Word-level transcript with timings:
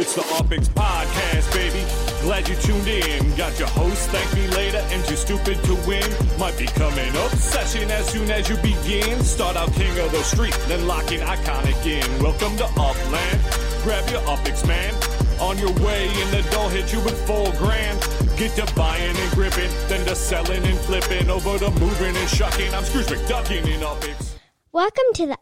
It's 0.00 0.14
the 0.14 0.20
Opix 0.20 0.68
Podcast, 0.68 1.52
baby. 1.52 1.84
Glad 2.22 2.48
you 2.48 2.54
tuned 2.62 2.86
in. 2.86 3.34
Got 3.34 3.58
your 3.58 3.66
host, 3.66 4.08
thank 4.10 4.32
me 4.32 4.46
later, 4.54 4.78
and 4.92 5.04
too 5.04 5.16
stupid 5.16 5.58
to 5.64 5.74
win. 5.88 6.06
Might 6.38 6.56
become 6.56 6.96
an 6.96 7.16
obsession 7.16 7.90
as 7.90 8.08
soon 8.08 8.30
as 8.30 8.48
you 8.48 8.54
begin. 8.58 9.18
Start 9.24 9.56
out 9.56 9.72
king 9.72 9.90
of 9.98 10.12
the 10.12 10.22
street, 10.22 10.56
then 10.68 10.86
lock 10.86 11.10
in 11.10 11.18
iconic 11.18 11.84
in. 11.84 12.22
Welcome 12.22 12.56
to 12.58 12.66
Upland. 12.78 13.40
Grab 13.82 14.08
your 14.08 14.20
Opix, 14.20 14.64
man. 14.68 14.94
On 15.40 15.58
your 15.58 15.72
way, 15.84 16.06
and 16.06 16.30
the 16.32 16.48
dough 16.52 16.68
hit 16.68 16.92
you 16.92 17.00
with 17.00 17.18
full 17.26 17.50
grand. 17.58 17.98
Get 18.36 18.54
to 18.54 18.72
buying 18.76 19.16
and 19.16 19.32
gripping, 19.32 19.70
then 19.88 20.06
to 20.06 20.14
selling 20.14 20.64
and 20.64 20.78
flipping. 20.78 21.28
Over 21.28 21.58
to 21.58 21.70
moving 21.72 22.14
and 22.14 22.28
shucking. 22.30 22.72
I'm 22.72 22.84
Scrooge 22.84 23.06
McDucking 23.06 23.66
in 23.66 23.80
Opix. 23.80 24.34
Welcome 24.70 25.10
to 25.14 25.26
the 25.26 25.37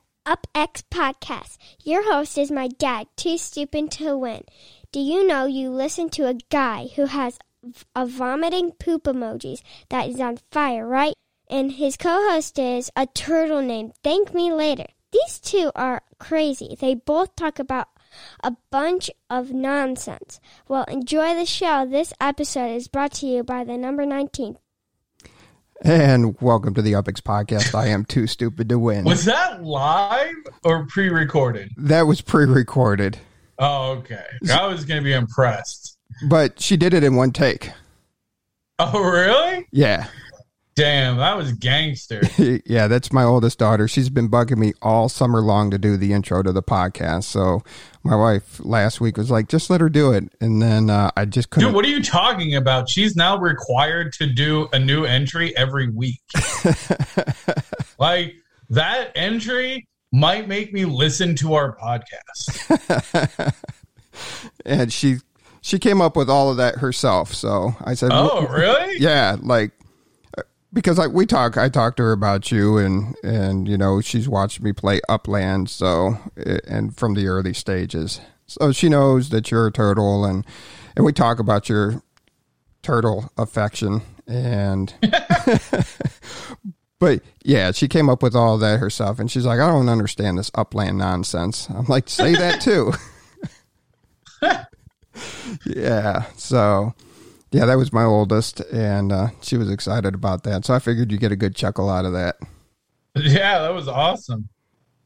Podcast. 0.82 1.56
Your 1.82 2.12
host 2.12 2.38
is 2.38 2.50
my 2.50 2.68
dad, 2.68 3.06
too 3.16 3.38
stupid 3.38 3.90
to 3.92 4.16
win. 4.16 4.44
Do 4.92 5.00
you 5.00 5.26
know 5.26 5.46
you 5.46 5.70
listen 5.70 6.08
to 6.10 6.28
a 6.28 6.38
guy 6.50 6.88
who 6.94 7.06
has 7.06 7.38
a 7.94 8.06
vomiting 8.06 8.72
poop 8.72 9.04
emojis 9.04 9.60
that 9.88 10.08
is 10.08 10.20
on 10.20 10.38
fire, 10.50 10.86
right? 10.86 11.14
And 11.48 11.72
his 11.72 11.96
co-host 11.96 12.58
is 12.58 12.90
a 12.96 13.06
turtle 13.06 13.62
named 13.62 13.92
Thank 14.02 14.34
Me 14.34 14.52
Later. 14.52 14.86
These 15.12 15.38
two 15.40 15.70
are 15.74 16.02
crazy. 16.18 16.76
They 16.78 16.94
both 16.94 17.36
talk 17.36 17.58
about 17.58 17.88
a 18.42 18.56
bunch 18.70 19.10
of 19.30 19.52
nonsense. 19.52 20.40
Well, 20.68 20.84
enjoy 20.84 21.34
the 21.34 21.46
show. 21.46 21.86
This 21.86 22.12
episode 22.20 22.74
is 22.74 22.88
brought 22.88 23.12
to 23.14 23.26
you 23.26 23.44
by 23.44 23.64
the 23.64 23.76
number 23.76 24.04
19 24.04 24.58
And 25.82 26.40
welcome 26.40 26.74
to 26.74 26.82
the 26.82 26.92
Upix 26.94 27.20
podcast. 27.20 27.74
I 27.74 27.88
am 27.88 28.04
too 28.04 28.26
stupid 28.26 28.68
to 28.70 28.78
win. 28.78 29.04
Was 29.04 29.24
that 29.26 29.62
live 29.62 30.34
or 30.64 30.86
pre-recorded? 30.86 31.70
That 31.76 32.02
was 32.06 32.20
pre-recorded, 32.20 33.18
Oh, 33.58 33.92
okay. 33.92 34.24
I 34.52 34.66
was 34.66 34.84
going 34.84 35.00
to 35.00 35.04
be 35.04 35.14
impressed. 35.14 35.96
but 36.28 36.60
she 36.60 36.76
did 36.76 36.92
it 36.92 37.02
in 37.04 37.14
one 37.16 37.30
take. 37.32 37.70
Oh, 38.78 39.00
really? 39.02 39.66
Yeah, 39.72 40.06
Damn, 40.74 41.16
that 41.16 41.38
was 41.38 41.52
gangster. 41.52 42.20
yeah. 42.66 42.86
That's 42.86 43.10
my 43.10 43.22
oldest 43.24 43.58
daughter. 43.58 43.88
She's 43.88 44.10
been 44.10 44.28
bugging 44.30 44.58
me 44.58 44.74
all 44.82 45.08
summer 45.08 45.40
long 45.40 45.70
to 45.70 45.78
do 45.78 45.96
the 45.96 46.12
intro 46.12 46.42
to 46.42 46.52
the 46.52 46.62
podcast. 46.62 47.24
So 47.24 47.62
my 48.06 48.16
wife 48.16 48.60
last 48.64 49.00
week 49.00 49.16
was 49.16 49.30
like, 49.30 49.48
"Just 49.48 49.68
let 49.68 49.80
her 49.80 49.88
do 49.88 50.12
it," 50.12 50.32
and 50.40 50.62
then 50.62 50.90
uh, 50.90 51.10
I 51.16 51.24
just 51.24 51.50
couldn't. 51.50 51.68
Dude, 51.68 51.74
what 51.74 51.84
are 51.84 51.88
you 51.88 52.02
talking 52.02 52.54
about? 52.54 52.88
She's 52.88 53.16
now 53.16 53.36
required 53.36 54.12
to 54.14 54.26
do 54.26 54.68
a 54.72 54.78
new 54.78 55.04
entry 55.04 55.56
every 55.56 55.88
week. 55.88 56.20
like 57.98 58.36
that 58.70 59.12
entry 59.14 59.86
might 60.12 60.48
make 60.48 60.72
me 60.72 60.84
listen 60.84 61.34
to 61.36 61.54
our 61.54 61.76
podcast. 61.76 63.54
and 64.64 64.92
she 64.92 65.16
she 65.60 65.78
came 65.78 66.00
up 66.00 66.16
with 66.16 66.30
all 66.30 66.50
of 66.50 66.56
that 66.58 66.76
herself. 66.76 67.34
So 67.34 67.74
I 67.84 67.94
said, 67.94 68.10
Oh, 68.12 68.46
really? 68.46 68.98
Yeah, 68.98 69.36
like 69.40 69.72
because 70.76 70.98
I 70.98 71.06
we 71.06 71.24
talk 71.24 71.56
I 71.56 71.70
talked 71.70 71.96
to 71.96 72.02
her 72.02 72.12
about 72.12 72.52
you 72.52 72.76
and 72.76 73.16
and 73.24 73.66
you 73.66 73.78
know 73.78 74.02
she's 74.02 74.28
watched 74.28 74.60
me 74.60 74.74
play 74.74 75.00
Upland 75.08 75.70
so 75.70 76.18
uh, 76.46 76.58
and 76.68 76.94
from 76.94 77.14
the 77.14 77.28
early 77.28 77.54
stages. 77.54 78.20
So 78.46 78.72
she 78.72 78.90
knows 78.90 79.30
that 79.30 79.50
you're 79.50 79.66
a 79.66 79.72
turtle 79.72 80.26
and 80.26 80.44
and 80.94 81.06
we 81.06 81.14
talk 81.14 81.38
about 81.38 81.70
your 81.70 82.02
turtle 82.82 83.32
affection 83.38 84.02
and 84.26 84.92
but 87.00 87.22
yeah 87.42 87.72
she 87.72 87.88
came 87.88 88.10
up 88.10 88.22
with 88.22 88.36
all 88.36 88.58
that 88.58 88.78
herself 88.78 89.18
and 89.18 89.30
she's 89.30 89.46
like 89.46 89.58
I 89.58 89.68
don't 89.68 89.88
understand 89.88 90.36
this 90.36 90.50
Upland 90.54 90.98
nonsense. 90.98 91.70
I'm 91.70 91.86
like 91.86 92.10
say 92.10 92.34
that 92.34 92.60
too. 92.60 92.92
Yeah 95.64 96.24
so 96.36 96.94
yeah, 97.56 97.64
that 97.64 97.78
was 97.78 97.90
my 97.90 98.04
oldest, 98.04 98.60
and 98.70 99.10
uh, 99.10 99.28
she 99.40 99.56
was 99.56 99.70
excited 99.70 100.14
about 100.14 100.42
that. 100.42 100.66
So 100.66 100.74
I 100.74 100.78
figured 100.78 101.10
you'd 101.10 101.22
get 101.22 101.32
a 101.32 101.36
good 101.36 101.56
chuckle 101.56 101.88
out 101.88 102.04
of 102.04 102.12
that. 102.12 102.36
Yeah, 103.14 103.60
that 103.60 103.72
was 103.72 103.88
awesome. 103.88 104.50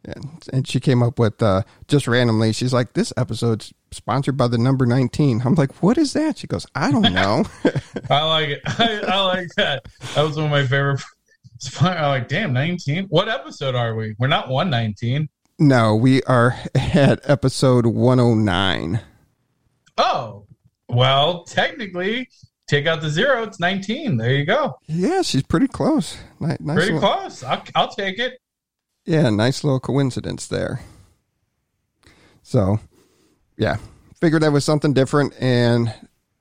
And, 0.04 0.48
and 0.52 0.66
she 0.66 0.80
came 0.80 1.00
up 1.00 1.20
with 1.20 1.40
uh, 1.40 1.62
just 1.86 2.08
randomly. 2.08 2.52
She's 2.52 2.72
like, 2.72 2.94
"This 2.94 3.12
episode's 3.16 3.72
sponsored 3.92 4.36
by 4.36 4.48
the 4.48 4.58
number 4.58 4.84
19." 4.84 5.42
I'm 5.44 5.54
like, 5.54 5.80
"What 5.80 5.96
is 5.96 6.12
that?" 6.14 6.38
She 6.38 6.48
goes, 6.48 6.66
"I 6.74 6.90
don't 6.90 7.14
know." 7.14 7.44
I 8.10 8.24
like 8.24 8.48
it. 8.48 8.62
I, 8.66 9.00
I 9.06 9.20
like 9.26 9.48
that. 9.56 9.84
That 10.16 10.22
was 10.22 10.34
one 10.36 10.46
of 10.46 10.50
my 10.50 10.66
favorite. 10.66 11.00
I'm 11.80 12.02
like, 12.02 12.26
damn, 12.26 12.52
19. 12.52 13.04
What 13.10 13.28
episode 13.28 13.76
are 13.76 13.94
we? 13.94 14.16
We're 14.18 14.26
not 14.26 14.48
119. 14.48 15.28
no, 15.60 15.94
we 15.94 16.20
are 16.24 16.56
at 16.74 17.20
episode 17.30 17.86
109. 17.86 19.00
Oh, 19.98 20.39
well, 20.92 21.44
technically, 21.44 22.28
take 22.68 22.86
out 22.86 23.00
the 23.00 23.10
zero. 23.10 23.42
It's 23.44 23.60
19. 23.60 24.16
There 24.16 24.32
you 24.34 24.44
go. 24.44 24.78
Yeah, 24.86 25.22
she's 25.22 25.42
pretty 25.42 25.68
close. 25.68 26.16
Ni- 26.38 26.56
Nice, 26.60 26.76
Pretty 26.76 26.92
little, 26.94 27.00
close. 27.00 27.42
I'll, 27.42 27.62
I'll 27.74 27.88
take 27.88 28.18
it. 28.18 28.38
Yeah, 29.06 29.30
nice 29.30 29.64
little 29.64 29.80
coincidence 29.80 30.46
there. 30.46 30.80
So, 32.42 32.80
yeah, 33.56 33.76
figured 34.20 34.42
that 34.42 34.52
was 34.52 34.64
something 34.64 34.92
different, 34.92 35.34
and 35.40 35.92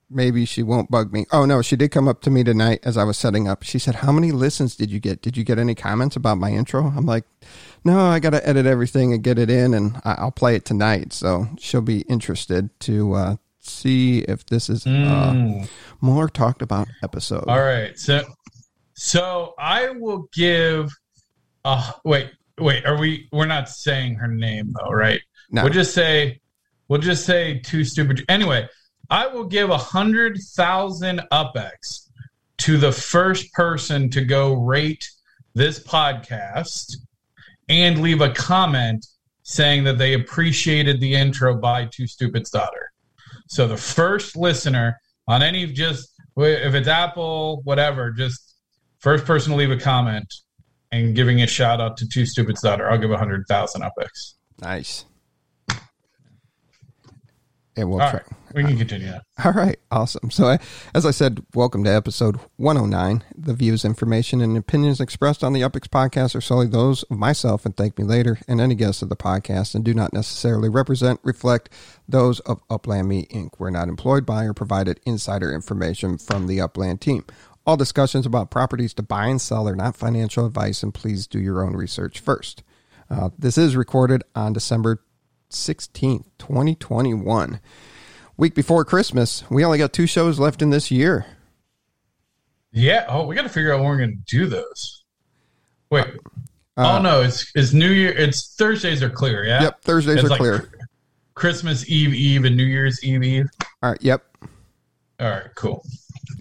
maybe 0.10 0.46
she 0.46 0.64
won't 0.64 0.90
bug 0.90 1.14
me. 1.14 1.26
Oh 1.32 1.46
no, 1.46 1.62
she 1.62 1.76
did 1.76 1.92
come 1.92 2.08
up 2.08 2.22
to 2.22 2.30
me 2.32 2.44
tonight 2.44 2.80
as 2.84 2.98
I 2.98 3.04
was 3.04 3.18
setting 3.18 3.48
up. 3.48 3.64
She 3.64 3.80
said, 3.80 3.96
"How 3.96 4.12
many 4.12 4.32
listens 4.32 4.76
did 4.76 4.92
you 4.92 5.00
get? 5.00 5.22
Did 5.22 5.38
you 5.38 5.44
get 5.44 5.60
any 5.60 5.76
comments 5.76 6.16
about 6.16 6.38
my 6.38 6.52
intro?" 6.52 6.86
I'm 6.96 7.06
like, 7.06 7.26
"No, 7.84 8.00
I 8.00 8.20
got 8.20 8.32
to 8.32 8.48
edit 8.48 8.66
everything 8.66 9.14
and 9.14 9.24
get 9.24 9.38
it 9.40 9.50
in, 9.50 9.74
and 9.74 9.98
I- 10.04 10.16
I'll 10.16 10.32
play 10.32 10.56
it 10.56 10.66
tonight." 10.66 11.14
So 11.14 11.48
she'll 11.60 11.82
be 11.82 12.02
interested 12.02 12.70
to 12.82 13.14
uh, 13.14 13.36
see 13.60 14.20
if 14.20 14.46
this 14.46 14.70
is 14.70 14.84
Mm. 14.86 15.68
more 16.02 16.30
talked 16.30 16.62
about 16.62 16.88
episode. 17.04 17.46
All 17.48 17.62
right. 17.62 17.98
So, 17.98 18.24
so 18.94 19.54
I 19.60 19.90
will 19.90 20.28
give. 20.34 20.92
Uh, 21.66 21.92
wait, 22.06 22.32
wait. 22.58 22.86
Are 22.86 22.98
we? 22.98 23.28
We're 23.32 23.46
not 23.46 23.70
saying 23.70 24.16
her 24.16 24.28
name 24.28 24.74
though, 24.80 24.92
right? 24.92 25.22
No. 25.52 25.64
We'll 25.64 25.74
just 25.74 25.94
say. 25.94 26.40
We'll 26.88 27.02
just 27.02 27.26
say 27.26 27.60
too 27.60 27.84
stupid. 27.84 28.26
Anyway, 28.30 28.68
I 29.10 29.28
will 29.28 29.44
give 29.46 29.70
a 29.70 29.78
hundred 29.78 30.38
thousand 30.56 31.22
UpX 31.32 32.08
to 32.60 32.78
the 32.78 32.92
first 32.92 33.52
person 33.54 34.10
to 34.10 34.22
go 34.26 34.54
rate 34.54 35.08
this 35.54 35.80
podcast 35.84 36.96
and 37.70 38.02
leave 38.02 38.22
a 38.22 38.32
comment 38.34 39.06
saying 39.44 39.84
that 39.84 39.98
they 39.98 40.14
appreciated 40.14 41.00
the 41.00 41.14
intro 41.14 41.56
by 41.56 41.86
Too 41.86 42.08
Stupid's 42.08 42.50
daughter. 42.50 42.89
So 43.50 43.68
the 43.68 43.78
first 43.78 44.38
listener 44.38 45.00
on 45.28 45.42
any 45.42 45.66
just 45.66 46.10
if 46.38 46.74
it's 46.74 46.88
Apple, 46.88 47.62
whatever, 47.66 48.12
just 48.12 48.56
first 49.00 49.26
person 49.26 49.52
to 49.52 49.58
leave 49.58 49.72
a 49.72 49.78
comment 49.78 50.32
and 50.92 51.16
giving 51.16 51.42
a 51.42 51.48
shout 51.48 51.82
out 51.82 51.98
to 51.98 52.08
Two 52.08 52.26
Stupid's 52.26 52.62
daughter, 52.62 52.90
I'll 52.90 52.98
give 52.98 53.12
a 53.12 53.18
hundred 53.18 53.46
thousand 53.48 53.82
UpX. 53.82 54.36
Nice. 54.62 55.06
And 57.78 57.90
we'll 57.90 58.02
All 58.02 58.10
try. 58.10 58.22
we 58.54 58.64
can 58.64 58.78
continue 58.78 59.08
that. 59.08 59.24
All 59.46 59.54
right, 59.54 59.78
awesome. 59.90 60.32
So, 60.32 60.48
I- 60.48 60.60
as 60.94 61.06
I 61.06 61.12
said, 61.12 61.46
welcome 61.54 61.84
to 61.86 61.90
episode 61.90 62.38
109. 62.58 63.24
The 63.38 63.54
views, 63.54 63.86
information, 63.86 64.42
and 64.42 64.58
opinions 64.58 65.00
expressed 65.00 65.44
on 65.44 65.54
the 65.54 65.62
Upix 65.62 65.88
podcast 65.88 66.36
are 66.36 66.42
solely 66.42 66.68
those 66.68 67.04
of 67.04 67.18
myself 67.18 67.66
and 67.66 67.78
Thank 67.78 67.98
Me 67.98 68.04
Later 68.04 68.38
and 68.48 68.60
any 68.60 68.76
guests 68.76 69.02
of 69.02 69.08
the 69.10 69.16
podcast 69.16 69.76
and 69.76 69.86
do 69.86 69.94
not 69.94 70.12
necessarily 70.14 70.68
represent, 70.68 71.22
reflect 71.24 71.70
those 72.08 72.40
of 72.42 72.60
Upland 72.70 73.08
Me 73.08 73.28
Inc. 73.28 73.52
We're 73.60 73.70
not 73.70 73.88
employed 73.88 74.26
by 74.26 74.44
or 74.46 74.54
provided 74.54 75.00
insider 75.06 75.54
information 75.54 76.18
from 76.18 76.48
the 76.48 76.60
Upland 76.60 77.00
team. 77.02 77.24
All 77.66 77.78
discussions 77.78 78.26
about 78.26 78.52
properties 78.52 78.94
to 78.96 79.04
buy 79.04 79.28
and 79.28 79.40
sell 79.40 79.70
are 79.70 79.76
not 79.76 79.96
financial 79.96 80.46
advice, 80.46 80.82
and 80.84 80.94
please 80.94 81.28
do 81.28 81.40
your 81.40 81.64
own 81.64 81.76
research 81.76 82.20
first. 82.20 82.64
Uh, 83.10 83.30
this 83.38 83.58
is 83.58 83.76
recorded 83.76 84.24
on 84.36 84.54
December 84.54 85.02
16th, 85.50 86.26
2021 86.38 87.60
week 88.38 88.56
before 88.56 88.86
Christmas. 88.86 89.44
We 89.50 89.64
only 89.66 89.78
got 89.78 89.94
two 89.94 90.08
shows 90.08 90.40
left 90.40 90.62
in 90.62 90.70
this 90.70 90.92
year. 90.92 91.26
Yeah. 92.72 93.06
Oh, 93.10 93.26
we 93.26 93.36
got 93.36 93.42
to 93.44 93.50
figure 93.50 93.74
out 93.74 93.80
when 93.80 93.90
we're 93.90 93.98
going 93.98 94.12
to 94.26 94.38
do 94.38 94.46
those. 94.48 95.04
Wait. 95.90 96.06
Uh, 96.78 96.98
oh 96.98 97.02
no, 97.02 97.22
it's 97.22 97.52
it's 97.56 97.74
New 97.74 97.90
Year. 97.90 98.12
It's 98.12 98.56
Thursdays 98.56 99.04
are 99.04 99.10
clear. 99.10 99.44
Yeah. 99.44 99.64
Yep, 99.64 99.82
Thursdays 99.82 100.16
It's 100.18 100.26
are 100.26 100.30
like 100.30 100.40
clear. 100.40 100.72
Christmas 101.34 101.90
Eve 101.90 102.14
Eve 102.14 102.46
and 102.46 102.56
New 102.56 102.64
Year's 102.64 103.04
Eve 103.04 103.24
Eve. 103.24 103.48
All 103.84 103.90
right, 103.92 104.02
yep. 104.02 104.24
All 105.20 105.30
right. 105.30 105.48
Cool. 105.56 105.84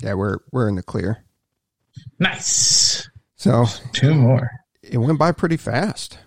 Yeah, 0.00 0.14
we're 0.14 0.38
we're 0.52 0.68
in 0.68 0.76
the 0.76 0.82
clear. 0.82 1.24
Nice. 2.20 3.08
So 3.36 3.66
Two 3.92 4.14
more. 4.14 4.50
it 4.82 4.98
went 4.98 5.18
by 5.18 5.32
pretty 5.32 5.56
fast. 5.56 6.18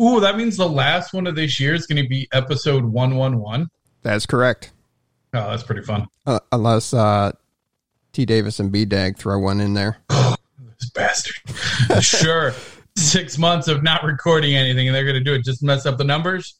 Ooh, 0.00 0.20
that 0.20 0.36
means 0.38 0.56
the 0.56 0.68
last 0.68 1.12
one 1.12 1.26
of 1.26 1.36
this 1.36 1.60
year 1.60 1.74
is 1.74 1.86
going 1.86 2.02
to 2.02 2.08
be 2.08 2.26
episode 2.32 2.84
one 2.84 3.16
one 3.16 3.38
one. 3.38 3.68
That's 4.02 4.24
correct. 4.24 4.72
Oh, 5.34 5.50
that's 5.50 5.62
pretty 5.62 5.82
fun. 5.82 6.06
Uh, 6.26 6.40
unless 6.52 6.94
uh, 6.94 7.32
T. 8.12 8.24
Davis 8.24 8.60
and 8.60 8.72
B. 8.72 8.84
Dag 8.84 9.18
throw 9.18 9.38
one 9.38 9.60
in 9.60 9.74
there. 9.74 9.98
This 10.80 10.88
bastard. 10.92 11.36
sure. 12.02 12.54
Six 12.96 13.36
months 13.36 13.68
of 13.68 13.82
not 13.82 14.02
recording 14.02 14.56
anything 14.56 14.88
and 14.88 14.94
they're 14.94 15.04
going 15.04 15.16
to 15.16 15.22
do 15.22 15.34
it 15.34 15.44
just 15.44 15.62
mess 15.62 15.84
up 15.84 15.98
the 15.98 16.04
numbers? 16.04 16.54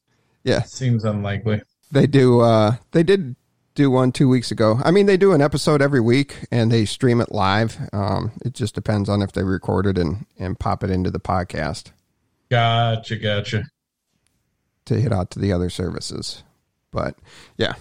Yeah. 0.44 0.60
Seems 0.64 1.04
unlikely. 1.06 1.62
they 1.90 2.06
do. 2.06 2.40
Uh, 2.40 2.76
they 2.90 3.02
did 3.02 3.34
do 3.74 3.90
one 3.90 4.12
two 4.12 4.28
weeks 4.28 4.50
ago. 4.50 4.78
I 4.84 4.90
mean, 4.90 5.06
they 5.06 5.16
do 5.16 5.32
an 5.32 5.40
episode 5.40 5.80
every 5.80 6.02
week 6.02 6.36
and 6.50 6.70
they 6.70 6.84
stream 6.84 7.22
it 7.22 7.32
live. 7.32 7.78
Um, 7.94 8.32
it 8.44 8.52
just 8.52 8.74
depends 8.74 9.08
on 9.08 9.22
if 9.22 9.32
they 9.32 9.42
record 9.42 9.86
it 9.86 9.96
and 9.96 10.26
and 10.38 10.60
pop 10.60 10.84
it 10.84 10.90
into 10.90 11.10
the 11.10 11.18
podcast 11.18 11.92
Gotcha, 12.50 13.16
gotcha. 13.16 13.64
to 14.86 15.00
hit 15.00 15.12
out 15.12 15.30
to 15.32 15.38
the 15.38 15.52
other 15.52 15.70
services. 15.70 16.42
But 16.90 17.16
yeah. 17.56 17.74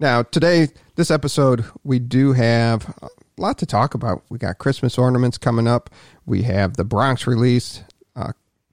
Now 0.00 0.22
today, 0.22 0.68
this 0.96 1.10
episode, 1.10 1.64
we 1.84 2.00
do 2.00 2.32
have 2.32 2.92
a 3.02 3.08
lot 3.40 3.58
to 3.58 3.66
talk 3.66 3.94
about. 3.94 4.24
We 4.28 4.38
got 4.38 4.58
Christmas 4.58 4.98
ornaments 4.98 5.38
coming 5.38 5.68
up. 5.68 5.90
We 6.26 6.42
have 6.42 6.76
the 6.76 6.84
Bronx 6.84 7.26
release 7.26 7.82
uh, 8.16 8.32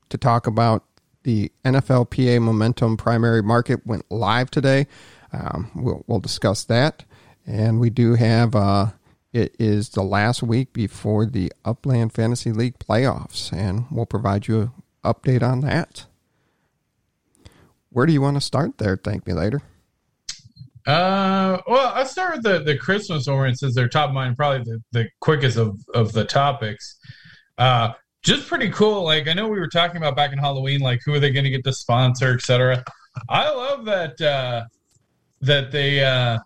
to 0.10 0.18
talk 0.18 0.48
about. 0.48 0.84
The 1.24 1.52
NFLPA 1.66 2.42
Memento 2.44 2.96
primary 2.96 3.44
market 3.44 3.86
went 3.86 4.10
live 4.10 4.50
today. 4.50 4.88
Um, 5.32 5.70
we'll, 5.76 6.04
we'll 6.08 6.20
discuss 6.20 6.64
that. 6.64 7.04
And 7.46 7.80
we 7.80 7.90
do 7.90 8.16
have, 8.16 8.56
uh, 8.56 8.88
it 9.32 9.56
is 9.60 9.90
the 9.90 10.04
last 10.04 10.42
week 10.42 10.74
before 10.74 11.26
the 11.26 11.52
Upland 11.64 12.14
Fantasy 12.14 12.52
League 12.52 12.80
playoffs, 12.80 13.54
and 13.54 13.86
we'll 13.92 14.06
provide 14.06 14.48
you 14.48 14.62
an 14.62 14.72
update 15.04 15.44
on 15.44 15.62
that. 15.62 16.06
Where 17.92 18.06
do 18.06 18.14
you 18.14 18.22
want 18.22 18.38
to 18.38 18.42
start 18.42 18.78
there? 18.78 18.98
Thank 18.98 19.26
me 19.28 19.34
later. 19.34 19.62
Uh, 20.88 21.62
well, 21.68 21.92
I'll 21.94 22.06
start 22.06 22.38
with 22.38 22.44
the, 22.44 22.60
the 22.60 22.78
Christmas 22.78 23.28
ornaments 23.28 23.60
since 23.60 23.76
they're 23.76 23.88
top 23.88 24.10
of 24.10 24.16
mind, 24.16 24.38
probably 24.38 24.64
the, 24.64 24.82
the 24.92 25.10
quickest 25.20 25.58
of, 25.58 25.80
of 25.94 26.14
the 26.14 26.26
topics. 26.26 26.98
Uh, 27.58 27.94
just 28.22 28.48
pretty 28.48 28.70
cool. 28.70 29.04
Like 29.04 29.28
I 29.28 29.34
know 29.34 29.48
we 29.48 29.60
were 29.60 29.68
talking 29.68 29.98
about 29.98 30.16
back 30.16 30.34
in 30.34 30.40
Halloween, 30.40 30.82
like 30.82 31.02
who 31.06 31.14
are 31.14 31.20
they 31.20 31.32
going 31.32 31.44
to 31.44 31.50
get 31.50 31.64
to 31.66 31.74
sponsor, 31.74 32.34
etc. 32.34 32.84
I 33.30 33.50
love 33.50 33.86
that 33.86 34.20
uh, 34.20 34.66
that 35.42 35.72
they 35.72 36.04
uh, 36.04 36.40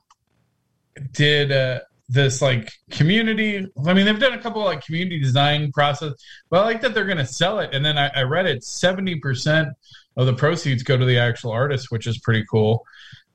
did 1.14 1.52
uh, 1.52 1.82
this 2.10 2.42
like 2.42 2.72
community. 2.92 3.66
I 3.86 3.94
mean, 3.94 4.06
they've 4.06 4.20
done 4.20 4.34
a 4.34 4.42
couple 4.42 4.62
of, 4.62 4.66
like 4.66 4.86
community 4.86 5.20
design 5.20 5.72
process, 5.72 6.14
but 6.50 6.62
I 6.62 6.64
like 6.66 6.82
that 6.82 6.94
they're 6.94 7.06
going 7.06 7.18
to 7.18 7.26
sell 7.26 7.60
it. 7.60 7.70
And 7.74 7.84
then 7.84 7.98
I, 7.98 8.10
I 8.16 8.22
read 8.24 8.46
it 8.46 8.64
seventy 8.64 9.20
percent 9.20 9.70
of 10.18 10.26
the 10.26 10.34
proceeds 10.34 10.84
go 10.84 10.98
to 10.98 11.06
the 11.06 11.18
actual 11.18 11.52
artist, 11.52 11.88
which 11.90 12.06
is 12.06 12.20
pretty 12.20 12.46
cool. 12.50 12.86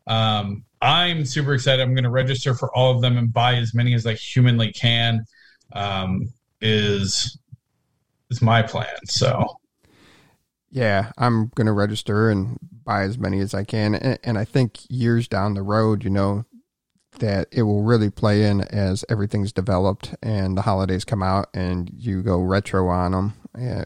Um, 0.06 0.64
I'm 0.80 1.24
super 1.24 1.54
excited. 1.54 1.82
I'm 1.82 1.94
going 1.94 2.04
to 2.04 2.10
register 2.10 2.54
for 2.54 2.74
all 2.76 2.94
of 2.94 3.02
them 3.02 3.18
and 3.18 3.32
buy 3.32 3.56
as 3.56 3.74
many 3.74 3.94
as 3.94 4.06
I 4.06 4.14
humanly 4.14 4.72
can. 4.72 5.24
Um, 5.72 6.32
is 6.60 7.38
is 8.30 8.42
my 8.42 8.62
plan. 8.62 8.86
So 9.06 9.58
Yeah, 10.70 11.12
I'm 11.16 11.48
going 11.54 11.66
to 11.66 11.72
register 11.72 12.28
and 12.30 12.58
buy 12.84 13.02
as 13.02 13.18
many 13.18 13.40
as 13.40 13.54
I 13.54 13.64
can. 13.64 13.94
And, 13.94 14.18
and 14.22 14.38
I 14.38 14.44
think 14.44 14.80
years 14.88 15.26
down 15.26 15.54
the 15.54 15.62
road, 15.62 16.04
you 16.04 16.10
know, 16.10 16.44
that 17.20 17.48
it 17.50 17.62
will 17.62 17.82
really 17.82 18.10
play 18.10 18.44
in 18.44 18.62
as 18.62 19.04
everything's 19.08 19.52
developed 19.52 20.14
and 20.22 20.56
the 20.56 20.62
holidays 20.62 21.04
come 21.04 21.22
out 21.22 21.48
and 21.54 21.90
you 21.94 22.22
go 22.22 22.38
retro 22.38 22.88
on 22.88 23.12
them. 23.12 23.34
Yeah. 23.58 23.84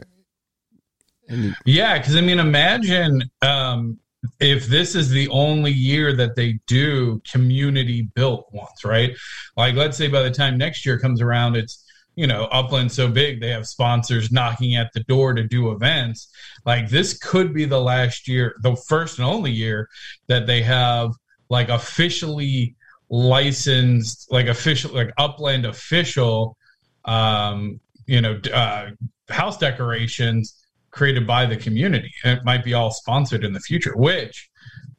You, 1.29 1.53
yeah, 1.65 1.99
because 1.99 2.17
I 2.17 2.21
mean, 2.21 2.39
imagine 2.39 3.23
um, 3.41 3.99
if 4.41 4.67
this 4.67 4.95
is 4.95 5.09
the 5.09 5.29
only 5.29 5.73
year 5.73 6.15
that 6.15 6.37
they 6.37 6.59
do 6.67 7.23
community 7.31 8.09
built 8.15 8.49
ones, 8.53 8.85
right? 8.85 9.17
Like, 9.57 9.75
let's 9.75 9.97
say 9.97 10.09
by 10.09 10.23
the 10.23 10.31
time 10.31 10.59
next 10.59 10.85
year 10.85 10.99
comes 10.99 11.21
around, 11.21 11.57
it's 11.57 11.85
you 12.15 12.27
know 12.27 12.45
upland 12.53 12.93
so 12.93 13.09
big 13.09 13.41
they 13.41 13.49
have 13.49 13.67
sponsors 13.67 14.31
knocking 14.31 14.77
at 14.77 14.93
the 14.93 15.03
door 15.05 15.33
to 15.33 15.45
do 15.45 15.71
events 15.71 16.29
like 16.67 16.89
this 16.91 17.17
could 17.17 17.55
be 17.55 17.65
the 17.65 17.81
last 17.81 18.29
year 18.29 18.55
the 18.63 18.77
first 18.77 19.19
and 19.19 19.27
only 19.27 19.51
year 19.51 19.89
that 20.27 20.47
they 20.47 20.61
have 20.63 21.13
like 21.49 21.69
officially 21.69 22.77
licensed 23.13 24.27
like 24.33 24.47
official 24.47 24.93
like 24.93 25.13
upland 25.19 25.65
official 25.67 26.57
um 27.05 27.79
you 28.07 28.21
know 28.21 28.41
uh 28.53 28.89
house 29.29 29.59
decorations 29.59 30.65
created 30.91 31.27
by 31.27 31.47
the 31.47 31.57
community 31.57 32.11
and 32.25 32.39
it 32.39 32.45
might 32.45 32.65
be 32.65 32.75
all 32.75 32.91
sponsored 32.91 33.45
in 33.45 33.53
the 33.53 33.61
future 33.61 33.97
which 33.97 34.51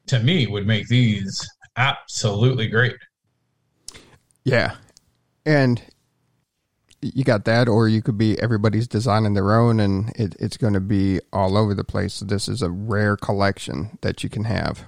to 0.05 0.19
me 0.19 0.47
would 0.47 0.65
make 0.65 0.87
these 0.87 1.45
absolutely 1.75 2.67
great 2.67 2.95
yeah. 4.43 4.75
And 5.45 5.81
you 7.01 7.23
got 7.23 7.45
that, 7.45 7.67
or 7.67 7.87
you 7.87 8.01
could 8.01 8.17
be 8.17 8.39
everybody's 8.39 8.87
designing 8.87 9.33
their 9.33 9.53
own 9.53 9.79
and 9.79 10.09
it, 10.15 10.35
it's 10.39 10.57
going 10.57 10.73
to 10.73 10.79
be 10.79 11.19
all 11.31 11.57
over 11.57 11.73
the 11.73 11.83
place. 11.83 12.13
So 12.15 12.25
this 12.25 12.47
is 12.47 12.61
a 12.61 12.69
rare 12.69 13.17
collection 13.17 13.97
that 14.01 14.23
you 14.23 14.29
can 14.29 14.45
have. 14.45 14.85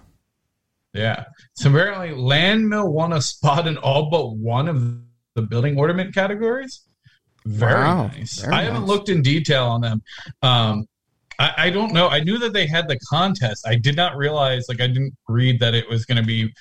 Yeah. 0.95 1.25
So 1.56 1.69
apparently, 1.69 2.09
Landmill 2.09 2.92
won 2.92 3.13
a 3.13 3.21
spot 3.21 3.68
in 3.68 3.77
all 3.77 4.09
but 4.09 4.38
one 4.38 4.69
of 4.69 4.97
the 5.36 5.42
building 5.42 5.77
ornament 5.77 6.13
categories. 6.13 6.81
Very 7.45 7.83
Wow, 7.83 8.07
nice. 8.07 8.39
very 8.39 8.53
I 8.53 8.63
haven't 8.63 8.86
looked 8.86 9.09
in 9.09 9.21
detail 9.21 9.65
on 9.65 9.81
them. 9.81 10.01
Um, 10.42 10.88
I, 11.38 11.53
I 11.57 11.69
don't 11.69 11.92
know. 11.92 12.07
I 12.07 12.21
knew 12.21 12.39
that 12.39 12.53
they 12.53 12.65
had 12.65 12.88
the 12.88 12.97
contest. 13.09 13.68
I 13.68 13.75
did 13.75 13.95
not 13.95 14.15
realize, 14.15 14.65
like, 14.69 14.81
I 14.81 14.88
didn't 14.88 15.13
read 15.27 15.59
that 15.59 15.75
it 15.75 15.88
was 15.89 16.06
going 16.06 16.18
to 16.18 16.25
be 16.25 16.51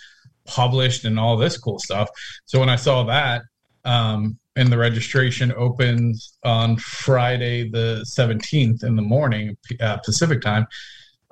published 0.47 1.05
and 1.05 1.19
all 1.19 1.37
this 1.37 1.57
cool 1.57 1.79
stuff. 1.79 2.11
So 2.45 2.59
when 2.59 2.69
I 2.69 2.77
saw 2.77 3.05
that, 3.05 3.43
um, 3.85 4.39
and 4.57 4.71
the 4.71 4.79
registration 4.79 5.53
opens 5.57 6.37
on 6.45 6.77
Friday 6.77 7.71
the 7.71 8.05
17th 8.07 8.85
in 8.85 8.97
the 8.97 9.03
morning, 9.03 9.57
uh, 9.81 9.99
Pacific 9.99 10.43
time, 10.43 10.67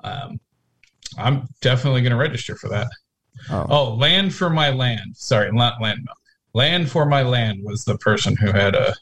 um, 0.03 0.39
I'm 1.17 1.47
definitely 1.61 2.01
going 2.01 2.11
to 2.11 2.17
register 2.17 2.55
for 2.55 2.69
that. 2.69 2.87
Oh, 3.49 3.65
Oh, 3.69 3.93
land 3.95 4.33
for 4.33 4.49
my 4.49 4.69
land. 4.71 5.15
Sorry, 5.15 5.51
not 5.51 5.81
land. 5.81 6.07
Land 6.53 6.89
for 6.89 7.05
my 7.05 7.23
land 7.23 7.59
was 7.63 7.83
the 7.83 7.97
person 7.97 8.35
who 8.35 8.51
had 8.51 8.75
a 8.75 8.93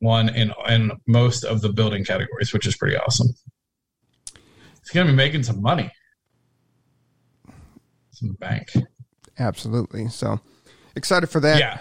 one 0.00 0.28
in 0.30 0.52
in 0.68 0.90
most 1.06 1.44
of 1.44 1.60
the 1.60 1.68
building 1.72 2.04
categories, 2.04 2.52
which 2.52 2.66
is 2.66 2.76
pretty 2.76 2.96
awesome. 2.96 3.28
He's 4.80 4.90
gonna 4.92 5.10
be 5.10 5.16
making 5.16 5.42
some 5.44 5.62
money. 5.62 5.90
Some 8.12 8.32
bank. 8.40 8.68
absolutely. 9.38 10.08
So 10.08 10.40
excited 10.96 11.28
for 11.28 11.40
that. 11.40 11.58
Yeah. 11.58 11.78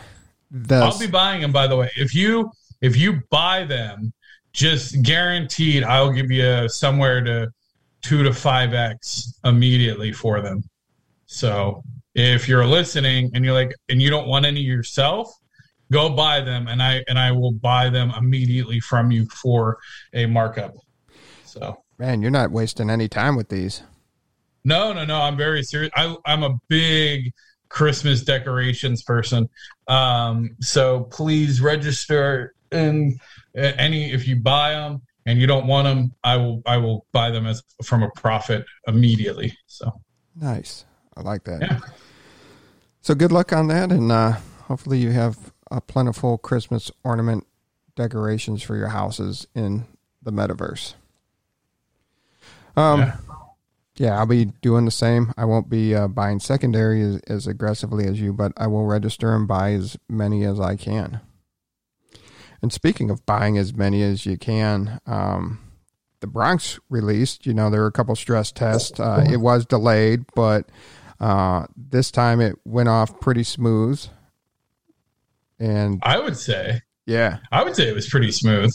The, 0.51 0.75
I'll 0.75 0.97
be 0.99 1.07
buying 1.07 1.41
them 1.41 1.51
by 1.51 1.67
the 1.67 1.75
way. 1.75 1.89
If 1.97 2.13
you 2.15 2.51
if 2.81 2.95
you 2.95 3.21
buy 3.29 3.65
them, 3.65 4.13
just 4.53 5.01
guaranteed 5.01 5.83
I'll 5.83 6.11
give 6.11 6.31
you 6.31 6.67
somewhere 6.69 7.23
to 7.23 7.51
two 8.01 8.23
to 8.23 8.33
five 8.33 8.73
X 8.73 9.39
immediately 9.43 10.11
for 10.11 10.41
them. 10.41 10.63
So 11.25 11.83
if 12.15 12.47
you're 12.47 12.65
listening 12.65 13.31
and 13.33 13.45
you're 13.45 13.53
like 13.53 13.73
and 13.89 14.01
you 14.01 14.09
don't 14.09 14.27
want 14.27 14.45
any 14.45 14.61
yourself, 14.61 15.31
go 15.91 16.09
buy 16.09 16.41
them 16.41 16.67
and 16.67 16.81
I 16.81 17.03
and 17.07 17.19
I 17.19 17.31
will 17.31 17.51
buy 17.51 17.89
them 17.89 18.11
immediately 18.17 18.79
from 18.79 19.11
you 19.11 19.27
for 19.27 19.77
a 20.13 20.25
markup. 20.25 20.73
So 21.45 21.83
man, 21.97 22.21
you're 22.21 22.31
not 22.31 22.51
wasting 22.51 22.89
any 22.89 23.07
time 23.07 23.35
with 23.35 23.49
these. 23.49 23.83
no, 24.63 24.93
no, 24.93 25.05
no. 25.05 25.21
I'm 25.21 25.37
very 25.37 25.63
serious. 25.63 25.91
I, 25.95 26.15
I'm 26.25 26.43
a 26.43 26.57
big 26.67 27.31
Christmas 27.69 28.23
decorations 28.23 29.03
person. 29.03 29.47
Um, 29.87 30.55
so 30.59 31.03
please 31.05 31.61
register 31.61 32.53
and 32.71 33.19
uh, 33.57 33.71
any 33.77 34.11
if 34.11 34.27
you 34.27 34.35
buy 34.35 34.71
them 34.71 35.01
and 35.29 35.39
you 35.39 35.45
don't 35.47 35.67
want 35.67 35.85
them, 35.85 36.11
I 36.23 36.35
will 36.37 36.61
I 36.65 36.77
will 36.77 37.05
buy 37.11 37.29
them 37.29 37.45
as 37.45 37.61
from 37.83 38.01
a 38.03 38.09
profit 38.15 38.65
immediately. 38.87 39.55
So 39.67 39.91
Nice. 40.35 40.85
I 41.15 41.21
like 41.21 41.43
that. 41.43 41.61
yeah, 41.61 41.79
So 43.01 43.13
good 43.13 43.31
luck 43.31 43.51
on 43.53 43.67
that, 43.67 43.91
and 43.91 44.11
uh, 44.11 44.37
hopefully 44.67 44.97
you 44.99 45.11
have 45.11 45.53
a 45.69 45.81
plentiful 45.81 46.37
Christmas 46.37 46.91
ornament 47.03 47.45
decorations 47.95 48.63
for 48.63 48.75
your 48.75 48.87
houses 48.87 49.45
in 49.53 49.85
the 50.23 50.31
metaverse. 50.31 50.93
Um, 52.75 52.99
Yeah. 53.01 53.17
yeah, 53.97 54.17
I'll 54.17 54.25
be 54.25 54.45
doing 54.61 54.85
the 54.85 54.91
same. 54.91 55.33
I 55.37 55.43
won't 55.45 55.69
be 55.69 55.93
uh, 55.93 56.07
buying 56.07 56.39
secondary 56.39 57.01
as, 57.01 57.17
as 57.27 57.47
aggressively 57.47 58.05
as 58.07 58.19
you, 58.21 58.31
but 58.33 58.53
I 58.57 58.67
will 58.67 58.85
register 58.85 59.35
and 59.35 59.47
buy 59.47 59.73
as 59.73 59.97
many 60.07 60.43
as 60.45 60.59
I 60.59 60.75
can. 60.77 61.19
And 62.61 62.73
speaking 62.73 63.09
of 63.09 63.25
buying 63.25 63.57
as 63.57 63.73
many 63.73 64.03
as 64.03 64.25
you 64.25 64.37
can, 64.37 64.99
um, 65.05 65.59
the 66.19 66.27
Bronx 66.27 66.79
released. 66.89 67.45
You 67.45 67.53
know, 67.53 67.69
there 67.69 67.81
were 67.81 67.87
a 67.87 67.91
couple 67.91 68.15
stress 68.15 68.51
tests. 68.51 68.99
Uh, 68.99 69.25
it 69.29 69.37
was 69.37 69.65
delayed, 69.65 70.25
but 70.35 70.69
uh, 71.19 71.65
this 71.75 72.11
time 72.11 72.41
it 72.41 72.55
went 72.65 72.89
off 72.89 73.19
pretty 73.19 73.43
smooth. 73.43 74.05
And 75.59 75.99
I 76.03 76.19
would 76.19 76.37
say 76.37 76.81
yeah, 77.05 77.39
I 77.51 77.63
would 77.63 77.75
say 77.75 77.87
it 77.87 77.95
was 77.95 78.07
pretty 78.07 78.31
smooth. 78.31 78.71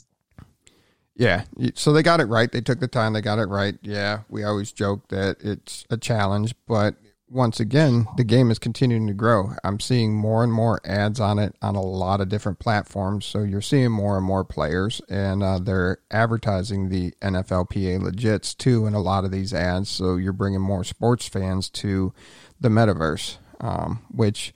yeah. 1.14 1.44
So 1.74 1.92
they 1.92 2.02
got 2.02 2.20
it 2.20 2.24
right. 2.24 2.50
They 2.50 2.60
took 2.60 2.80
the 2.80 2.88
time. 2.88 3.12
They 3.12 3.20
got 3.20 3.38
it 3.38 3.46
right. 3.46 3.76
Yeah, 3.80 4.20
we 4.28 4.42
always 4.42 4.72
joke 4.72 5.08
that 5.08 5.36
it's 5.40 5.84
a 5.88 5.96
challenge, 5.96 6.54
but 6.66 6.96
once 7.28 7.59
again, 7.59 8.07
the 8.16 8.25
game 8.25 8.50
is 8.50 8.59
continuing 8.59 9.07
to 9.07 9.14
grow. 9.14 9.52
I'm 9.64 9.81
seeing 9.81 10.14
more 10.14 10.45
and 10.45 10.52
more 10.52 10.81
ads 10.85 11.21
on 11.21 11.38
it 11.38 11.57
on 11.62 11.75
a 11.75 11.83
lot 11.83 12.21
of 12.21 12.28
different 12.28 12.59
platforms. 12.59 13.25
So 13.25 13.43
you're 13.43 13.62
seeing 13.62 13.90
more 13.90 14.16
and 14.16 14.26
more 14.26 14.45
players, 14.45 15.00
and 15.09 15.43
uh, 15.43 15.59
they're 15.59 15.99
advertising 16.11 16.88
the 16.88 17.12
NFLPA 17.23 18.00
legits 18.00 18.57
too 18.57 18.87
in 18.87 18.95
a 18.95 19.00
lot 19.00 19.25
of 19.25 19.31
these 19.31 19.54
ads. 19.54 19.88
So 19.88 20.16
you're 20.16 20.33
bringing 20.33 20.61
more 20.61 20.85
sports 20.85 21.26
fans 21.26 21.71
to 21.71 22.12
the 22.61 22.69
metaverse, 22.69 23.38
um, 23.61 24.02
which 24.11 24.54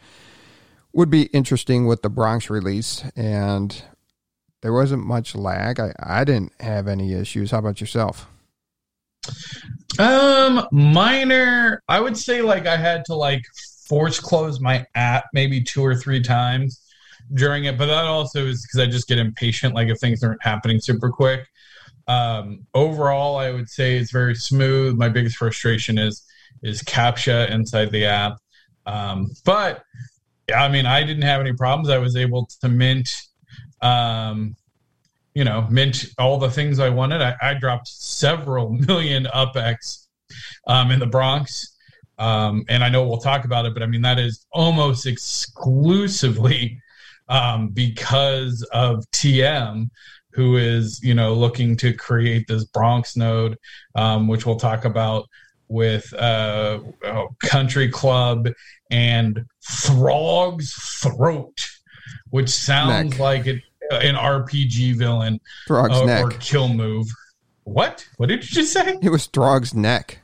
would 0.92 1.10
be 1.10 1.24
interesting 1.24 1.86
with 1.86 2.02
the 2.02 2.10
Bronx 2.10 2.50
release. 2.50 3.02
And 3.16 3.82
there 4.60 4.72
wasn't 4.72 5.06
much 5.06 5.34
lag. 5.34 5.80
I, 5.80 5.94
I 5.98 6.24
didn't 6.24 6.52
have 6.60 6.86
any 6.86 7.14
issues. 7.14 7.50
How 7.50 7.58
about 7.58 7.80
yourself? 7.80 8.28
Um, 9.98 10.66
minor. 10.70 11.82
I 11.88 12.00
would 12.00 12.16
say 12.16 12.40
like 12.42 12.66
I 12.66 12.76
had 12.76 13.04
to 13.06 13.14
like 13.14 13.42
force 13.88 14.20
close 14.20 14.60
my 14.60 14.86
app 14.94 15.24
maybe 15.32 15.62
two 15.62 15.84
or 15.84 15.96
three 15.96 16.22
times 16.22 16.80
during 17.34 17.64
it, 17.64 17.76
but 17.76 17.86
that 17.86 18.04
also 18.04 18.46
is 18.46 18.62
because 18.62 18.80
I 18.80 18.90
just 18.90 19.08
get 19.08 19.18
impatient. 19.18 19.74
Like 19.74 19.88
if 19.88 19.98
things 19.98 20.22
aren't 20.22 20.42
happening 20.42 20.80
super 20.80 21.10
quick. 21.10 21.46
Um, 22.06 22.66
overall, 22.74 23.36
I 23.36 23.50
would 23.50 23.68
say 23.68 23.96
it's 23.96 24.10
very 24.10 24.34
smooth. 24.34 24.96
My 24.96 25.08
biggest 25.08 25.36
frustration 25.36 25.98
is 25.98 26.24
is 26.62 26.82
captcha 26.82 27.50
inside 27.50 27.90
the 27.90 28.06
app. 28.06 28.38
Um, 28.86 29.30
but 29.44 29.84
yeah, 30.48 30.62
I 30.62 30.68
mean, 30.68 30.86
I 30.86 31.02
didn't 31.02 31.22
have 31.22 31.40
any 31.40 31.52
problems. 31.52 31.90
I 31.90 31.98
was 31.98 32.16
able 32.16 32.48
to 32.62 32.68
mint 32.68 33.10
um, 33.82 34.56
you 35.34 35.44
know, 35.44 35.66
mint 35.70 36.06
all 36.18 36.38
the 36.38 36.50
things 36.50 36.78
I 36.78 36.88
wanted. 36.88 37.22
I, 37.22 37.36
I 37.40 37.54
dropped 37.54 37.88
several 37.88 38.70
million 38.88 39.24
UpX 39.26 40.06
um, 40.66 40.90
in 40.90 40.98
the 40.98 41.06
Bronx. 41.06 41.74
Um, 42.18 42.64
and 42.68 42.82
I 42.82 42.88
know 42.88 43.06
we'll 43.06 43.18
talk 43.18 43.44
about 43.44 43.64
it, 43.64 43.74
but 43.74 43.82
I 43.82 43.86
mean, 43.86 44.02
that 44.02 44.18
is 44.18 44.44
almost 44.52 45.06
exclusively 45.06 46.80
um, 47.28 47.68
because 47.68 48.66
of 48.72 49.04
TM, 49.12 49.88
who 50.32 50.56
is, 50.56 51.00
you 51.02 51.14
know, 51.14 51.34
looking 51.34 51.76
to 51.76 51.92
create 51.92 52.46
this 52.48 52.64
Bronx 52.64 53.16
node, 53.16 53.56
um, 53.94 54.26
which 54.28 54.46
we'll 54.46 54.58
talk 54.58 54.84
about 54.84 55.28
with 55.68 56.12
uh, 56.14 56.80
oh, 57.04 57.28
Country 57.42 57.88
Club 57.88 58.48
and 58.90 59.44
Throg's 59.64 60.72
Throat, 60.72 61.68
which 62.30 62.48
sounds 62.48 63.10
Neck. 63.10 63.18
like 63.18 63.46
it 63.46 63.62
an 63.90 64.14
RPG 64.14 64.96
villain 64.96 65.40
Throg's 65.66 65.92
uh, 65.96 66.04
neck. 66.04 66.24
or 66.24 66.30
kill 66.38 66.68
move. 66.68 67.06
What? 67.64 68.06
What 68.16 68.28
did 68.28 68.48
you 68.48 68.56
just 68.62 68.72
say? 68.72 68.98
It 69.02 69.10
was 69.10 69.26
Throg's 69.26 69.74
neck. 69.74 70.20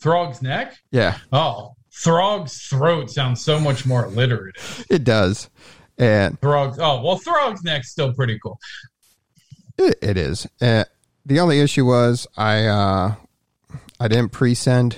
Throg's 0.00 0.40
neck? 0.40 0.78
Yeah. 0.90 1.18
Oh, 1.32 1.74
Throg's 1.92 2.66
throat 2.68 3.10
sounds 3.10 3.42
so 3.42 3.60
much 3.60 3.84
more 3.84 4.04
alliterative. 4.04 4.86
It 4.88 5.04
does. 5.04 5.50
And 5.98 6.40
Throg's 6.40 6.78
oh 6.78 7.02
well, 7.02 7.18
Throg's 7.18 7.62
neck's 7.62 7.90
still 7.90 8.12
pretty 8.14 8.38
cool. 8.38 8.58
it, 9.76 9.96
it 10.00 10.16
is. 10.16 10.46
Uh, 10.60 10.84
the 11.26 11.40
only 11.40 11.60
issue 11.60 11.84
was 11.84 12.26
I 12.36 12.66
uh, 12.66 13.14
I 13.98 14.08
didn't 14.08 14.30
pre-send 14.30 14.96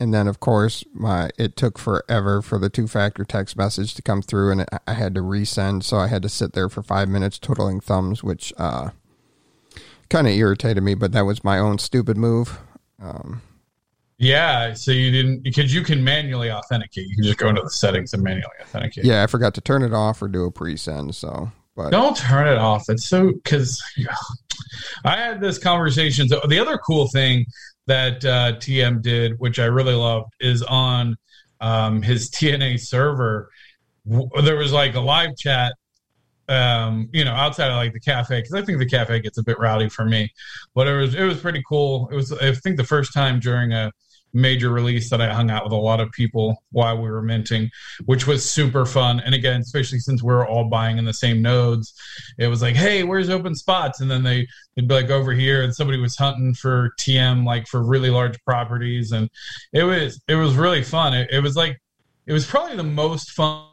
and 0.00 0.12
then 0.12 0.26
of 0.26 0.40
course 0.40 0.84
my 0.92 1.30
it 1.38 1.56
took 1.56 1.78
forever 1.78 2.42
for 2.42 2.58
the 2.58 2.68
two 2.68 2.86
factor 2.86 3.24
text 3.24 3.56
message 3.56 3.94
to 3.94 4.02
come 4.02 4.22
through 4.22 4.50
and 4.50 4.66
I 4.86 4.92
had 4.94 5.14
to 5.14 5.20
resend. 5.20 5.84
So 5.84 5.96
I 5.96 6.08
had 6.08 6.22
to 6.22 6.28
sit 6.28 6.52
there 6.52 6.68
for 6.68 6.82
5 6.82 7.08
minutes 7.08 7.38
twiddling 7.38 7.80
thumbs 7.80 8.22
which 8.22 8.52
uh, 8.56 8.90
kind 10.08 10.26
of 10.26 10.34
irritated 10.34 10.82
me 10.82 10.94
but 10.94 11.12
that 11.12 11.22
was 11.22 11.44
my 11.44 11.58
own 11.58 11.78
stupid 11.78 12.16
move. 12.16 12.58
Um, 13.00 13.42
yeah 14.18 14.72
so 14.74 14.90
you 14.92 15.10
didn't 15.10 15.42
because 15.42 15.74
you 15.74 15.82
can 15.82 16.02
manually 16.02 16.50
authenticate. 16.50 17.08
You 17.08 17.16
can 17.16 17.24
just 17.24 17.38
go 17.38 17.48
into 17.48 17.62
the 17.62 17.70
settings 17.70 18.14
and 18.14 18.22
manually 18.22 18.54
authenticate. 18.60 19.04
Yeah 19.04 19.22
I 19.22 19.26
forgot 19.26 19.54
to 19.54 19.60
turn 19.60 19.82
it 19.82 19.92
off 19.92 20.22
or 20.22 20.28
do 20.28 20.44
a 20.44 20.50
pre-send 20.50 21.14
so 21.14 21.50
but 21.76 21.90
don't 21.90 22.16
turn 22.16 22.46
it 22.46 22.58
off. 22.58 22.88
It's 22.88 23.04
so 23.04 23.32
because 23.32 23.82
I 25.04 25.16
had 25.16 25.40
this 25.40 25.58
conversation. 25.58 26.28
So 26.28 26.40
the 26.48 26.58
other 26.58 26.78
cool 26.78 27.08
thing 27.08 27.46
that 27.86 28.24
uh, 28.24 28.52
TM 28.54 29.02
did, 29.02 29.38
which 29.38 29.58
I 29.58 29.66
really 29.66 29.94
loved, 29.94 30.32
is 30.40 30.62
on 30.62 31.16
um, 31.60 32.02
his 32.02 32.30
TNA 32.34 32.80
server. 32.80 33.50
There 34.06 34.56
was 34.56 34.72
like 34.72 34.94
a 34.94 35.00
live 35.00 35.36
chat, 35.36 35.74
um, 36.48 37.08
you 37.12 37.24
know, 37.24 37.32
outside 37.32 37.70
of 37.70 37.76
like 37.76 37.92
the 37.92 38.00
cafe 38.00 38.40
because 38.40 38.54
I 38.54 38.62
think 38.62 38.78
the 38.78 38.86
cafe 38.86 39.20
gets 39.20 39.38
a 39.38 39.42
bit 39.42 39.58
rowdy 39.58 39.88
for 39.88 40.04
me, 40.04 40.30
but 40.74 40.86
it 40.86 40.94
was 40.94 41.14
it 41.14 41.24
was 41.24 41.40
pretty 41.40 41.62
cool. 41.66 42.08
It 42.12 42.16
was 42.16 42.32
I 42.32 42.52
think 42.52 42.76
the 42.76 42.84
first 42.84 43.14
time 43.14 43.40
during 43.40 43.72
a 43.72 43.90
major 44.34 44.70
release 44.70 45.08
that 45.10 45.20
I 45.20 45.32
hung 45.32 45.50
out 45.50 45.64
with 45.64 45.72
a 45.72 45.76
lot 45.76 46.00
of 46.00 46.10
people 46.10 46.62
while 46.72 47.00
we 47.00 47.08
were 47.08 47.22
minting, 47.22 47.70
which 48.04 48.26
was 48.26 48.48
super 48.48 48.84
fun. 48.84 49.20
And 49.20 49.34
again, 49.34 49.60
especially 49.60 50.00
since 50.00 50.22
we 50.22 50.32
are 50.32 50.46
all 50.46 50.68
buying 50.68 50.98
in 50.98 51.04
the 51.04 51.14
same 51.14 51.40
nodes, 51.40 51.94
it 52.36 52.48
was 52.48 52.60
like, 52.60 52.74
hey, 52.74 53.04
where's 53.04 53.30
open 53.30 53.54
spots? 53.54 54.00
And 54.00 54.10
then 54.10 54.24
they 54.24 54.46
they'd 54.74 54.88
be 54.88 54.94
like 54.94 55.10
over 55.10 55.32
here, 55.32 55.62
and 55.62 55.74
somebody 55.74 55.98
was 55.98 56.16
hunting 56.16 56.52
for 56.54 56.90
TM 56.98 57.44
like 57.46 57.66
for 57.68 57.82
really 57.82 58.10
large 58.10 58.42
properties, 58.44 59.12
and 59.12 59.30
it 59.72 59.84
was 59.84 60.20
it 60.28 60.34
was 60.34 60.54
really 60.54 60.82
fun. 60.82 61.14
It, 61.14 61.30
it 61.30 61.40
was 61.40 61.56
like 61.56 61.80
it 62.26 62.32
was 62.32 62.46
probably 62.46 62.76
the 62.76 62.82
most 62.82 63.30
fun. 63.30 63.68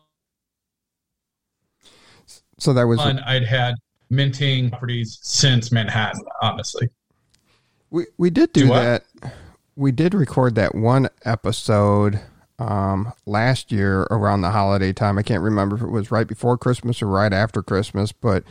So 2.60 2.74
that 2.74 2.84
was 2.84 3.00
fun 3.00 3.20
a- 3.20 3.24
I'd 3.26 3.44
had 3.46 3.76
minting 4.12 4.70
properties 4.70 5.18
since 5.24 5.72
Manhattan, 5.72 6.22
honestly. 6.42 6.90
We 7.90 8.06
we 8.18 8.30
did 8.30 8.54
do, 8.54 8.62
do 8.62 8.68
that 8.68 9.04
we 9.76 9.92
did 9.92 10.14
record 10.14 10.56
that 10.56 10.76
one 10.76 11.10
episode 11.24 12.20
um, 12.60 13.12
last 13.26 13.72
year 13.72 14.02
around 14.12 14.42
the 14.42 14.52
holiday 14.52 14.94
time. 14.94 15.18
I 15.18 15.24
can't 15.24 15.42
remember 15.42 15.76
if 15.76 15.82
it 15.82 15.90
was 15.90 16.12
right 16.12 16.28
before 16.28 16.58
Christmas 16.58 17.02
or 17.02 17.08
right 17.08 17.34
after 17.34 17.64
Christmas, 17.64 18.12
but 18.12 18.44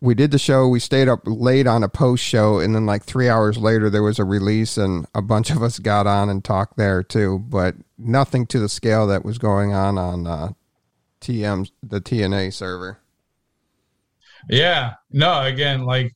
we 0.00 0.14
did 0.14 0.30
the 0.30 0.38
show. 0.38 0.68
We 0.68 0.80
stayed 0.80 1.08
up 1.08 1.20
late 1.24 1.66
on 1.66 1.82
a 1.82 1.88
post 1.88 2.22
show, 2.22 2.58
and 2.58 2.74
then 2.74 2.86
like 2.86 3.04
three 3.04 3.28
hours 3.28 3.56
later, 3.56 3.88
there 3.88 4.02
was 4.02 4.18
a 4.18 4.24
release, 4.24 4.76
and 4.76 5.06
a 5.14 5.22
bunch 5.22 5.50
of 5.50 5.62
us 5.62 5.78
got 5.78 6.06
on 6.06 6.28
and 6.28 6.44
talked 6.44 6.76
there 6.76 7.02
too. 7.02 7.38
But 7.38 7.76
nothing 7.96 8.46
to 8.48 8.58
the 8.58 8.68
scale 8.68 9.06
that 9.06 9.24
was 9.24 9.38
going 9.38 9.72
on 9.72 9.96
on 9.96 10.26
uh, 10.26 10.48
TM 11.20 11.70
the 11.82 12.00
TNA 12.00 12.52
server. 12.52 12.98
Yeah, 14.48 14.94
no, 15.10 15.42
again, 15.42 15.84
like 15.84 16.12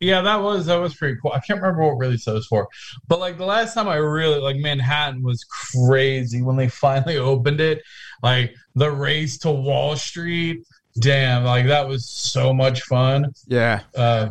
yeah, 0.00 0.20
that 0.22 0.36
was 0.36 0.66
that 0.66 0.76
was 0.76 0.94
pretty 0.94 1.18
cool. 1.20 1.32
I 1.32 1.40
can't 1.40 1.60
remember 1.60 1.94
what 1.94 2.10
that 2.10 2.34
was 2.34 2.46
for, 2.46 2.68
but 3.08 3.18
like 3.18 3.36
the 3.36 3.44
last 3.44 3.74
time 3.74 3.88
I 3.88 3.96
really 3.96 4.40
like 4.40 4.56
Manhattan 4.56 5.22
was 5.22 5.44
crazy 5.44 6.42
when 6.42 6.56
they 6.56 6.68
finally 6.68 7.16
opened 7.16 7.60
it. 7.60 7.82
Like 8.22 8.54
the 8.74 8.90
race 8.90 9.38
to 9.38 9.50
Wall 9.50 9.96
Street, 9.96 10.62
damn, 11.00 11.44
like 11.44 11.66
that 11.66 11.88
was 11.88 12.08
so 12.08 12.52
much 12.52 12.82
fun. 12.82 13.32
Yeah. 13.46 13.82
Uh, 13.94 14.30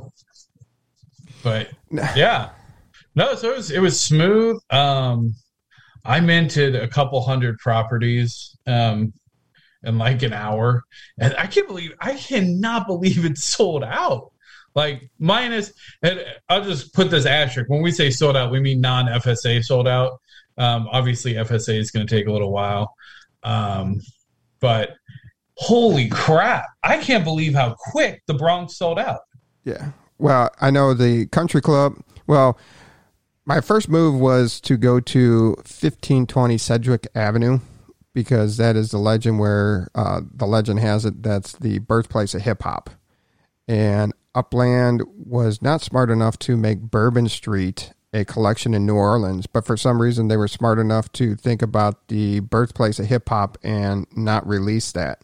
but 1.44 1.70
yeah, 1.92 2.50
no, 3.16 3.36
so 3.36 3.52
it 3.52 3.58
was 3.58 3.72
it 3.72 3.80
was 3.80 4.00
smooth. 4.00 4.62
Um, 4.70 5.36
I 6.06 6.22
minted 6.22 6.76
a 6.76 6.88
couple 6.88 7.22
hundred 7.22 7.58
properties. 7.60 8.58
Um, 8.66 9.14
in 9.84 9.98
like 9.98 10.24
an 10.24 10.34
hour, 10.34 10.84
and 11.20 11.36
I 11.38 11.48
can't 11.48 11.68
believe 11.68 11.94
I 12.00 12.16
cannot 12.16 12.88
believe 12.88 13.26
it 13.26 13.38
sold 13.38 13.84
out. 13.84 14.32
Like 14.78 15.10
minus, 15.18 15.74
and 16.04 16.24
I'll 16.50 16.64
just 16.64 16.94
put 16.94 17.10
this 17.10 17.26
asterisk. 17.26 17.68
When 17.68 17.82
we 17.82 17.90
say 17.90 18.12
sold 18.12 18.38
out, 18.38 18.52
we 18.52 18.60
mean 18.60 18.80
non 18.80 19.08
FSA 19.08 19.64
sold 19.64 19.88
out. 19.88 20.22
Um, 20.60 20.88
obviously, 20.92 21.34
FSA 21.34 21.80
is 21.80 21.90
going 21.90 22.06
to 22.06 22.16
take 22.16 22.28
a 22.28 22.32
little 22.32 22.52
while. 22.52 22.94
Um, 23.42 24.02
but 24.60 24.92
holy 25.56 26.08
crap, 26.10 26.68
I 26.84 27.00
can't 27.00 27.24
believe 27.24 27.56
how 27.56 27.74
quick 27.92 28.22
the 28.28 28.36
Bronx 28.36 28.78
sold 28.78 29.00
out. 29.00 29.22
Yeah. 29.64 29.94
Well, 30.20 30.52
I 30.62 30.70
know 30.70 30.94
the 30.94 31.26
country 31.26 31.60
club. 31.60 31.96
Well, 32.28 32.60
my 33.46 33.62
first 33.62 33.90
move 33.90 34.20
was 34.20 34.62
to 34.62 34.78
go 34.78 35.00
to 35.00 35.48
1520 35.56 36.56
Sedgwick 36.60 37.08
Avenue 37.16 37.62
because 38.14 38.58
that 38.58 38.76
is 38.76 38.92
the 38.92 39.00
legend 39.00 39.40
where 39.40 39.88
uh, 39.96 40.22
the 40.32 40.46
legend 40.46 40.82
has 40.82 41.04
it 41.04 41.24
that's 41.24 41.54
the 41.54 41.80
birthplace 41.80 42.36
of 42.36 42.44
hip 42.44 42.62
hop. 42.62 42.92
And 43.68 44.14
Upland 44.38 45.02
was 45.16 45.64
not 45.64 45.82
smart 45.82 46.12
enough 46.12 46.38
to 46.40 46.56
make 46.56 46.80
Bourbon 46.80 47.28
Street 47.28 47.92
a 48.14 48.24
collection 48.24 48.76
in 48.76 48.86
New 48.86 48.96
Orleans, 48.96 49.48
but 49.48 49.66
for 49.66 49.76
some 49.76 50.00
reason 50.00 50.28
they 50.28 50.38
were 50.38 50.48
smart 50.48 50.78
enough 50.78 51.12
to 51.14 51.36
think 51.36 51.64
about 51.64 52.08
the 52.08 52.40
birthplace 52.42 53.00
of 53.00 53.08
hip 53.08 53.28
hop 53.30 53.58
and 53.64 54.06
not 54.16 54.48
release 54.48 54.92
that. 54.92 55.22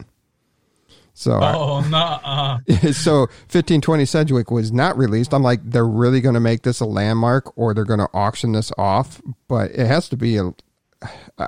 So 1.14 1.34
oh 1.44 1.82
no, 1.90 2.60
so 2.92 3.20
1520 3.22 4.06
Sedgwick 4.06 4.50
was 4.50 4.72
not 4.72 4.98
released. 4.98 5.32
I'm 5.32 5.44
like, 5.44 5.60
they're 5.64 5.88
really 5.88 6.20
going 6.20 6.34
to 6.34 6.42
make 6.42 6.64
this 6.64 6.80
a 6.80 6.86
landmark, 6.86 7.56
or 7.56 7.76
they're 7.76 7.86
going 7.86 8.00
to 8.00 8.10
auction 8.16 8.54
this 8.54 8.72
off. 8.80 9.22
But 9.48 9.72
it 9.72 9.86
has 9.86 10.10
to 10.10 10.18
be 10.18 10.38
a. 10.38 10.54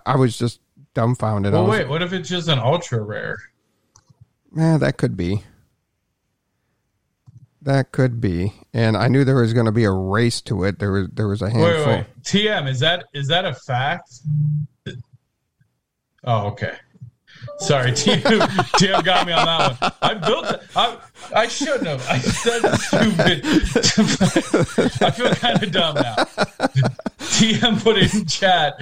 I 0.05 0.17
was 0.17 0.37
just 0.37 0.59
dumbfounded. 0.93 1.53
Well, 1.53 1.65
wait, 1.65 1.89
what 1.89 2.03
if 2.03 2.13
it's 2.13 2.29
just 2.29 2.47
an 2.47 2.59
ultra 2.59 3.01
rare? 3.01 3.37
Yeah, 4.55 4.77
that 4.77 4.97
could 4.97 5.17
be. 5.17 5.43
That 7.65 7.91
could 7.91 8.21
be, 8.21 8.53
and 8.73 8.95
I 8.95 9.07
knew 9.07 9.23
there 9.23 9.37
was 9.37 9.53
going 9.53 9.65
to 9.65 9.71
be 9.71 9.85
a 9.85 9.91
race 9.91 10.39
to 10.41 10.63
it. 10.65 10.77
There 10.77 10.91
was 10.91 11.07
there 11.11 11.27
was 11.27 11.41
a 11.41 11.49
handful. 11.49 11.65
Wait, 11.65 11.79
wait, 11.79 11.97
wait. 11.97 12.21
TM 12.21 12.69
is 12.69 12.79
that 12.81 13.05
is 13.11 13.27
that 13.27 13.43
a 13.43 13.55
fact? 13.55 14.07
Oh, 16.23 16.47
okay. 16.49 16.75
Sorry, 17.59 17.91
TM, 17.91 19.03
got 19.03 19.27
me 19.27 19.33
on 19.33 19.45
that 19.45 19.81
one. 19.81 19.91
I 20.01 20.13
built. 20.13 20.61
I, 20.75 20.97
I 21.35 21.47
shouldn't 21.47 21.87
have. 21.87 22.07
I 22.09 22.19
said 22.19 22.61
stupid. 22.77 23.45
I 25.01 25.11
feel 25.11 25.33
kind 25.35 25.63
of 25.63 25.71
dumb 25.71 25.95
now. 25.95 26.15
TM 27.35 27.83
put 27.83 27.97
in 27.97 28.25
chat, 28.25 28.75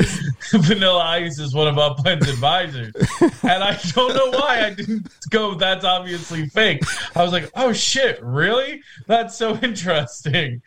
Vanilla 0.51 1.03
Ice 1.03 1.39
is 1.39 1.55
one 1.55 1.67
of 1.67 1.75
Upland's 1.75 2.29
advisors. 2.29 2.93
And 3.41 3.63
I 3.63 3.79
don't 3.93 4.15
know 4.15 4.37
why 4.37 4.65
I 4.65 4.73
didn't 4.73 5.07
go, 5.29 5.55
that's 5.55 5.83
obviously 5.85 6.47
fake. 6.49 6.83
I 7.15 7.23
was 7.23 7.31
like, 7.31 7.49
oh 7.55 7.73
shit, 7.73 8.19
really? 8.21 8.81
That's 9.07 9.37
so 9.37 9.57
interesting. 9.57 10.61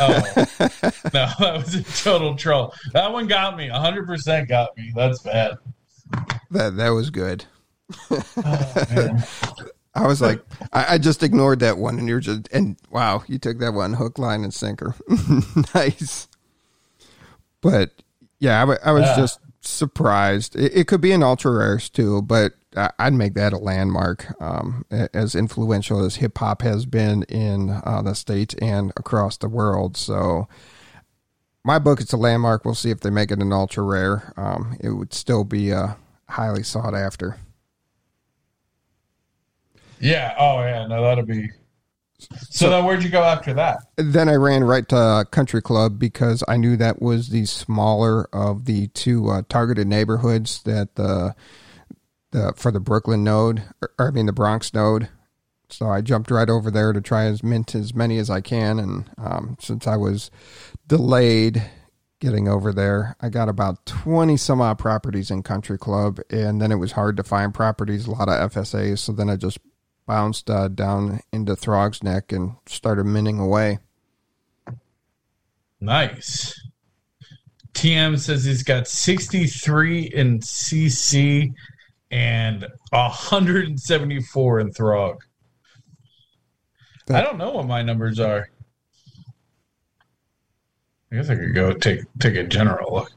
Oh, 0.00 0.22
no, 0.36 0.44
that 1.12 1.36
was 1.38 1.74
a 1.74 1.82
total 2.02 2.36
troll. 2.36 2.72
That 2.92 3.12
one 3.12 3.26
got 3.26 3.56
me. 3.56 3.68
100% 3.68 4.48
got 4.48 4.76
me. 4.76 4.92
That's 4.94 5.20
bad. 5.20 5.58
That 6.50 6.76
that 6.76 6.90
was 6.90 7.10
good. 7.10 7.44
Oh, 8.10 8.22
I 9.94 10.06
was 10.06 10.20
like, 10.20 10.42
I, 10.72 10.94
I 10.94 10.98
just 10.98 11.22
ignored 11.22 11.60
that 11.60 11.78
one, 11.78 11.98
and 11.98 12.06
you're 12.08 12.20
just, 12.20 12.48
and 12.52 12.76
wow, 12.90 13.22
you 13.26 13.38
took 13.38 13.58
that 13.60 13.72
one 13.72 13.94
hook, 13.94 14.18
line, 14.18 14.44
and 14.44 14.52
sinker. 14.52 14.94
nice. 15.74 16.28
But 17.62 17.92
yeah, 18.38 18.60
I 18.60 18.92
was 18.92 19.02
Yeah. 19.04 19.16
just 19.16 19.40
surprised. 19.62 20.54
It, 20.54 20.72
it 20.76 20.86
could 20.86 21.00
be 21.00 21.12
an 21.12 21.22
ultra 21.22 21.50
rares 21.52 21.88
too, 21.88 22.20
but 22.22 22.52
I- 22.76 22.90
I'd 22.98 23.14
make 23.14 23.34
that 23.34 23.54
a 23.54 23.58
landmark. 23.58 24.34
Um, 24.40 24.84
as 24.90 25.34
influential 25.34 26.04
as 26.04 26.16
hip 26.16 26.36
hop 26.36 26.60
has 26.60 26.84
been 26.84 27.22
in 27.24 27.70
uh, 27.70 28.02
the 28.04 28.14
states 28.14 28.54
and 28.60 28.92
across 28.98 29.38
the 29.38 29.48
world, 29.48 29.96
so 29.96 30.46
my 31.66 31.80
book 31.80 32.00
it's 32.00 32.12
a 32.12 32.16
landmark. 32.16 32.64
We'll 32.64 32.74
see 32.74 32.90
if 32.90 33.00
they 33.00 33.10
make 33.10 33.32
it 33.32 33.40
an 33.40 33.52
ultra 33.52 33.82
rare. 33.82 34.32
Um, 34.36 34.76
it 34.80 34.90
would 34.90 35.12
still 35.12 35.42
be 35.42 35.72
uh, 35.72 35.94
highly 36.28 36.62
sought 36.62 36.94
after. 36.94 37.38
Yeah. 40.00 40.34
Oh, 40.38 40.60
yeah. 40.60 40.86
No, 40.86 41.02
that'll 41.02 41.26
be. 41.26 41.50
So, 42.48 42.70
then, 42.70 42.84
where'd 42.84 43.02
you 43.02 43.10
go 43.10 43.22
after 43.22 43.52
that? 43.54 43.78
Then 43.96 44.28
I 44.28 44.36
ran 44.36 44.64
right 44.64 44.88
to 44.88 45.26
Country 45.30 45.60
Club 45.60 45.98
because 45.98 46.42
I 46.48 46.56
knew 46.56 46.76
that 46.76 47.02
was 47.02 47.28
the 47.28 47.44
smaller 47.44 48.24
of 48.32 48.64
the 48.64 48.86
two 48.88 49.28
uh, 49.28 49.42
targeted 49.48 49.86
neighborhoods 49.86 50.62
that 50.62 50.94
the 50.94 51.34
the 52.30 52.54
for 52.56 52.70
the 52.70 52.80
Brooklyn 52.80 53.22
node, 53.22 53.64
or, 53.82 53.90
or 53.98 54.08
I 54.08 54.10
mean 54.12 54.26
the 54.26 54.32
Bronx 54.32 54.72
node. 54.72 55.08
So 55.68 55.88
I 55.88 56.00
jumped 56.00 56.30
right 56.30 56.48
over 56.48 56.70
there 56.70 56.92
to 56.92 57.00
try 57.00 57.24
as 57.24 57.42
mint 57.42 57.74
as 57.74 57.94
many 57.94 58.18
as 58.18 58.30
I 58.30 58.40
can, 58.40 58.78
and 58.78 59.10
um, 59.18 59.56
since 59.60 59.86
I 59.86 59.96
was 59.96 60.30
delayed 60.86 61.62
getting 62.20 62.48
over 62.48 62.72
there, 62.72 63.16
I 63.20 63.28
got 63.28 63.48
about 63.48 63.84
twenty 63.84 64.36
some 64.36 64.60
odd 64.60 64.78
properties 64.78 65.30
in 65.30 65.42
Country 65.42 65.78
Club, 65.78 66.20
and 66.30 66.60
then 66.60 66.70
it 66.70 66.76
was 66.76 66.92
hard 66.92 67.16
to 67.16 67.24
find 67.24 67.52
properties, 67.52 68.06
a 68.06 68.12
lot 68.12 68.28
of 68.28 68.52
FSAs. 68.52 69.00
So 69.00 69.12
then 69.12 69.28
I 69.28 69.36
just 69.36 69.58
bounced 70.06 70.48
uh, 70.48 70.68
down 70.68 71.20
into 71.32 71.56
Throg's 71.56 72.02
Neck 72.02 72.32
and 72.32 72.56
started 72.66 73.04
minting 73.04 73.40
away. 73.40 73.80
Nice. 75.80 76.54
TM 77.74 78.18
says 78.18 78.44
he's 78.44 78.62
got 78.62 78.88
63 78.88 80.04
in 80.14 80.40
CC 80.40 81.52
and 82.10 82.66
174 82.90 84.60
in 84.60 84.72
Throg. 84.72 85.18
I 87.10 87.20
don't 87.20 87.38
know 87.38 87.52
what 87.52 87.66
my 87.66 87.82
numbers 87.82 88.18
are. 88.18 88.48
I 91.12 91.16
guess 91.16 91.30
I 91.30 91.36
could 91.36 91.54
go 91.54 91.72
take 91.72 92.00
take 92.18 92.34
a 92.34 92.44
general 92.44 92.92
look. 92.92 93.12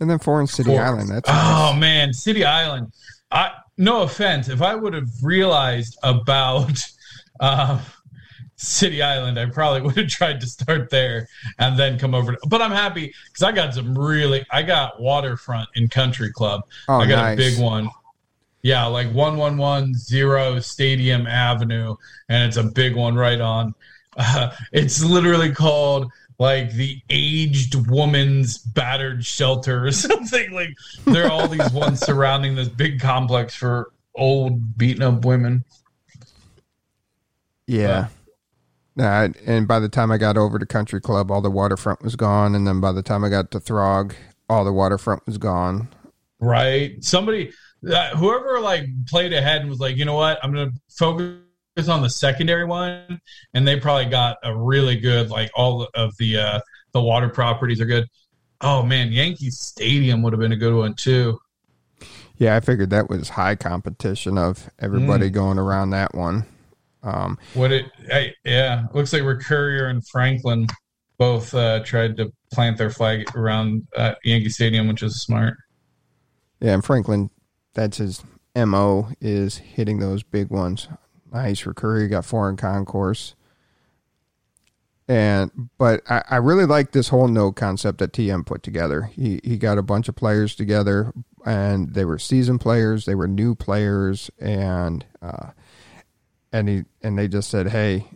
And 0.00 0.08
then 0.08 0.18
Foreign 0.18 0.46
City. 0.46 0.76
Island. 0.76 1.10
That's 1.10 1.28
Oh 1.32 1.74
man, 1.76 2.12
City 2.12 2.44
Island. 2.44 2.92
I 3.30 3.50
no 3.76 4.02
offense, 4.02 4.48
if 4.48 4.62
I 4.62 4.74
would 4.74 4.94
have 4.94 5.08
realized 5.22 5.98
about 6.02 6.80
um, 7.40 7.80
City 8.56 9.02
Island, 9.02 9.38
I 9.38 9.46
probably 9.46 9.82
would 9.82 9.96
have 9.96 10.08
tried 10.08 10.40
to 10.40 10.46
start 10.46 10.90
there 10.90 11.28
and 11.58 11.78
then 11.78 11.98
come 11.98 12.14
over. 12.14 12.32
To, 12.32 12.38
but 12.48 12.62
I'm 12.62 12.70
happy 12.70 13.12
because 13.26 13.42
I 13.42 13.52
got 13.52 13.74
some 13.74 13.98
really. 13.98 14.46
I 14.50 14.62
got 14.62 15.00
waterfront 15.00 15.68
in 15.74 15.88
Country 15.88 16.32
Club. 16.32 16.62
Oh, 16.88 17.00
I 17.00 17.06
got 17.06 17.22
nice. 17.22 17.34
a 17.34 17.36
big 17.36 17.60
one. 17.60 17.88
Yeah, 18.64 18.86
like 18.86 19.12
one 19.12 19.36
one 19.36 19.58
one 19.58 19.94
zero 19.94 20.58
Stadium 20.58 21.26
Avenue, 21.26 21.96
and 22.30 22.48
it's 22.48 22.56
a 22.56 22.62
big 22.64 22.96
one 22.96 23.14
right 23.14 23.40
on. 23.40 23.74
Uh, 24.16 24.50
it's 24.72 25.04
literally 25.04 25.52
called 25.52 26.10
like 26.38 26.72
the 26.72 26.98
aged 27.10 27.74
woman's 27.90 28.56
battered 28.58 29.22
shelter 29.24 29.84
or 29.86 29.92
something. 30.06 30.50
Like 30.52 30.70
there 31.04 31.26
are 31.26 31.30
all 31.30 31.46
these 31.46 31.70
ones 31.72 32.00
surrounding 32.00 32.54
this 32.54 32.68
big 32.68 33.00
complex 33.00 33.54
for 33.54 33.92
old 34.14 34.78
beaten 34.78 35.02
up 35.02 35.26
women. 35.26 35.62
yeah. 37.66 38.08
Nah, 38.96 39.28
and 39.44 39.66
by 39.66 39.80
the 39.80 39.88
time 39.88 40.12
I 40.12 40.18
got 40.18 40.36
over 40.38 40.58
to 40.58 40.64
Country 40.64 41.00
Club, 41.00 41.30
all 41.30 41.40
the 41.42 41.50
waterfront 41.50 42.02
was 42.02 42.14
gone. 42.14 42.54
And 42.54 42.64
then 42.66 42.80
by 42.80 42.92
the 42.92 43.02
time 43.02 43.24
I 43.24 43.28
got 43.28 43.50
to 43.50 43.58
Throg, 43.60 44.14
all 44.48 44.64
the 44.64 44.72
waterfront 44.72 45.26
was 45.26 45.36
gone. 45.36 45.88
right? 46.38 47.02
Somebody, 47.02 47.52
uh, 47.90 48.16
whoever 48.16 48.60
like 48.60 48.86
played 49.06 49.32
ahead 49.32 49.60
and 49.60 49.70
was 49.70 49.80
like, 49.80 49.96
you 49.96 50.04
know 50.04 50.14
what, 50.14 50.38
I'm 50.42 50.52
gonna 50.52 50.70
focus 50.90 51.38
on 51.88 52.02
the 52.02 52.10
secondary 52.10 52.64
one, 52.64 53.20
and 53.54 53.66
they 53.66 53.78
probably 53.80 54.06
got 54.06 54.36
a 54.42 54.56
really 54.56 54.96
good 54.96 55.30
like 55.30 55.50
all 55.54 55.88
of 55.94 56.16
the 56.18 56.36
uh 56.38 56.60
the 56.92 57.02
water 57.02 57.28
properties 57.28 57.80
are 57.80 57.86
good. 57.86 58.06
Oh 58.60 58.82
man, 58.82 59.12
Yankee 59.12 59.50
Stadium 59.50 60.22
would 60.22 60.32
have 60.32 60.40
been 60.40 60.52
a 60.52 60.56
good 60.56 60.74
one 60.74 60.94
too. 60.94 61.38
Yeah, 62.36 62.56
I 62.56 62.60
figured 62.60 62.90
that 62.90 63.08
was 63.08 63.28
high 63.28 63.54
competition 63.54 64.38
of 64.38 64.68
everybody 64.78 65.30
going 65.30 65.58
around 65.58 65.90
that 65.90 66.14
one. 66.14 66.44
Um, 67.02 67.38
What 67.52 67.70
it, 67.70 67.86
I, 68.12 68.32
yeah, 68.44 68.86
looks 68.94 69.12
like 69.12 69.22
Recurrier 69.22 69.86
and 69.86 70.06
Franklin 70.08 70.66
both 71.18 71.54
uh, 71.54 71.80
tried 71.84 72.16
to 72.16 72.32
plant 72.52 72.76
their 72.78 72.90
flag 72.90 73.36
around 73.36 73.86
uh, 73.96 74.14
Yankee 74.24 74.48
Stadium, 74.48 74.88
which 74.88 75.02
is 75.02 75.20
smart. 75.22 75.56
yeah, 76.60 76.72
and 76.72 76.84
Franklin, 76.84 77.30
that's 77.74 77.98
his 77.98 78.22
MO 78.56 79.10
is 79.20 79.58
hitting 79.58 79.98
those 79.98 80.22
big 80.22 80.50
ones. 80.50 80.88
Nice. 81.32 81.66
Recurry 81.66 82.08
got 82.08 82.24
foreign 82.24 82.56
concourse. 82.56 83.34
And 85.06 85.50
but 85.76 86.02
I, 86.08 86.22
I 86.30 86.36
really 86.36 86.64
like 86.64 86.92
this 86.92 87.08
whole 87.08 87.28
node 87.28 87.56
concept 87.56 87.98
that 87.98 88.12
TM 88.12 88.46
put 88.46 88.62
together. 88.62 89.02
He 89.02 89.40
he 89.44 89.58
got 89.58 89.76
a 89.76 89.82
bunch 89.82 90.08
of 90.08 90.16
players 90.16 90.54
together 90.54 91.12
and 91.44 91.92
they 91.92 92.06
were 92.06 92.18
seasoned 92.18 92.62
players, 92.62 93.04
they 93.04 93.14
were 93.14 93.28
new 93.28 93.54
players 93.54 94.30
and 94.38 95.04
uh 95.20 95.50
and 96.52 96.68
he 96.68 96.84
and 97.02 97.18
they 97.18 97.28
just 97.28 97.50
said, 97.50 97.68
Hey, 97.68 98.06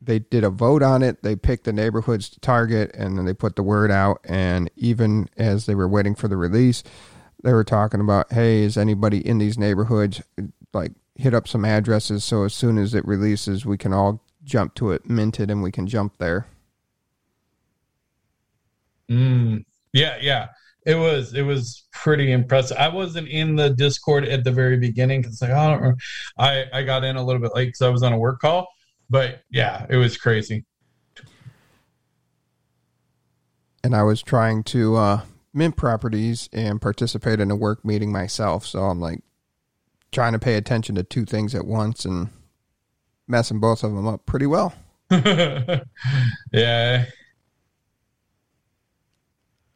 they 0.00 0.20
did 0.20 0.44
a 0.44 0.50
vote 0.50 0.84
on 0.84 1.02
it, 1.02 1.24
they 1.24 1.34
picked 1.34 1.64
the 1.64 1.72
neighborhoods 1.72 2.28
to 2.28 2.38
target 2.38 2.94
and 2.94 3.18
then 3.18 3.24
they 3.24 3.34
put 3.34 3.56
the 3.56 3.64
word 3.64 3.90
out 3.90 4.20
and 4.24 4.70
even 4.76 5.28
as 5.36 5.66
they 5.66 5.74
were 5.74 5.88
waiting 5.88 6.14
for 6.14 6.28
the 6.28 6.36
release, 6.36 6.84
they 7.44 7.52
were 7.52 7.64
talking 7.64 8.00
about, 8.00 8.32
Hey, 8.32 8.62
is 8.62 8.76
anybody 8.76 9.26
in 9.26 9.38
these 9.38 9.58
neighborhoods 9.58 10.22
like 10.72 10.92
hit 11.14 11.34
up 11.34 11.46
some 11.46 11.64
addresses 11.64 12.24
so 12.24 12.42
as 12.42 12.52
soon 12.52 12.76
as 12.76 12.92
it 12.92 13.06
releases 13.06 13.64
we 13.64 13.78
can 13.78 13.92
all 13.92 14.20
jump 14.42 14.74
to 14.74 14.90
it 14.90 15.08
minted 15.08 15.50
and 15.50 15.62
we 15.62 15.70
can 15.70 15.86
jump 15.86 16.18
there. 16.18 16.46
Mm, 19.10 19.64
yeah, 19.92 20.16
yeah. 20.20 20.48
It 20.86 20.96
was 20.96 21.32
it 21.32 21.42
was 21.42 21.86
pretty 21.92 22.32
impressive. 22.32 22.76
I 22.76 22.88
wasn't 22.88 23.28
in 23.28 23.56
the 23.56 23.70
Discord 23.70 24.24
at 24.24 24.44
the 24.44 24.52
very 24.52 24.76
beginning 24.76 25.22
because 25.22 25.40
like 25.40 25.50
I 25.50 25.68
don't 25.68 25.80
remember. 25.80 26.00
I 26.38 26.64
I 26.72 26.82
got 26.82 27.04
in 27.04 27.16
a 27.16 27.24
little 27.24 27.40
bit 27.40 27.54
late 27.54 27.66
because 27.66 27.82
I 27.82 27.88
was 27.88 28.02
on 28.02 28.12
a 28.12 28.18
work 28.18 28.40
call. 28.40 28.66
But 29.08 29.40
yeah, 29.50 29.86
it 29.88 29.96
was 29.96 30.16
crazy. 30.16 30.64
And 33.82 33.94
I 33.94 34.02
was 34.02 34.22
trying 34.22 34.62
to 34.64 34.96
uh, 34.96 35.20
mint 35.54 35.76
properties 35.76 36.48
and 36.52 36.82
participate 36.82 37.40
in 37.40 37.50
a 37.50 37.56
work 37.56 37.84
meeting 37.84 38.12
myself. 38.12 38.66
So 38.66 38.80
I'm 38.80 39.00
like 39.00 39.20
trying 40.10 40.32
to 40.32 40.38
pay 40.38 40.56
attention 40.56 40.94
to 40.96 41.02
two 41.02 41.24
things 41.24 41.54
at 41.54 41.66
once 41.66 42.04
and 42.04 42.30
messing 43.26 43.60
both 43.60 43.84
of 43.84 43.94
them 43.94 44.06
up 44.06 44.26
pretty 44.26 44.46
well. 44.46 44.74
yeah. 45.10 47.04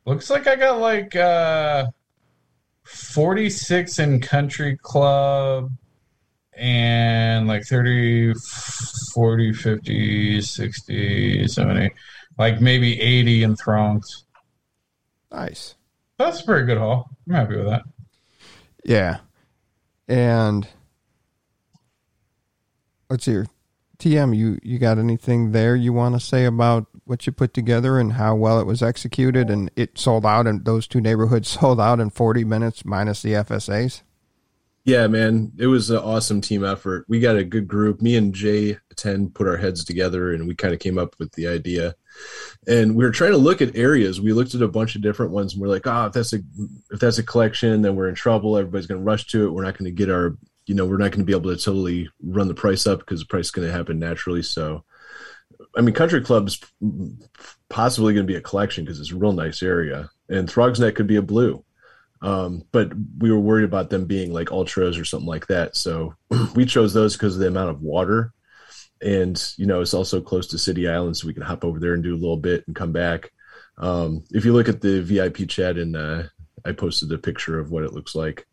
Looks 0.05 0.31
like 0.31 0.47
I 0.47 0.57
got 0.57 0.81
like 0.81 1.15
uh 1.15 1.87
46 2.85 3.99
in 3.99 4.21
country 4.21 4.79
club 4.83 5.71
and 6.57 7.47
like 7.47 7.65
30 7.65 8.33
40 9.15 9.53
50 9.53 10.41
60 10.41 11.49
70 11.49 11.91
like 12.39 12.61
maybe 12.61 13.01
80 13.01 13.43
in 13.43 13.57
Throgs. 13.57 14.25
Nice. 15.31 15.75
That's 16.19 16.41
a 16.41 16.45
pretty 16.45 16.67
good 16.67 16.79
haul. 16.79 17.11
I'm 17.29 17.35
happy 17.35 17.57
with 17.57 17.67
that. 17.67 17.83
Yeah. 18.85 19.19
And 20.09 20.67
let's 23.11 23.25
see 23.25 23.33
here. 23.33 23.47
TM, 23.99 24.37
you 24.37 24.59
you 24.63 24.79
got 24.79 24.99
anything 24.99 25.51
there 25.51 25.75
you 25.75 25.93
want 25.93 26.15
to 26.15 26.21
say 26.21 26.45
about 26.45 26.87
what 27.05 27.27
you 27.27 27.33
put 27.33 27.53
together 27.53 27.99
and 27.99 28.13
how 28.13 28.35
well 28.35 28.61
it 28.61 28.67
was 28.67 28.83
executed 28.83 29.51
and 29.51 29.71
it 29.75 29.99
sold 29.99 30.25
out 30.25 30.47
and 30.47 30.65
those 30.65 30.87
two 30.87 31.01
neighborhoods 31.01 31.49
sold 31.61 31.81
out 31.81 31.99
in 31.99 32.11
40 32.11 32.45
minutes 32.45 32.85
minus 32.85 33.23
the 33.23 33.33
FSAs? 33.33 34.03
Yeah, 34.85 35.07
man, 35.09 35.53
it 35.59 35.67
was 35.67 35.91
an 35.91 35.99
awesome 35.99 36.41
team 36.41 36.65
effort. 36.65 37.05
We 37.09 37.21
got 37.21 37.37
a 37.37 37.45
good 37.45 37.69
group. 37.69 38.01
Me 38.01 38.17
and 38.17 38.33
Jay 38.33 38.79
Ten 38.97 39.31
put 39.31 39.49
our 39.49 39.57
heads 39.57 39.85
together 39.85 40.33
and 40.33 40.47
we 40.47 40.55
kind 40.55 40.73
of 40.73 40.81
came 40.81 40.99
up 40.99 41.19
with 41.19 41.33
the 41.33 41.49
idea. 41.49 41.95
And 42.67 42.95
we 42.95 43.05
were 43.05 43.11
trying 43.11 43.33
to 43.33 43.39
look 43.39 43.63
at 43.63 43.77
areas. 43.77 44.21
We 44.21 44.33
looked 44.33 44.55
at 44.55 44.63
a 44.63 44.69
bunch 44.69 44.95
of 44.95 45.03
different 45.03 45.33
ones 45.33 45.53
and 45.53 45.63
we're 45.63 45.69
like, 45.69 45.87
oh, 45.87 46.07
if 46.07 46.13
that's 46.13 46.33
a 46.33 46.41
if 46.91 47.01
that's 47.01 47.19
a 47.19 47.23
collection, 47.23 47.83
then 47.83 47.97
we're 47.97 48.09
in 48.09 48.15
trouble. 48.15 48.57
Everybody's 48.57 48.87
gonna 48.87 49.01
rush 49.01 49.27
to 49.29 49.47
it. 49.47 49.51
We're 49.51 49.65
not 49.65 49.79
gonna 49.79 49.91
get 49.91 50.11
our 50.11 50.37
you 50.67 50.75
know, 50.75 50.85
we're 50.85 50.99
not 50.99 51.13
gonna 51.13 51.25
be 51.25 51.33
able 51.33 51.55
to 51.55 51.63
totally 51.63 52.09
run 52.23 52.49
the 52.49 52.55
price 52.55 52.87
up 52.87 52.99
because 53.01 53.21
the 53.21 53.27
price 53.27 53.47
is 53.47 53.51
gonna 53.53 53.71
happen 53.71 53.99
naturally. 53.99 54.43
So 54.43 54.85
I 55.77 55.81
mean, 55.81 55.95
Country 55.95 56.21
Club's 56.21 56.61
possibly 57.69 58.15
going 58.15 58.27
to 58.27 58.33
be 58.33 58.37
a 58.37 58.41
collection 58.41 58.85
because 58.85 59.01
it's 59.01 59.13
a 59.13 59.17
real 59.17 59.33
nice 59.33 59.63
area, 59.63 60.11
and 60.29 60.49
Throgs 60.49 60.81
Neck 60.81 60.95
could 60.95 61.07
be 61.07 61.17
a 61.17 61.23
blue. 61.23 61.65
Um, 62.21 62.65
but 62.73 62.93
we 63.19 63.31
were 63.31 63.39
worried 63.39 63.65
about 63.65 63.91
them 63.91 64.07
being 64.07 64.33
like 64.33 64.51
ultras 64.51 64.99
or 64.99 65.05
something 65.05 65.29
like 65.29 65.47
that. 65.47 65.77
So 65.77 66.15
we 66.55 66.65
chose 66.65 66.93
those 66.93 67.13
because 67.17 67.35
of 67.35 67.41
the 67.41 67.47
amount 67.47 67.71
of 67.71 67.81
water. 67.81 68.33
And, 69.01 69.41
you 69.57 69.67
know, 69.67 69.81
it's 69.81 69.95
also 69.95 70.21
close 70.21 70.47
to 70.49 70.59
City 70.59 70.89
Island, 70.89 71.17
so 71.17 71.27
we 71.27 71.35
can 71.35 71.43
hop 71.43 71.65
over 71.65 71.79
there 71.79 71.95
and 71.95 72.03
do 72.03 72.15
a 72.15 72.17
little 72.17 72.37
bit 72.37 72.65
and 72.67 72.75
come 72.75 72.93
back. 72.93 73.31
Um, 73.79 74.25
if 74.31 74.45
you 74.45 74.53
look 74.53 74.69
at 74.69 74.81
the 74.81 75.01
VIP 75.01 75.49
chat, 75.49 75.79
and 75.79 75.97
uh, 75.97 76.25
I 76.65 76.73
posted 76.73 77.13
a 77.13 77.19
picture 77.19 77.59
of 77.59 77.71
what 77.71 77.85
it 77.85 77.93
looks 77.93 78.15
like, 78.15 78.47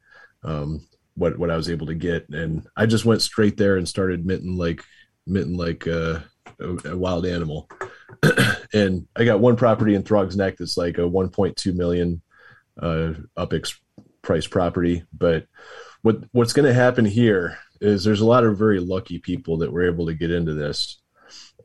um, 0.44 0.88
what 1.16 1.38
what 1.40 1.50
I 1.50 1.58
was 1.58 1.70
able 1.70 1.88
to 1.88 1.96
get, 1.96 2.30
and 2.30 2.68
I 2.76 2.86
just 2.86 3.06
went 3.06 3.22
straight 3.22 3.58
there 3.58 3.78
and 3.78 3.88
started 3.88 4.26
minting 4.26 4.58
like 4.58 4.84
minting 5.26 5.58
like 5.58 5.88
uh, 5.88 6.20
a, 6.60 6.90
a 6.90 6.98
wild 6.98 7.26
animal. 7.26 7.70
and 8.74 9.08
I 9.16 9.26
got 9.26 9.40
one 9.40 9.56
property 9.56 9.96
in 9.96 10.04
Throgs 10.04 10.36
Neck 10.36 10.58
that's 10.58 10.78
like 10.78 10.98
a 10.98 11.02
1.2 11.02 11.76
million 11.76 12.22
uh, 12.80 13.14
price 14.22 14.48
property. 14.48 15.04
But 15.14 15.48
what 16.02 16.24
what's 16.32 16.54
going 16.54 16.68
to 16.68 16.74
happen 16.74 17.06
here 17.06 17.58
is 17.82 18.04
there's 18.04 18.22
a 18.22 18.26
lot 18.26 18.44
of 18.44 18.58
very 18.58 18.80
lucky 18.80 19.20
people 19.20 19.58
that 19.58 19.72
were 19.72 19.88
able 19.88 20.06
to 20.08 20.14
get 20.14 20.32
into 20.32 20.54
this. 20.54 21.02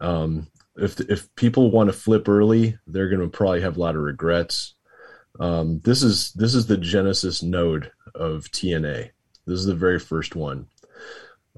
Um, 0.01 0.49
if 0.77 1.01
if 1.01 1.35
people 1.35 1.70
want 1.70 1.88
to 1.88 1.92
flip 1.92 2.29
early, 2.29 2.79
they're 2.87 3.09
going 3.09 3.20
to 3.20 3.29
probably 3.29 3.61
have 3.61 3.77
a 3.77 3.81
lot 3.81 3.96
of 3.96 4.03
regrets. 4.03 4.75
Um, 5.38 5.81
this 5.81 6.03
is 6.03 6.33
this 6.33 6.55
is 6.55 6.66
the 6.66 6.77
genesis 6.77 7.42
node 7.42 7.90
of 8.14 8.44
TNA. 8.44 9.11
This 9.46 9.59
is 9.59 9.66
the 9.66 9.75
very 9.75 9.99
first 9.99 10.35
one. 10.35 10.66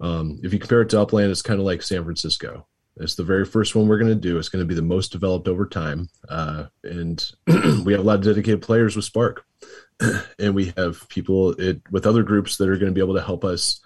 Um, 0.01 0.41
if 0.43 0.53
you 0.53 0.59
compare 0.59 0.83
it 0.83 0.91
to 0.91 1.01
Upland, 1.01 1.31
it's 1.31 1.43
kind 1.43 1.61
of 1.61 1.67
like 1.67 1.83
San 1.83 2.05
Francisco. 2.05 2.67
It's 2.97 3.15
the 3.15 3.25
very 3.25 3.45
first 3.45 3.75
one 3.75 3.89
we're 3.89 3.99
going 3.99 4.11
to 4.11 4.15
do. 4.15 4.39
It's 4.39 4.49
going 4.49 4.63
to 4.63 4.69
be 4.69 4.75
the 4.75 4.83
most 4.83 5.13
developed 5.13 5.49
over 5.49 5.67
time, 5.67 6.09
uh, 6.29 6.67
and 6.85 7.25
we 7.85 7.93
have 7.93 8.03
a 8.03 8.05
lot 8.05 8.19
of 8.19 8.25
dedicated 8.25 8.63
players 8.63 8.97
with 8.97 9.05
Spark, 9.05 9.47
and 10.39 10.55
we 10.55 10.73
have 10.77 11.09
people 11.09 11.53
it, 11.53 11.81
with 11.91 12.07
other 12.07 12.23
groups 12.23 12.57
that 12.57 12.69
are 12.69 12.77
going 12.77 12.91
to 12.91 12.95
be 12.95 13.01
able 13.01 13.15
to 13.15 13.23
help 13.23 13.45
us 13.45 13.81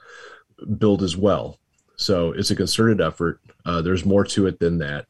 build 0.78 1.02
as 1.02 1.16
well. 1.16 1.58
So 1.96 2.32
it's 2.32 2.50
a 2.50 2.56
concerted 2.56 3.00
effort. 3.00 3.40
Uh, 3.64 3.82
there's 3.82 4.04
more 4.04 4.24
to 4.24 4.46
it 4.46 4.58
than 4.58 4.78
that. 4.78 5.06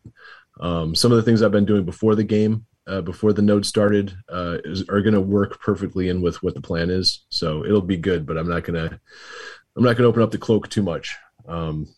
Um, 0.61 0.95
some 0.95 1.13
of 1.13 1.17
the 1.17 1.23
things 1.23 1.43
I've 1.43 1.53
been 1.53 1.65
doing 1.65 1.85
before 1.85 2.15
the 2.15 2.25
game, 2.25 2.67
uh, 2.87 3.01
before 3.01 3.33
the 3.33 3.43
node 3.43 3.67
started, 3.67 4.17
uh, 4.29 4.59
is, 4.65 4.89
are 4.89 5.03
going 5.03 5.15
to 5.15 5.21
work 5.21 5.61
perfectly 5.61 6.09
in 6.09 6.23
with 6.23 6.43
what 6.43 6.55
the 6.55 6.61
plan 6.61 6.91
is. 6.91 7.25
So 7.29 7.65
it'll 7.65 7.83
be 7.83 7.97
good. 7.97 8.25
But 8.27 8.39
I'm 8.39 8.49
not 8.49 8.65
gonna, 8.65 9.01
I'm 9.77 9.83
not 9.83 9.97
gonna 9.97 10.09
open 10.09 10.23
up 10.23 10.31
the 10.31 10.39
cloak 10.39 10.69
too 10.69 10.83
much. 10.83 11.17
Um, 11.49 11.89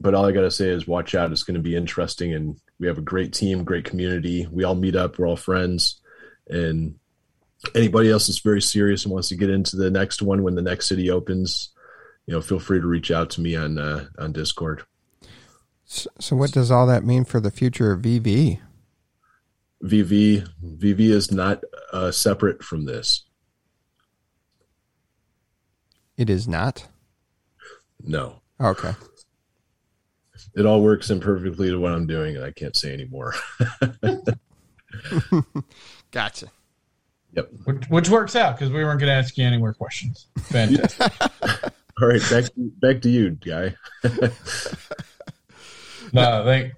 but 0.00 0.14
all 0.14 0.24
I 0.26 0.32
got 0.32 0.42
to 0.42 0.50
say 0.50 0.68
is 0.68 0.86
watch 0.86 1.14
out. 1.14 1.30
It's 1.30 1.44
going 1.44 1.54
to 1.54 1.60
be 1.60 1.76
interesting. 1.76 2.34
And 2.34 2.60
we 2.80 2.88
have 2.88 2.98
a 2.98 3.02
great 3.02 3.32
team, 3.32 3.62
great 3.62 3.84
community. 3.84 4.48
We 4.50 4.64
all 4.64 4.74
meet 4.74 4.96
up. 4.96 5.16
We're 5.16 5.28
all 5.28 5.36
friends. 5.36 6.00
And 6.48 6.96
anybody 7.74 8.10
else 8.10 8.26
that's 8.26 8.40
very 8.40 8.60
serious 8.60 9.04
and 9.04 9.12
wants 9.12 9.28
to 9.28 9.36
get 9.36 9.50
into 9.50 9.76
the 9.76 9.90
next 9.90 10.20
one 10.20 10.42
when 10.42 10.56
the 10.56 10.62
next 10.62 10.88
city 10.88 11.10
opens, 11.10 11.71
you 12.32 12.38
know, 12.38 12.42
feel 12.42 12.58
free 12.58 12.80
to 12.80 12.86
reach 12.86 13.10
out 13.10 13.28
to 13.28 13.42
me 13.42 13.54
on, 13.54 13.76
uh, 13.76 14.06
on 14.18 14.32
Discord. 14.32 14.84
So, 15.84 16.08
so 16.18 16.34
what 16.34 16.50
does 16.50 16.70
all 16.70 16.86
that 16.86 17.04
mean 17.04 17.26
for 17.26 17.40
the 17.40 17.50
future 17.50 17.92
of 17.92 18.00
VV? 18.00 18.58
VV, 19.84 20.48
VV 20.64 21.00
is 21.00 21.30
not 21.30 21.62
uh, 21.92 22.10
separate 22.10 22.62
from 22.62 22.86
this. 22.86 23.24
It 26.16 26.30
is 26.30 26.48
not. 26.48 26.88
No. 28.02 28.40
Okay 28.58 28.94
it 30.54 30.66
all 30.66 30.82
works 30.82 31.10
in 31.10 31.20
perfectly 31.20 31.70
to 31.70 31.78
what 31.78 31.92
I'm 31.92 32.06
doing, 32.06 32.36
and 32.36 32.44
I 32.44 32.50
can't 32.50 32.76
say 32.76 32.92
anymore. 32.92 33.34
gotcha. 36.10 36.48
Yep. 37.34 37.50
Which, 37.64 37.88
which 37.88 38.10
works 38.10 38.36
out 38.36 38.56
because 38.56 38.70
we 38.70 38.84
weren't 38.84 39.00
going 39.00 39.08
to 39.08 39.14
ask 39.14 39.38
you 39.38 39.46
any 39.46 39.56
more 39.56 39.72
questions. 39.72 40.26
Fantastic. 40.38 41.12
all 42.00 42.08
right, 42.08 42.20
back 42.30 42.44
to, 42.44 42.72
back 42.80 43.02
to 43.02 43.10
you, 43.10 43.30
guy. 43.30 43.74
no, 46.12 46.44
thank, 46.44 46.72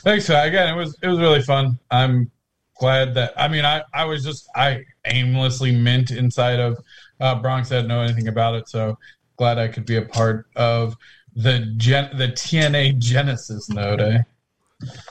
thanks. 0.00 0.28
Again, 0.28 0.72
it 0.72 0.76
was 0.76 0.96
it 1.02 1.08
was 1.08 1.18
really 1.18 1.42
fun. 1.42 1.78
I'm 1.90 2.30
glad 2.78 3.14
that 3.14 3.32
I 3.36 3.48
mean 3.48 3.64
I 3.64 3.82
I 3.94 4.04
was 4.04 4.24
just 4.24 4.48
I 4.54 4.84
aimlessly 5.04 5.74
mint 5.74 6.10
inside 6.10 6.60
of 6.60 6.78
uh, 7.20 7.34
Bronx. 7.36 7.70
I 7.72 7.76
didn't 7.76 7.88
know 7.88 8.02
anything 8.02 8.28
about 8.28 8.54
it, 8.54 8.68
so 8.68 8.98
glad 9.36 9.58
I 9.58 9.68
could 9.68 9.86
be 9.86 9.96
a 9.96 10.02
part 10.02 10.46
of 10.56 10.96
the 11.34 11.72
gen 11.76 12.16
the 12.16 12.28
TNA 12.28 12.98
Genesis 12.98 13.68
node, 13.68 14.00
eh? 14.00 14.18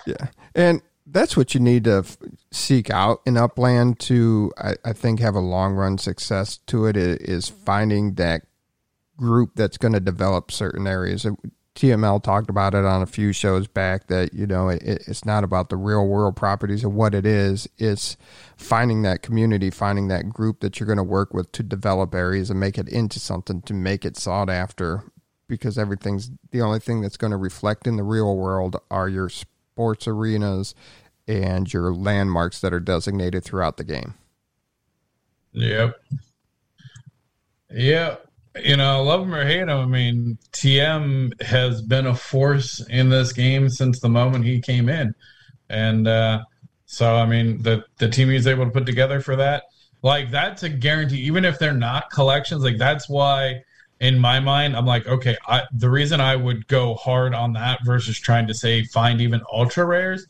Yeah, 0.06 0.28
and 0.54 0.82
that's 1.08 1.38
what 1.38 1.54
you 1.54 1.60
need 1.60 1.84
to 1.86 1.98
f- 2.00 2.18
seek 2.52 2.90
out 2.90 3.22
in 3.26 3.38
Upland 3.38 4.00
to, 4.00 4.52
I, 4.58 4.76
I 4.84 4.94
think, 4.94 5.20
have 5.20 5.36
a 5.36 5.40
long 5.40 5.74
run 5.74 5.98
success 5.98 6.58
to 6.68 6.88
it. 6.88 6.98
Is 6.98 7.48
finding 7.48 8.16
that 8.16 8.44
group 9.18 9.52
that's 9.56 9.78
going 9.78 9.94
to 9.94 10.00
develop 10.00 10.52
certain 10.52 10.88
areas. 10.88 11.26
TML 11.76 12.24
talked 12.24 12.50
about 12.50 12.74
it 12.74 12.86
on 12.86 13.02
a 13.02 13.06
few 13.06 13.34
shows 13.34 13.68
back 13.68 14.08
that 14.08 14.34
you 14.34 14.48
know 14.48 14.70
it, 14.70 14.82
it's 14.82 15.26
not 15.26 15.44
about 15.44 15.70
the 15.70 15.76
real 15.76 16.08
world 16.08 16.36
properties 16.36 16.86
of 16.86 16.94
what 16.94 17.14
it 17.14 17.26
is. 17.26 17.68
It's 17.78 18.16
finding 18.56 19.02
that 19.02 19.22
community, 19.22 19.70
finding 19.70 20.08
that 20.08 20.30
group 20.30 20.62
that 20.62 20.80
you're 20.80 20.88
going 20.88 20.98
to 20.98 21.04
work 21.04 21.34
with 21.34 21.52
to 21.52 21.64
develop 21.64 22.16
areas 22.16 22.50
and 22.50 22.60
make 22.60 22.78
it 22.78 22.88
into 22.88 23.20
something 23.20 23.62
to 23.64 23.74
make 23.74 24.06
it 24.06 24.16
sought 24.16 24.50
after 24.50 25.04
because 25.48 25.78
everything's 25.78 26.32
the 26.52 26.62
only 26.62 26.80
thing 26.80 27.02
that's 27.02 27.18
going 27.18 27.32
to 27.32 27.38
reflect 27.38 27.88
in 27.88 27.98
the 27.98 28.04
real 28.04 28.36
world 28.38 28.78
are 28.90 29.10
your 29.10 29.30
sports 29.30 30.08
arenas 30.08 30.74
and 31.28 31.72
your 31.74 31.94
landmarks 31.94 32.62
that 32.62 32.74
are 32.74 32.80
designated 32.80 33.44
throughout 33.44 33.76
the 33.78 33.84
game. 33.84 34.14
Yep. 35.52 36.00
Yeah. 37.70 38.16
You 38.64 38.78
know, 38.78 39.04
love 39.04 39.22
him 39.22 39.34
or 39.34 39.46
hate 39.46 39.62
him. 39.62 39.70
I 39.70 39.86
mean, 39.86 40.38
TM 40.54 41.42
has 41.42 41.82
been 41.82 42.06
a 42.06 42.16
force 42.16 42.86
in 42.90 43.10
this 43.10 43.34
game 43.34 43.70
since 43.70 44.00
the 44.00 44.10
moment 44.10 44.46
he 44.46 44.62
came 44.62 44.88
in. 44.88 45.14
And 45.70 46.08
uh, 46.08 46.44
so, 46.86 47.16
I 47.16 47.26
mean, 47.26 47.62
the, 47.62 47.84
the 47.98 48.08
team 48.08 48.30
he's 48.30 48.48
able 48.48 48.66
to 48.66 48.72
put 48.72 48.86
together 48.86 49.20
for 49.20 49.36
that, 49.36 49.64
like, 50.02 50.32
that's 50.32 50.64
a 50.64 50.70
guarantee. 50.70 51.22
Even 51.22 51.44
if 51.44 51.60
they're 51.60 51.74
not 51.74 52.12
collections, 52.12 52.64
like, 52.64 52.78
that's 52.78 53.10
why 53.10 53.62
in 54.00 54.20
my 54.20 54.40
mind, 54.40 54.76
I'm 54.76 54.86
like, 54.86 55.08
okay, 55.08 55.38
I, 55.48 55.64
the 55.74 55.90
reason 55.90 56.20
I 56.20 56.36
would 56.36 56.68
go 56.68 56.96
hard 56.96 57.34
on 57.34 57.54
that 57.54 57.80
versus 57.86 58.20
trying 58.20 58.48
to 58.48 58.54
say 58.54 58.84
find 58.86 59.22
even 59.22 59.42
ultra 59.52 59.86
rares 59.86 60.28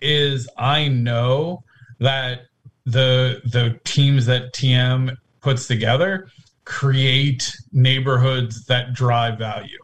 is 0.00 0.48
I 0.56 0.88
know 0.88 1.64
that 2.00 2.42
the 2.84 3.40
the 3.44 3.78
teams 3.84 4.26
that 4.26 4.54
TM 4.54 5.16
puts 5.40 5.66
together 5.66 6.28
create 6.68 7.50
neighborhoods 7.72 8.66
that 8.66 8.92
drive 8.92 9.38
value. 9.38 9.78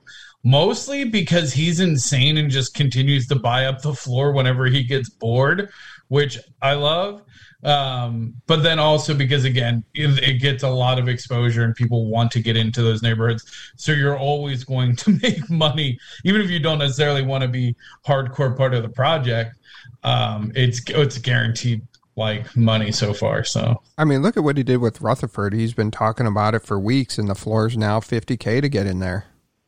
Mostly 0.44 1.04
because 1.04 1.54
he's 1.54 1.80
insane 1.80 2.36
and 2.36 2.50
just 2.50 2.74
continues 2.74 3.26
to 3.28 3.36
buy 3.36 3.64
up 3.64 3.80
the 3.80 3.94
floor 3.94 4.32
whenever 4.32 4.66
he 4.66 4.84
gets 4.84 5.08
bored, 5.08 5.70
which 6.08 6.38
I 6.60 6.74
love. 6.74 7.22
Um, 7.62 8.34
but 8.46 8.62
then 8.62 8.78
also 8.78 9.14
because 9.14 9.46
again, 9.46 9.82
it, 9.94 10.22
it, 10.22 10.42
gets 10.42 10.62
a 10.62 10.68
lot 10.68 10.98
of 10.98 11.08
exposure 11.08 11.64
and 11.64 11.74
people 11.74 12.10
want 12.10 12.30
to 12.32 12.42
get 12.42 12.58
into 12.58 12.82
those 12.82 13.02
neighborhoods. 13.02 13.50
So 13.76 13.92
you're 13.92 14.18
always 14.18 14.64
going 14.64 14.96
to 14.96 15.18
make 15.22 15.48
money, 15.48 15.98
even 16.24 16.42
if 16.42 16.50
you 16.50 16.58
don't 16.58 16.80
necessarily 16.80 17.22
want 17.22 17.40
to 17.40 17.48
be 17.48 17.74
hardcore 18.06 18.54
part 18.54 18.74
of 18.74 18.82
the 18.82 18.90
project. 18.90 19.56
Um, 20.02 20.52
it's 20.54 20.82
it's 20.88 21.16
guaranteed 21.16 21.80
like 22.16 22.56
money 22.56 22.92
so 22.92 23.12
far. 23.12 23.44
So 23.44 23.82
I 23.98 24.04
mean, 24.04 24.22
look 24.22 24.36
at 24.36 24.44
what 24.44 24.56
he 24.56 24.62
did 24.62 24.78
with 24.78 25.00
Rutherford. 25.00 25.52
He's 25.52 25.74
been 25.74 25.90
talking 25.90 26.26
about 26.26 26.54
it 26.54 26.62
for 26.62 26.78
weeks, 26.78 27.18
and 27.18 27.28
the 27.28 27.34
floor 27.34 27.66
is 27.66 27.76
now 27.76 28.00
50k 28.00 28.60
to 28.60 28.68
get 28.68 28.86
in 28.86 29.00
there. 29.00 29.26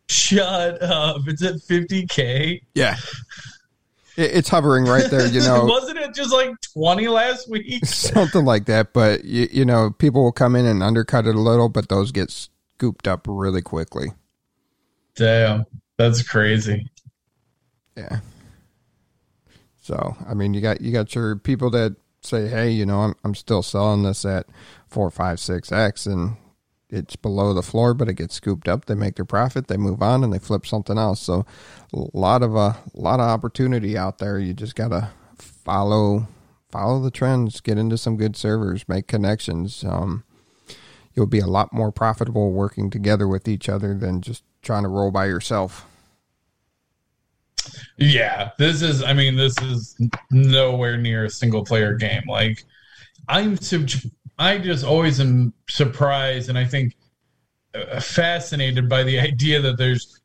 Shut 0.09 0.83
up! 0.83 1.23
It's 1.27 1.43
at 1.43 1.55
50k. 1.55 2.63
Yeah. 2.75 2.97
It's 4.19 4.49
hovering 4.49 4.87
right 4.87 5.11
there, 5.11 5.27
you 5.27 5.41
know. 5.43 5.67
Wasn't 5.67 5.99
it 5.99 6.15
just 6.15 6.33
like 6.33 6.51
20 6.73 7.09
last 7.09 7.51
week? 7.51 7.85
Something 7.85 8.47
like 8.47 8.65
that. 8.65 8.95
But, 8.95 9.27
you, 9.27 9.47
you 9.53 9.65
know, 9.67 9.91
people 9.91 10.23
will 10.23 10.33
come 10.33 10.57
in 10.57 10.65
and 10.65 10.83
undercut 10.83 11.27
it 11.27 11.35
a 11.35 11.41
little, 11.41 11.69
but 11.69 11.91
those 11.91 12.13
get 12.13 12.31
scooped 12.31 13.07
up 13.07 13.27
really 13.29 13.61
quickly. 13.61 14.13
Damn. 15.17 15.67
That's 15.99 16.23
crazy. 16.23 16.89
Yeah. 17.97 18.21
So 19.81 20.17
I 20.29 20.35
mean, 20.35 20.53
you 20.53 20.61
got 20.61 20.81
you 20.81 20.93
got 20.93 21.15
your 21.15 21.37
people 21.37 21.71
that 21.71 21.97
say, 22.27 22.49
hey, 22.49 22.71
you 22.71 22.87
know, 22.87 23.01
I'm 23.01 23.15
I'm 23.25 23.35
still 23.35 23.63
selling 23.63 24.03
this 24.03 24.25
at 24.25 24.47
four, 24.87 25.11
five, 25.11 25.41
six 25.41 25.73
x, 25.73 26.07
and 26.07 26.37
it's 26.89 27.17
below 27.17 27.53
the 27.53 27.63
floor, 27.63 27.95
but 27.95 28.09
it 28.09 28.15
gets 28.15 28.35
scooped 28.35 28.69
up. 28.69 28.85
They 28.85 28.95
make 28.95 29.17
their 29.17 29.25
profit, 29.25 29.69
they 29.69 29.77
move 29.77 30.03
on, 30.03 30.23
and 30.23 30.33
they 30.33 30.39
flip 30.39 30.67
something 30.67 30.99
else. 30.99 31.21
So 31.21 31.45
a 31.93 32.05
lot 32.13 32.43
of 32.43 32.55
a 32.55 32.59
uh, 32.59 32.75
lot 32.95 33.21
of 33.21 33.27
opportunity 33.29 33.97
out 33.99 34.19
there. 34.19 34.39
You 34.39 34.55
just 34.55 34.77
gotta 34.77 35.11
follow 35.37 36.29
follow 36.71 37.01
the 37.01 37.11
trends, 37.11 37.61
get 37.61 37.79
into 37.79 37.99
some 37.99 38.17
good 38.17 38.37
servers, 38.37 38.89
make 38.89 39.07
connections. 39.07 39.85
Um, 39.85 40.25
you'll 41.15 41.27
be 41.27 41.41
a 41.41 41.47
lot 41.47 41.73
more 41.73 41.91
profitable 41.91 42.53
working 42.53 42.91
together 42.91 43.27
with 43.27 43.49
each 43.49 43.69
other 43.69 43.95
than 43.95 44.21
just 44.21 44.45
trying 44.63 44.83
to 44.83 44.89
roll 44.89 45.11
by 45.11 45.27
yourself. 45.27 45.87
Yeah, 47.97 48.51
this 48.59 48.83
is. 48.83 49.03
I 49.03 49.13
mean, 49.13 49.37
this 49.37 49.57
is 49.63 49.97
nowhere 50.31 50.97
near 50.97 51.25
a 51.25 51.31
single 51.31 51.65
player 51.65 51.95
game. 51.95 52.23
Like, 52.29 52.65
I'm. 53.29 53.59
I 54.39 54.59
just 54.59 54.85
always 54.85 55.19
am 55.21 55.55
surprised, 55.69 56.49
and 56.49 56.59
I 56.59 56.65
think 56.65 56.95
uh, 57.75 58.01
fascinated 58.01 58.89
by 58.89 59.03
the 59.03 59.19
idea 59.19 59.61
that 59.63 59.79
there's 59.79 60.21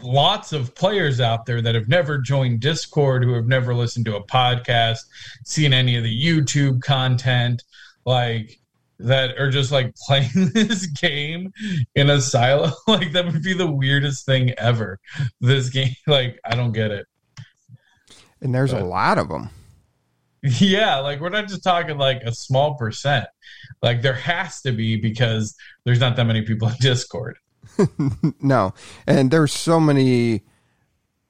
lots 0.00 0.52
of 0.52 0.74
players 0.74 1.20
out 1.20 1.44
there 1.44 1.60
that 1.60 1.74
have 1.74 1.88
never 1.88 2.18
joined 2.18 2.60
Discord, 2.60 3.24
who 3.24 3.34
have 3.34 3.46
never 3.46 3.74
listened 3.74 4.06
to 4.06 4.16
a 4.16 4.26
podcast, 4.26 5.00
seen 5.44 5.72
any 5.72 5.96
of 5.96 6.04
the 6.04 6.24
YouTube 6.24 6.82
content, 6.82 7.62
like 8.06 8.58
that 9.02 9.38
are 9.38 9.50
just 9.50 9.72
like 9.72 9.94
playing 10.06 10.50
this 10.54 10.86
game 10.86 11.52
in 11.94 12.10
a 12.10 12.20
silo. 12.20 12.72
like 12.86 13.12
that 13.12 13.26
would 13.26 13.42
be 13.42 13.54
the 13.54 13.70
weirdest 13.70 14.26
thing 14.26 14.50
ever. 14.58 14.98
This 15.40 15.68
game, 15.68 15.94
like 16.06 16.38
I 16.44 16.54
don't 16.54 16.72
get 16.72 16.90
it. 16.90 17.06
And 18.40 18.54
there's 18.54 18.72
but, 18.72 18.82
a 18.82 18.84
lot 18.84 19.18
of 19.18 19.28
them. 19.28 19.50
Yeah, 20.42 20.98
like 20.98 21.20
we're 21.20 21.28
not 21.28 21.46
just 21.46 21.62
talking 21.62 21.98
like 21.98 22.22
a 22.24 22.34
small 22.34 22.74
percent. 22.74 23.26
Like 23.80 24.02
there 24.02 24.14
has 24.14 24.60
to 24.62 24.72
be 24.72 24.96
because 24.96 25.54
there's 25.84 26.00
not 26.00 26.16
that 26.16 26.24
many 26.24 26.42
people 26.42 26.68
in 26.68 26.74
Discord. 26.80 27.38
no, 28.40 28.74
and 29.06 29.30
there's 29.30 29.52
so 29.52 29.78
many 29.78 30.42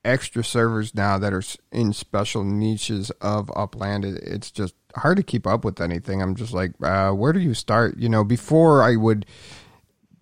extra 0.04 0.42
servers 0.42 0.94
now 0.94 1.18
that 1.18 1.32
are 1.32 1.42
in 1.70 1.92
special 1.92 2.44
niches 2.44 3.10
of 3.20 3.50
Upland. 3.54 4.04
It's 4.04 4.50
just 4.50 4.74
hard 4.96 5.16
to 5.16 5.22
keep 5.22 5.46
up 5.46 5.64
with 5.64 5.80
anything. 5.80 6.20
I'm 6.20 6.34
just 6.34 6.52
like, 6.52 6.72
uh, 6.82 7.12
where 7.12 7.32
do 7.32 7.40
you 7.40 7.54
start? 7.54 7.98
You 7.98 8.08
know, 8.08 8.24
before 8.24 8.82
I 8.82 8.96
would 8.96 9.26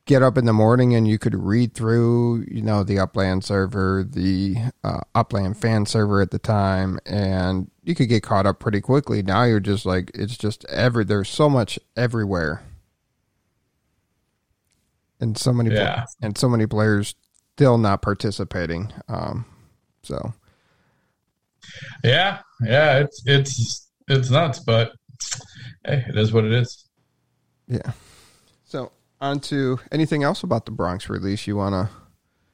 get 0.06 0.22
up 0.22 0.36
in 0.36 0.44
the 0.44 0.52
morning 0.52 0.94
and 0.94 1.06
you 1.06 1.18
could 1.18 1.34
read 1.34 1.72
through, 1.72 2.44
you 2.50 2.62
know, 2.62 2.82
the 2.82 2.98
Upland 2.98 3.44
server, 3.44 4.04
the 4.04 4.56
uh, 4.82 5.00
Upland 5.14 5.56
fan 5.56 5.86
server 5.86 6.20
at 6.20 6.30
the 6.30 6.38
time, 6.38 6.98
and 7.06 7.70
you 7.84 7.94
could 7.94 8.08
get 8.08 8.22
caught 8.22 8.46
up 8.46 8.58
pretty 8.58 8.80
quickly. 8.80 9.22
Now 9.22 9.44
you're 9.44 9.60
just 9.60 9.86
like, 9.86 10.10
it's 10.14 10.36
just 10.36 10.64
every, 10.66 11.04
there's 11.04 11.28
so 11.28 11.48
much 11.48 11.78
everywhere. 11.96 12.62
And 15.20 15.36
so 15.36 15.52
many, 15.52 15.74
yeah. 15.74 16.06
and 16.22 16.36
so 16.36 16.48
many 16.48 16.66
players 16.66 17.14
still 17.54 17.78
not 17.78 18.02
participating. 18.02 18.92
Um, 19.06 19.44
so, 20.02 20.32
yeah, 22.02 22.40
yeah, 22.62 22.98
it's 22.98 23.22
it's 23.26 23.90
it's 24.08 24.30
nuts, 24.30 24.60
but 24.60 24.92
hey, 25.84 26.04
it 26.08 26.16
is 26.16 26.32
what 26.32 26.44
it 26.44 26.52
is. 26.52 26.86
Yeah. 27.66 27.92
So, 28.64 28.92
on 29.20 29.40
to 29.40 29.78
anything 29.92 30.22
else 30.22 30.42
about 30.42 30.64
the 30.64 30.72
Bronx 30.72 31.08
release 31.08 31.46
you 31.46 31.56
want 31.56 31.74
to? 31.74 31.94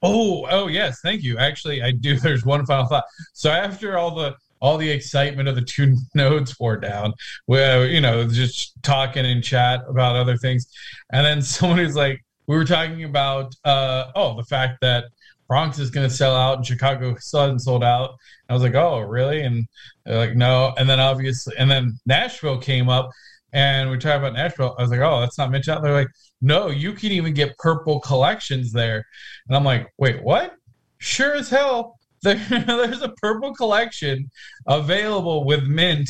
Oh, 0.03 0.47
oh 0.51 0.69
yes, 0.69 1.01
thank 1.01 1.23
you. 1.23 1.39
Actually, 1.39 1.83
I 1.83 1.91
do. 1.91 2.17
There's 2.21 2.45
one 2.45 2.65
final 2.67 2.87
thought. 2.87 3.05
So 3.33 3.51
after 3.51 3.99
all 3.99 4.15
the 4.15 4.35
all 4.61 4.79
the 4.79 4.91
excitement 4.91 5.49
of 5.49 5.55
the 5.55 5.63
two 5.63 5.97
nodes 6.15 6.59
wore 6.59 6.77
down, 6.77 7.13
where 7.47 7.87
you 7.87 8.01
know 8.01 8.27
just 8.29 8.73
talking 8.83 9.25
in 9.25 9.43
chat 9.43 9.83
about 9.89 10.17
other 10.17 10.37
things, 10.37 10.67
and 11.13 11.25
then 11.25 11.43
someone 11.43 11.77
somebody's 11.79 11.97
like, 11.97 12.25
we 12.47 12.57
were 12.57 12.65
talking 12.65 13.05
about 13.05 13.55
uh, 13.65 14.11
oh 14.15 14.37
the 14.37 14.45
fact 14.45 14.79
that 14.81 15.07
Bronx 15.49 15.79
is 15.79 15.91
going 15.91 16.09
to 16.09 16.15
sell 16.15 16.35
out 16.35 16.59
and 16.59 16.67
Chicago 16.67 17.15
still 17.17 17.41
hasn't 17.41 17.63
sold 17.63 17.85
out. 17.85 18.11
And 18.11 18.51
I 18.51 18.55
was 18.55 18.63
like, 18.63 18.75
oh, 18.75 19.01
really? 19.01 19.43
And 19.43 19.67
they're 20.05 20.19
like, 20.19 20.37
no. 20.37 20.75
And 20.77 20.89
then 20.89 21.01
obviously, 21.01 21.55
and 21.57 21.71
then 21.71 21.99
Nashville 22.07 22.59
came 22.59 22.89
up 22.89 23.11
and 23.53 23.91
we 23.91 23.99
talked 23.99 24.19
about 24.19 24.35
Nashville. 24.35 24.75
I 24.79 24.83
was 24.83 24.91
like, 24.91 25.01
oh, 25.01 25.21
that's 25.21 25.39
not 25.39 25.51
mentioned. 25.51 25.85
They're 25.85 25.93
like, 25.93 26.11
no, 26.41 26.69
you 26.69 26.93
can 26.93 27.13
even 27.13 27.33
get 27.33 27.57
purple 27.59 28.01
collections 28.01 28.73
there. 28.73 29.05
And 29.47 29.57
I'm 29.57 29.65
like, 29.65 29.93
wait, 29.99 30.23
what? 30.23 30.55
Sure 30.99 31.35
as 31.35 31.51
hell. 31.51 31.99
There, 32.23 32.35
there's 32.67 33.03
a 33.03 33.15
purple 33.23 33.55
collection 33.55 34.31
available 34.67 35.45
with 35.45 35.65
mint 35.65 36.09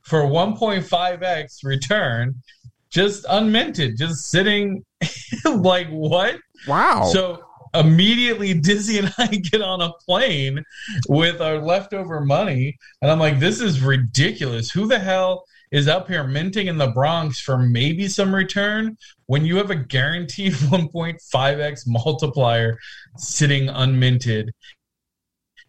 for 0.00 0.22
1.5x 0.22 1.62
return, 1.62 2.40
just 2.88 3.24
unminted, 3.24 3.98
just 3.98 4.30
sitting 4.30 4.84
like 5.44 5.88
what? 5.88 6.36
Wow. 6.66 7.10
So 7.12 7.42
immediately 7.74 8.54
Dizzy 8.60 8.98
and 8.98 9.12
I 9.18 9.26
get 9.26 9.62
on 9.62 9.80
a 9.80 9.92
plane 10.04 10.64
with 11.08 11.40
our 11.40 11.58
leftover 11.58 12.20
money, 12.20 12.78
and 13.02 13.10
I'm 13.10 13.18
like, 13.18 13.38
this 13.38 13.60
is 13.60 13.80
ridiculous. 13.80 14.70
Who 14.70 14.86
the 14.86 14.98
hell 14.98 15.44
is 15.70 15.88
up 15.88 16.08
here 16.08 16.24
minting 16.24 16.66
in 16.66 16.78
the 16.78 16.88
Bronx 16.88 17.40
for 17.40 17.58
maybe 17.58 18.08
some 18.08 18.34
return 18.34 18.96
when 19.26 19.44
you 19.44 19.56
have 19.56 19.70
a 19.70 19.76
guaranteed 19.76 20.52
1.5x 20.54 21.82
multiplier 21.86 22.78
sitting 23.16 23.66
unminted 23.66 24.48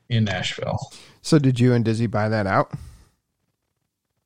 in 0.09 0.23
Nashville? 0.23 0.79
So, 1.21 1.37
did 1.37 1.59
you 1.59 1.73
and 1.73 1.83
Dizzy 1.83 2.07
buy 2.07 2.29
that 2.29 2.47
out? 2.47 2.73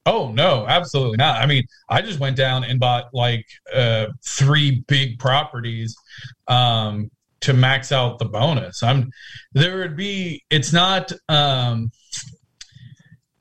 Oh 0.05 0.31
no, 0.31 0.65
absolutely 0.67 1.17
not. 1.17 1.41
I 1.41 1.45
mean, 1.45 1.63
I 1.89 2.01
just 2.01 2.19
went 2.19 2.35
down 2.35 2.65
and 2.65 2.79
bought 2.79 3.05
like 3.13 3.45
uh, 3.73 4.07
three 4.25 4.83
big 4.87 5.17
properties 5.17 5.95
um, 6.47 7.09
to 7.43 7.53
max 7.53 7.91
out 7.91 8.19
the 8.19 8.25
bonus. 8.25 8.83
I'm 8.83 9.11
there 9.53 9.77
would 9.77 9.95
be 9.95 10.43
it's 10.49 10.73
not 10.73 11.11
um 11.29 11.91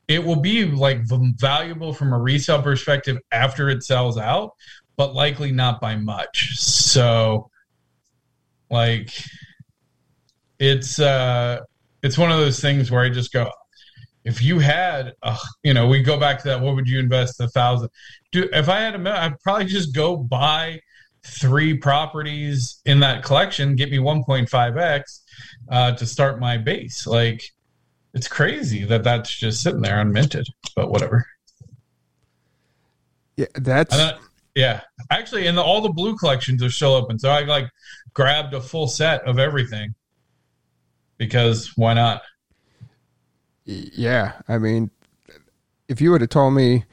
it 0.07 0.23
will 0.23 0.39
be 0.39 0.65
like 0.65 1.01
valuable 1.05 1.93
from 1.93 2.13
a 2.13 2.19
resale 2.19 2.61
perspective 2.61 3.17
after 3.31 3.69
it 3.69 3.83
sells 3.83 4.17
out, 4.17 4.51
but 4.97 5.15
likely 5.15 5.51
not 5.51 5.79
by 5.79 5.95
much. 5.95 6.57
So 6.57 7.49
like 8.69 9.11
it's 10.59 10.99
uh 10.99 11.59
it's 12.01 12.17
one 12.17 12.31
of 12.31 12.37
those 12.37 12.59
things 12.59 12.91
where 12.91 13.03
I 13.03 13.09
just 13.09 13.31
go 13.31 13.49
if 14.25 14.41
you 14.41 14.59
had 14.59 15.13
uh, 15.21 15.37
you 15.63 15.73
know 15.73 15.87
we 15.87 16.01
go 16.01 16.19
back 16.19 16.39
to 16.39 16.47
that 16.47 16.61
what 16.61 16.75
would 16.75 16.87
you 16.87 16.99
invest 16.99 17.39
a 17.39 17.47
thousand 17.49 17.89
do 18.31 18.47
if 18.53 18.69
i 18.69 18.79
had 18.79 18.95
a 18.95 18.99
million 18.99 19.21
i'd 19.21 19.39
probably 19.41 19.65
just 19.65 19.93
go 19.93 20.15
buy 20.15 20.79
three 21.25 21.75
properties 21.77 22.81
in 22.85 22.99
that 22.99 23.23
collection 23.23 23.75
get 23.75 23.89
me 23.89 23.97
1.5x 23.97 25.19
uh, 25.69 25.91
to 25.93 26.05
start 26.05 26.39
my 26.39 26.57
base. 26.57 27.07
Like, 27.07 27.43
it's 28.13 28.27
crazy 28.27 28.83
that 28.85 29.03
that's 29.03 29.33
just 29.33 29.61
sitting 29.61 29.81
there 29.81 30.03
unminted, 30.03 30.45
but 30.75 30.89
whatever. 30.89 31.25
Yeah, 33.37 33.47
that's. 33.55 33.97
Yeah, 34.55 34.81
actually, 35.09 35.47
and 35.47 35.57
the, 35.57 35.63
all 35.63 35.81
the 35.81 35.89
blue 35.89 36.15
collections 36.15 36.61
are 36.61 36.69
still 36.69 36.93
open. 36.93 37.17
So 37.17 37.29
I 37.29 37.41
like 37.41 37.69
grabbed 38.13 38.53
a 38.53 38.61
full 38.61 38.87
set 38.87 39.27
of 39.27 39.39
everything 39.39 39.95
because 41.17 41.71
why 41.75 41.95
not? 41.95 42.21
Yeah, 43.65 44.33
I 44.47 44.59
mean, 44.59 44.91
if 45.87 46.01
you 46.01 46.11
would 46.11 46.21
have 46.21 46.29
told 46.29 46.53
me 46.53 46.85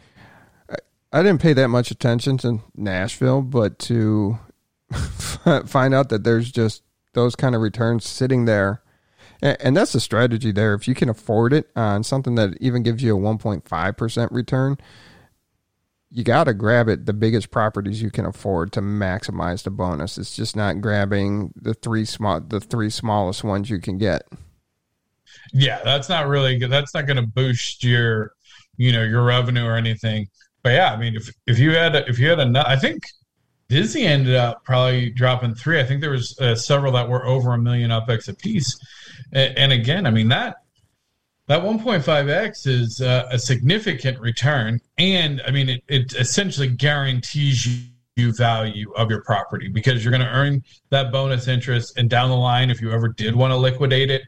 I 1.13 1.23
didn't 1.23 1.41
pay 1.41 1.53
that 1.55 1.69
much 1.69 1.91
attention 1.91 2.39
to 2.39 2.61
Nashville, 2.77 3.43
but 3.43 3.79
to 3.81 4.39
find 5.67 5.95
out 5.95 6.09
that 6.11 6.25
there's 6.25 6.51
just 6.53 6.83
those 7.15 7.35
kind 7.35 7.55
of 7.55 7.61
returns 7.61 8.07
sitting 8.07 8.45
there. 8.45 8.83
And 9.43 9.75
that's 9.75 9.93
the 9.93 10.01
strategy 10.01 10.53
there. 10.53 10.75
If 10.75 10.87
you 10.87 10.95
can 10.95 11.09
afford 11.09 11.55
it 11.55 11.71
on 11.75 12.05
something 12.05 12.35
that 12.35 12.59
even 12.61 12.83
gives 12.83 13.03
you 13.03 13.17
a 13.17 13.21
1.5% 13.21 14.31
return, 14.31 14.77
you 16.11 16.25
got 16.25 16.45
to 16.45 16.53
grab 16.53 16.89
it 16.89 17.07
the 17.07 17.15
biggest 17.15 17.51
properties 17.51 18.03
you 18.03 18.11
can 18.11 18.27
afford 18.27 18.71
to 18.73 18.83
maximize 18.83 19.63
the 19.63 19.71
bonus. 19.71 20.19
It's 20.19 20.37
just 20.37 20.57
not 20.57 20.83
grabbing 20.83 21.53
the 21.57 21.73
three 21.73 22.05
small 22.05 22.41
the 22.41 22.61
three 22.61 22.91
smallest 22.91 23.43
ones 23.43 23.71
you 23.71 23.79
can 23.81 23.97
get. 23.97 24.29
Yeah, 25.53 25.81
that's 25.85 26.09
not 26.09 26.29
really 26.29 26.59
good. 26.59 26.71
That's 26.71 26.93
not 26.93 27.07
going 27.07 27.17
to 27.17 27.27
boost 27.27 27.83
your, 27.83 28.33
you 28.77 28.93
know, 28.93 29.05
your 29.05 29.25
revenue 29.25 29.65
or 29.65 29.77
anything 29.77 30.29
but 30.63 30.71
yeah, 30.71 30.93
I 30.93 30.97
mean, 30.97 31.17
if 31.17 31.31
if 31.47 31.59
you 31.59 31.73
had 31.73 31.95
if 31.95 32.19
you 32.19 32.29
had 32.29 32.41
a, 32.41 32.69
I 32.69 32.77
think 32.77 33.03
Dizzy 33.69 34.05
ended 34.05 34.35
up 34.35 34.65
probably 34.65 35.11
dropping 35.11 35.55
three. 35.55 35.81
I 35.81 35.85
think 35.85 36.01
there 36.01 36.11
was 36.11 36.39
uh, 36.41 36.55
several 36.55 36.93
that 36.93 37.09
were 37.09 37.25
over 37.25 37.55
a 37.55 37.59
million 37.59 37.91
upx 37.91 38.29
a 38.29 38.35
piece. 38.35 38.79
And, 39.33 39.57
and 39.57 39.73
again, 39.73 40.07
I 40.07 40.11
mean 40.11 40.29
that 40.29 40.57
that 41.47 41.63
1.5x 41.63 42.67
is 42.69 43.01
uh, 43.01 43.29
a 43.33 43.39
significant 43.39 44.21
return, 44.21 44.81
and 44.99 45.43
I 45.47 45.51
mean 45.51 45.69
it, 45.69 45.83
it 45.89 46.15
essentially 46.15 46.69
guarantees 46.69 47.67
you 48.17 48.33
value 48.33 48.93
of 48.97 49.11
your 49.11 49.23
property 49.23 49.69
because 49.69 50.05
you're 50.05 50.11
going 50.11 50.21
to 50.21 50.29
earn 50.29 50.63
that 50.91 51.11
bonus 51.11 51.49
interest, 51.49 51.97
and 51.97 52.11
down 52.11 52.29
the 52.29 52.37
line, 52.37 52.71
if 52.71 52.81
you 52.81 52.93
ever 52.93 53.09
did 53.09 53.35
want 53.35 53.51
to 53.51 53.57
liquidate 53.57 54.11
it, 54.11 54.23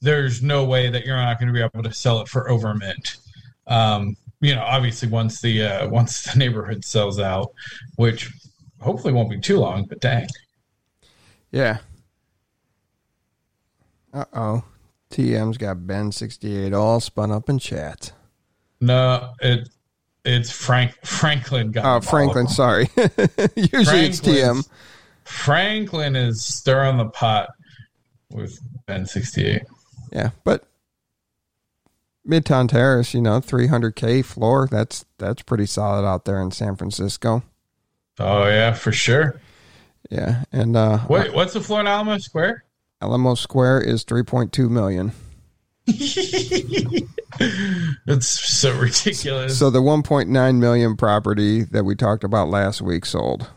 there's 0.00 0.42
no 0.42 0.64
way 0.64 0.88
that 0.88 1.04
you're 1.04 1.16
not 1.16 1.38
going 1.38 1.48
to 1.48 1.52
be 1.52 1.62
able 1.62 1.82
to 1.82 1.92
sell 1.92 2.20
it 2.20 2.28
for 2.28 2.48
over 2.50 2.74
mint. 2.74 3.16
Um, 3.66 4.16
you 4.40 4.54
know, 4.54 4.62
obviously 4.62 5.08
once 5.08 5.40
the 5.40 5.62
uh, 5.62 5.88
once 5.90 6.22
the 6.24 6.38
neighborhood 6.38 6.84
sells 6.84 7.18
out, 7.18 7.52
which 7.96 8.30
hopefully 8.80 9.12
won't 9.12 9.30
be 9.30 9.40
too 9.40 9.58
long, 9.58 9.84
but 9.84 10.00
dang. 10.00 10.26
Yeah. 11.50 11.78
Uh 14.12 14.24
oh. 14.32 14.64
TM's 15.10 15.56
got 15.58 15.86
Ben 15.86 16.10
sixty 16.12 16.56
eight 16.56 16.72
all 16.72 17.00
spun 17.00 17.30
up 17.30 17.48
in 17.48 17.58
chat. 17.58 18.12
No, 18.80 19.32
it 19.40 19.68
it's 20.24 20.50
Frank 20.50 20.94
Franklin 21.04 21.70
got 21.70 21.84
Oh. 21.84 22.00
Franklin, 22.00 22.48
sorry. 22.48 22.88
Usually 23.54 24.06
it's 24.06 24.20
TM. 24.20 24.68
Franklin 25.24 26.16
is 26.16 26.44
stirring 26.44 26.98
the 26.98 27.06
pot 27.08 27.50
with 28.30 28.58
Ben 28.86 29.06
sixty 29.06 29.46
eight. 29.46 29.62
Yeah, 30.12 30.30
but 30.44 30.64
Midtown 32.26 32.68
Terrace, 32.68 33.14
you 33.14 33.22
know, 33.22 33.40
300k 33.40 34.24
floor, 34.24 34.68
that's 34.70 35.04
that's 35.18 35.42
pretty 35.42 35.66
solid 35.66 36.06
out 36.06 36.24
there 36.24 36.40
in 36.40 36.50
San 36.50 36.76
Francisco. 36.76 37.42
Oh 38.18 38.46
yeah, 38.46 38.72
for 38.72 38.92
sure. 38.92 39.40
Yeah, 40.10 40.44
and 40.52 40.76
uh 40.76 41.00
Wait, 41.08 41.32
what's 41.34 41.52
the 41.52 41.60
floor 41.60 41.80
in 41.80 41.86
Alamo 41.86 42.18
Square? 42.18 42.64
Alamo 43.00 43.34
Square 43.34 43.82
is 43.82 44.04
3.2 44.04 44.70
million. 44.70 45.12
It's 47.38 48.26
so 48.26 48.74
ridiculous. 48.78 49.58
So 49.58 49.68
the 49.68 49.82
1.9 49.82 50.58
million 50.58 50.96
property 50.96 51.64
that 51.64 51.84
we 51.84 51.94
talked 51.94 52.24
about 52.24 52.48
last 52.48 52.80
week 52.80 53.04
sold. 53.04 53.50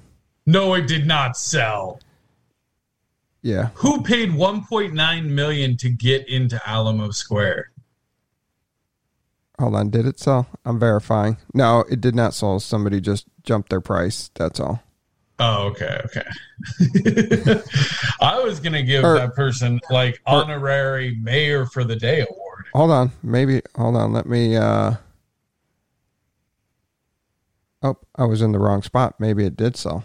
no, 0.45 0.73
it 0.73 0.85
did 0.87 1.07
not 1.07 1.37
sell. 1.37 2.01
Yeah. 3.41 3.69
Who 3.75 4.01
paid 4.01 4.31
1.9 4.31 5.25
million 5.29 5.77
to 5.77 5.89
get 5.89 6.27
into 6.27 6.59
Alamo 6.69 7.11
Square? 7.11 7.71
Hold 9.59 9.75
on, 9.75 9.89
did 9.89 10.05
it 10.05 10.19
sell? 10.19 10.47
I'm 10.65 10.79
verifying. 10.79 11.37
No, 11.53 11.81
it 11.89 11.99
did 12.01 12.15
not 12.15 12.33
sell. 12.33 12.59
Somebody 12.59 13.01
just 13.01 13.25
jumped 13.43 13.69
their 13.69 13.81
price. 13.81 14.31
That's 14.35 14.59
all. 14.59 14.81
Oh, 15.37 15.67
okay, 15.67 16.01
okay. 16.05 16.23
I 18.21 18.39
was 18.41 18.59
gonna 18.59 18.83
give 18.83 19.03
Or- 19.03 19.17
that 19.17 19.35
person 19.35 19.79
like 19.89 20.21
honorary 20.25 21.15
mayor 21.21 21.65
for 21.65 21.83
the 21.83 21.95
day 21.95 22.21
award. 22.21 22.65
Hold 22.73 22.91
on. 22.91 23.11
Maybe 23.23 23.61
hold 23.75 23.95
on. 23.95 24.11
Let 24.13 24.25
me 24.25 24.55
uh 24.57 24.93
Oh, 27.81 27.95
I 28.15 28.25
was 28.25 28.41
in 28.41 28.51
the 28.51 28.59
wrong 28.59 28.81
spot. 28.81 29.15
Maybe 29.19 29.45
it 29.45 29.55
did 29.55 29.77
sell. 29.77 30.03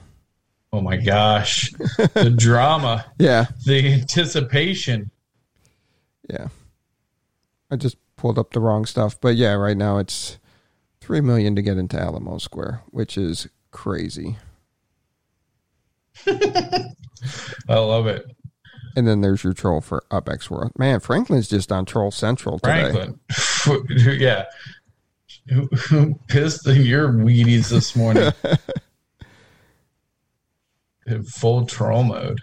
Oh 0.72 0.80
my 0.80 0.96
gosh, 0.96 1.70
the 2.14 2.32
drama, 2.36 3.04
Yeah. 3.18 3.46
the 3.64 3.92
anticipation. 3.92 5.10
Yeah. 6.30 6.48
I 7.70 7.76
just 7.76 7.96
pulled 8.24 8.38
up 8.38 8.54
the 8.54 8.60
wrong 8.60 8.86
stuff. 8.86 9.20
But 9.20 9.36
yeah, 9.36 9.52
right 9.52 9.76
now 9.76 9.98
it's 9.98 10.38
three 11.02 11.20
million 11.20 11.54
to 11.56 11.60
get 11.60 11.76
into 11.76 12.00
Alamo 12.00 12.38
Square, 12.38 12.80
which 12.86 13.18
is 13.18 13.48
crazy. 13.70 14.38
I 16.26 16.86
love 17.68 18.06
it, 18.06 18.24
And 18.96 19.06
then 19.06 19.20
there's 19.20 19.44
your 19.44 19.52
troll 19.52 19.82
for 19.82 20.04
UpX 20.10 20.48
World. 20.48 20.72
Man, 20.78 21.00
Franklin's 21.00 21.48
just 21.48 21.70
on 21.70 21.84
Troll 21.84 22.10
Central 22.10 22.58
today. 22.58 22.92
Franklin. 22.92 24.18
yeah, 24.18 24.44
who, 25.50 25.66
who 25.66 26.18
pissed 26.28 26.66
in 26.66 26.80
your 26.80 27.10
Wheaties 27.10 27.68
this 27.68 27.94
morning? 27.94 28.32
In 31.06 31.24
full 31.24 31.66
troll 31.66 32.04
mode. 32.04 32.40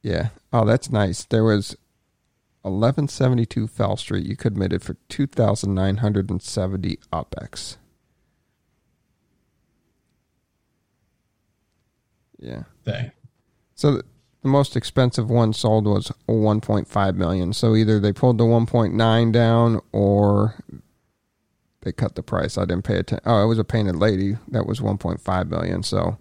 Yeah. 0.00 0.30
Oh, 0.54 0.64
that's 0.64 0.90
nice. 0.90 1.24
There 1.24 1.44
was 1.44 1.76
1172 2.70 3.66
Fell 3.66 3.96
Street. 3.96 4.26
You 4.26 4.36
it 4.72 4.82
for 4.82 4.96
2,970 5.08 6.98
UpX. 7.12 7.76
Yeah. 12.38 12.62
Thing. 12.84 13.10
So 13.74 13.92
the, 13.96 14.04
the 14.42 14.48
most 14.48 14.76
expensive 14.76 15.28
one 15.30 15.52
sold 15.52 15.86
was 15.86 16.12
1.5 16.28 17.14
million. 17.16 17.52
So 17.52 17.74
either 17.74 17.98
they 17.98 18.12
pulled 18.12 18.38
the 18.38 18.44
1.9 18.44 19.32
down 19.32 19.80
or 19.92 20.62
they 21.80 21.92
cut 21.92 22.14
the 22.14 22.22
price. 22.22 22.56
I 22.56 22.62
didn't 22.62 22.84
pay 22.84 22.98
attention. 22.98 23.24
Oh, 23.26 23.42
it 23.42 23.46
was 23.46 23.58
a 23.58 23.64
painted 23.64 23.96
lady 23.96 24.36
that 24.48 24.66
was 24.66 24.80
1.5 24.80 25.48
million. 25.48 25.82
So 25.82 26.18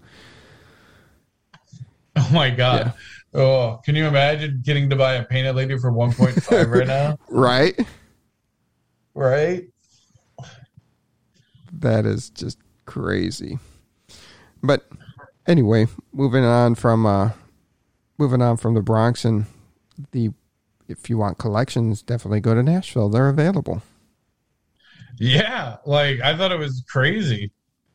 Oh 2.17 2.29
my 2.33 2.49
god. 2.49 2.93
Oh, 3.37 3.79
can 3.85 3.95
you 3.95 4.05
imagine 4.07 4.61
getting 4.65 4.89
to 4.89 4.95
buy 4.95 5.13
a 5.13 5.23
painted 5.23 5.53
lady 5.55 5.77
for 5.77 5.91
1.5 5.91 6.71
right 6.75 6.87
now? 6.87 7.17
right, 7.29 7.79
Right? 9.13 9.65
that 11.79 12.05
is 12.05 12.29
just 12.31 12.57
crazy. 12.85 13.59
But 14.63 14.87
anyway, 15.45 15.87
moving 16.11 16.43
on 16.43 16.75
from 16.75 17.05
uh, 17.05 17.31
moving 18.17 18.41
on 18.41 18.57
from 18.57 18.73
the 18.73 18.81
Bronx 18.81 19.23
and 19.23 19.45
the 20.11 20.31
if 20.87 21.09
you 21.09 21.17
want 21.17 21.37
collections, 21.37 22.01
definitely 22.01 22.39
go 22.39 22.55
to 22.55 22.63
Nashville. 22.63 23.09
They're 23.09 23.29
available. 23.29 23.83
Yeah. 25.19 25.77
Like 25.85 26.21
I 26.21 26.35
thought 26.35 26.51
it 26.51 26.59
was 26.59 26.83
crazy. 26.89 27.51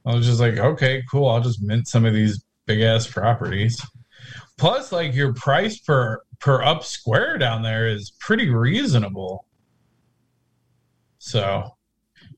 I 0.06 0.14
was 0.14 0.26
just 0.26 0.40
like, 0.40 0.58
okay, 0.58 1.02
cool. 1.10 1.28
I'll 1.28 1.40
just 1.40 1.62
mint 1.62 1.88
some 1.88 2.04
of 2.04 2.14
these 2.14 2.44
big 2.66 2.80
ass 2.80 3.06
properties. 3.06 3.84
Plus, 4.58 4.92
like 4.92 5.14
your 5.14 5.32
price 5.34 5.78
per 5.78 6.20
per 6.38 6.62
up 6.62 6.84
square 6.84 7.38
down 7.38 7.62
there 7.62 7.88
is 7.88 8.12
pretty 8.18 8.50
reasonable. 8.50 9.46
So, 11.18 11.76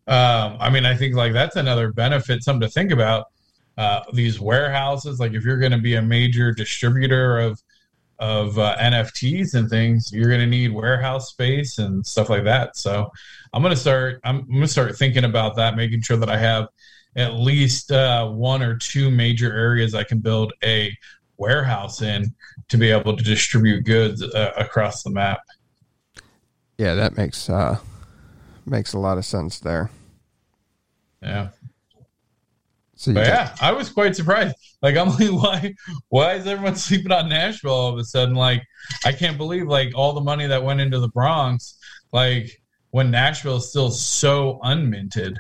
um, 0.07 0.57
I 0.61 0.71
mean, 0.71 0.85
I 0.85 0.95
think 0.95 1.15
like 1.15 1.33
that's 1.33 1.57
another 1.57 1.93
benefit, 1.93 2.43
something 2.43 2.67
to 2.67 2.73
think 2.73 2.91
about. 2.91 3.27
Uh, 3.77 4.03
these 4.13 4.39
warehouses, 4.39 5.19
like 5.19 5.33
if 5.33 5.45
you're 5.45 5.59
going 5.59 5.73
to 5.73 5.79
be 5.79 5.95
a 5.97 6.03
major 6.03 6.53
distributor 6.53 7.39
of 7.41 7.61
of 8.21 8.57
uh, 8.59 8.77
NFTs 8.79 9.55
and 9.55 9.69
things, 9.69 10.13
you're 10.13 10.29
going 10.29 10.41
to 10.41 10.47
need 10.47 10.73
warehouse 10.73 11.31
space 11.31 11.79
and 11.79 12.07
stuff 12.07 12.31
like 12.31 12.45
that. 12.45 12.77
So, 12.77 13.11
I'm 13.53 13.63
going 13.63 13.75
to 13.75 13.81
start. 13.81 14.21
I'm, 14.25 14.41
I'm 14.41 14.49
going 14.49 14.61
to 14.63 14.69
start 14.69 14.97
thinking 14.97 15.25
about 15.25 15.57
that, 15.57 15.77
making 15.77 16.03
sure 16.03 16.17
that 16.17 16.29
I 16.29 16.37
have 16.39 16.69
at 17.17 17.35
least 17.35 17.93
uh, 17.93 18.29
one 18.29 18.63
or 18.63 18.77
two 18.77 19.11
major 19.11 19.53
areas 19.53 19.95
I 19.95 20.05
can 20.05 20.19
build 20.19 20.53
a 20.63 20.97
warehouse 21.37 22.03
in 22.03 22.35
to 22.69 22.77
be 22.77 22.91
able 22.91 23.17
to 23.17 23.25
distribute 23.25 23.85
goods 23.85 24.23
uh, 24.23 24.53
across 24.57 25.03
the 25.03 25.11
map. 25.11 25.41
Yeah, 26.79 26.95
that 26.95 27.17
makes 27.17 27.49
uh, 27.49 27.79
makes 28.67 28.93
a 28.93 28.99
lot 28.99 29.19
of 29.19 29.25
sense 29.25 29.61
there. 29.61 29.91
Yeah. 31.23 31.51
So 32.97 33.13
But 33.13 33.27
yeah, 33.27 33.55
I 33.61 33.73
was 33.73 33.91
quite 33.91 34.17
surprised. 34.17 34.55
Like 34.83 34.97
I'm 34.97 35.09
like, 35.19 35.31
why 35.31 35.75
why 36.09 36.35
is 36.35 36.47
everyone 36.47 36.77
sleeping 36.77 37.13
on 37.13 37.29
Nashville 37.29 37.73
all 37.73 37.93
of 37.93 37.99
a 37.99 38.05
sudden? 38.05 38.35
Like 38.35 38.63
I 39.05 39.13
can't 39.13 39.37
believe 39.37 39.67
like 39.67 39.93
all 39.95 40.13
the 40.13 40.21
money 40.21 40.47
that 40.47 40.63
went 40.63 40.81
into 40.81 41.01
the 41.01 41.09
Bronx, 41.09 41.79
like 42.13 42.51
when 42.91 43.11
Nashville 43.11 43.57
is 43.57 43.71
still 43.71 43.91
so 43.91 44.61
unminted. 44.65 45.35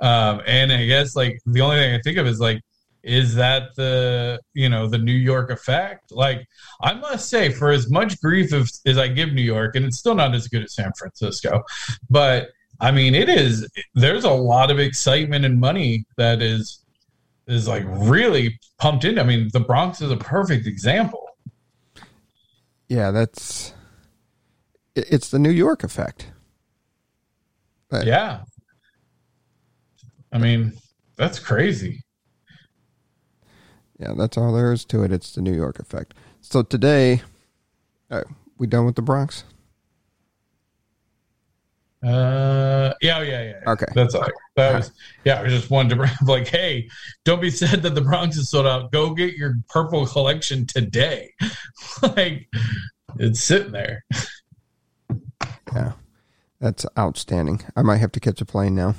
Um, 0.00 0.42
and 0.46 0.72
I 0.72 0.84
guess 0.86 1.16
like 1.16 1.38
the 1.46 1.60
only 1.60 1.76
thing 1.76 1.94
I 1.94 2.00
think 2.02 2.18
of 2.18 2.26
is 2.26 2.40
like, 2.40 2.60
is 3.06 3.36
that 3.36 3.74
the 3.76 4.40
you 4.52 4.68
know 4.68 4.88
the 4.88 4.98
New 4.98 5.12
York 5.14 5.50
effect? 5.50 6.10
Like 6.12 6.46
I 6.82 6.92
must 6.94 7.30
say, 7.30 7.50
for 7.50 7.70
as 7.70 7.88
much 7.90 8.20
grief 8.20 8.52
as, 8.52 8.80
as 8.84 8.98
I 8.98 9.08
give 9.08 9.32
New 9.32 9.42
York, 9.42 9.76
and 9.76 9.84
it's 9.86 9.98
still 9.98 10.14
not 10.16 10.34
as 10.34 10.48
good 10.48 10.64
as 10.64 10.74
San 10.74 10.92
Francisco, 10.98 11.62
but 12.10 12.48
I 12.80 12.90
mean 12.90 13.14
it 13.14 13.28
is. 13.28 13.66
There's 13.94 14.24
a 14.24 14.30
lot 14.30 14.70
of 14.70 14.78
excitement 14.78 15.44
and 15.44 15.58
money 15.60 16.04
that 16.16 16.42
is 16.42 16.82
is 17.46 17.68
like 17.68 17.84
really 17.86 18.58
pumped 18.78 19.04
in. 19.04 19.18
I 19.20 19.22
mean, 19.22 19.50
the 19.52 19.60
Bronx 19.60 20.02
is 20.02 20.10
a 20.10 20.16
perfect 20.16 20.66
example. 20.66 21.22
yeah, 22.88 23.12
that's 23.12 23.72
it's 24.96 25.28
the 25.28 25.38
New 25.38 25.50
York 25.50 25.84
effect. 25.84 26.32
But- 27.88 28.04
Yeah. 28.06 28.40
I 30.32 30.38
mean, 30.38 30.72
that's 31.16 31.38
crazy. 31.38 32.02
Yeah, 33.98 34.12
that's 34.16 34.36
all 34.36 34.52
there 34.52 34.72
is 34.72 34.84
to 34.86 35.02
it. 35.04 35.12
It's 35.12 35.32
the 35.32 35.42
New 35.42 35.54
York 35.54 35.78
effect. 35.78 36.14
So 36.40 36.62
today, 36.62 37.22
uh, 38.10 38.22
we 38.58 38.66
done 38.66 38.84
with 38.84 38.94
the 38.94 39.02
Bronx? 39.02 39.44
Uh, 42.02 42.92
yeah, 43.00 43.20
yeah, 43.22 43.42
yeah. 43.42 43.52
yeah. 43.64 43.72
Okay. 43.72 43.86
That's 43.94 44.14
all. 44.14 44.28
That 44.56 44.74
was, 44.74 44.92
yeah, 45.24 45.40
I 45.40 45.48
just 45.48 45.70
wanted 45.70 45.90
to 45.90 45.96
bring 45.96 46.10
up, 46.10 46.28
like, 46.28 46.46
hey, 46.46 46.88
don't 47.24 47.40
be 47.40 47.50
sad 47.50 47.82
that 47.82 47.94
the 47.94 48.00
Bronx 48.00 48.36
is 48.36 48.50
sold 48.50 48.66
out. 48.66 48.92
Go 48.92 49.14
get 49.14 49.34
your 49.34 49.56
purple 49.68 50.06
collection 50.06 50.66
today. 50.66 51.32
like, 52.16 52.48
it's 53.18 53.40
sitting 53.40 53.72
there. 53.72 54.04
Yeah, 55.72 55.92
that's 56.60 56.86
outstanding. 56.98 57.62
I 57.74 57.82
might 57.82 57.96
have 57.96 58.12
to 58.12 58.20
catch 58.20 58.40
a 58.40 58.44
plane 58.44 58.74
now. 58.74 58.94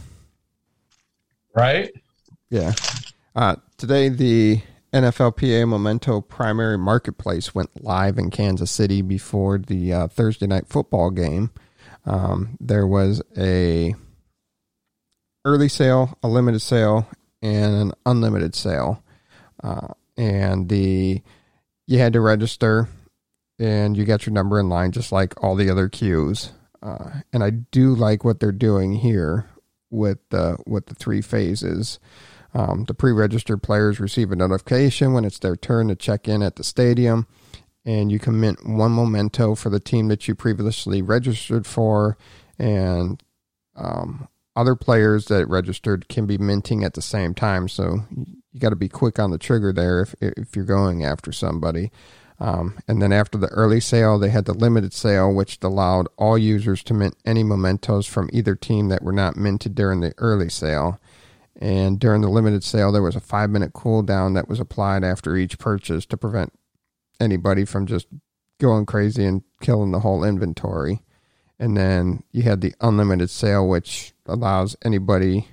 Right? 1.55 1.91
Yeah. 2.49 2.73
Uh, 3.35 3.55
today, 3.77 4.09
the 4.09 4.61
NFLPA 4.93 5.67
Memento 5.67 6.21
Primary 6.21 6.77
Marketplace 6.77 7.53
went 7.53 7.83
live 7.83 8.17
in 8.17 8.29
Kansas 8.29 8.71
City 8.71 9.01
before 9.01 9.57
the 9.57 9.91
uh, 9.91 10.07
Thursday 10.07 10.47
night 10.47 10.67
football 10.67 11.09
game. 11.09 11.51
Um, 12.05 12.57
there 12.61 12.87
was 12.87 13.21
a 13.37 13.95
early 15.43 15.67
sale, 15.67 16.17
a 16.23 16.27
limited 16.29 16.61
sale, 16.61 17.09
and 17.41 17.75
an 17.75 17.91
unlimited 18.05 18.55
sale. 18.55 19.03
Uh, 19.61 19.87
and 20.15 20.69
the 20.69 21.21
you 21.85 21.99
had 21.99 22.13
to 22.13 22.21
register, 22.21 22.87
and 23.59 23.97
you 23.97 24.05
got 24.05 24.25
your 24.25 24.33
number 24.33 24.59
in 24.59 24.69
line 24.69 24.91
just 24.91 25.11
like 25.11 25.41
all 25.43 25.55
the 25.55 25.69
other 25.69 25.89
queues. 25.89 26.51
Uh, 26.81 27.21
and 27.33 27.43
I 27.43 27.49
do 27.49 27.93
like 27.93 28.23
what 28.23 28.39
they're 28.39 28.51
doing 28.53 28.93
here 28.93 29.49
with 29.89 30.19
the 30.29 30.57
with 30.65 30.85
the 30.85 30.95
three 30.95 31.21
phases. 31.21 31.99
Um, 32.57 32.85
the 32.85 32.95
pre-registered 32.95 33.61
players 33.61 33.99
receive 33.99 34.31
a 34.31 34.35
notification 34.35 35.13
when 35.13 35.25
it's 35.25 35.37
their 35.37 35.55
turn 35.55 35.89
to 35.89 35.95
check 35.95 36.27
in 36.27 36.41
at 36.41 36.55
the 36.55 36.63
stadium, 36.63 37.27
and 37.85 38.11
you 38.11 38.17
can 38.17 38.39
mint 38.39 38.67
one 38.67 38.95
memento 38.95 39.53
for 39.53 39.69
the 39.69 39.79
team 39.79 40.07
that 40.07 40.27
you 40.27 40.33
previously 40.33 41.03
registered 41.03 41.67
for, 41.67 42.17
and 42.57 43.21
um, 43.75 44.27
other 44.55 44.75
players 44.75 45.25
that 45.25 45.47
registered 45.47 46.09
can 46.09 46.25
be 46.25 46.39
minting 46.39 46.83
at 46.83 46.95
the 46.95 47.01
same 47.01 47.35
time. 47.35 47.67
So 47.67 47.99
you 48.09 48.59
got 48.59 48.71
to 48.71 48.75
be 48.75 48.89
quick 48.89 49.19
on 49.19 49.29
the 49.29 49.37
trigger 49.37 49.71
there 49.71 50.01
if 50.01 50.15
if 50.19 50.55
you're 50.55 50.65
going 50.65 51.05
after 51.05 51.31
somebody. 51.31 51.91
Um, 52.39 52.79
and 52.87 53.01
then 53.01 53.13
after 53.13 53.37
the 53.37 53.49
early 53.49 53.79
sale, 53.79 54.17
they 54.17 54.29
had 54.29 54.45
the 54.45 54.53
limited 54.53 54.93
sale, 54.93 55.31
which 55.31 55.59
allowed 55.61 56.07
all 56.17 56.39
users 56.39 56.81
to 56.83 56.95
mint 56.95 57.15
any 57.23 57.43
mementos 57.43 58.07
from 58.07 58.31
either 58.33 58.55
team 58.55 58.89
that 58.89 59.03
were 59.03 59.13
not 59.13 59.37
minted 59.37 59.75
during 59.75 60.01
the 60.01 60.13
early 60.17 60.49
sale. 60.49 60.99
And 61.59 61.99
during 61.99 62.21
the 62.21 62.29
limited 62.29 62.63
sale, 62.63 62.91
there 62.91 63.01
was 63.01 63.15
a 63.15 63.19
five 63.19 63.49
minute 63.49 63.73
cooldown 63.73 64.35
that 64.35 64.47
was 64.47 64.59
applied 64.59 65.03
after 65.03 65.35
each 65.35 65.57
purchase 65.57 66.05
to 66.07 66.17
prevent 66.17 66.53
anybody 67.19 67.65
from 67.65 67.87
just 67.87 68.07
going 68.59 68.85
crazy 68.85 69.25
and 69.25 69.43
killing 69.61 69.91
the 69.91 70.01
whole 70.01 70.23
inventory. 70.23 71.01
And 71.59 71.75
then 71.75 72.23
you 72.31 72.43
had 72.43 72.61
the 72.61 72.75
unlimited 72.79 73.31
sale, 73.31 73.67
which 73.67 74.13
allows 74.27 74.75
anybody 74.85 75.47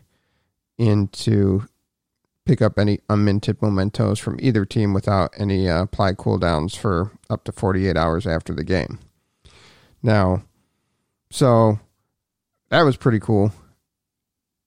in 0.77 1.09
to 1.09 1.67
pick 2.45 2.61
up 2.61 2.79
any 2.79 2.99
unminted 3.09 3.63
mementos 3.63 4.19
from 4.19 4.39
either 4.41 4.67
team 4.67 4.93
without 4.93 5.33
any 5.39 5.69
uh, 5.69 5.83
applied 5.83 6.19
cooldowns 6.19 6.77
for 6.77 7.13
up 7.31 7.45
to 7.45 7.53
48 7.53 7.97
hours 7.97 8.27
after 8.27 8.53
the 8.53 8.65
game. 8.65 8.99
Now, 10.03 10.45
so 11.31 11.79
that 12.69 12.83
was 12.83 12.99
pretty 12.99 13.21
cool. 13.21 13.53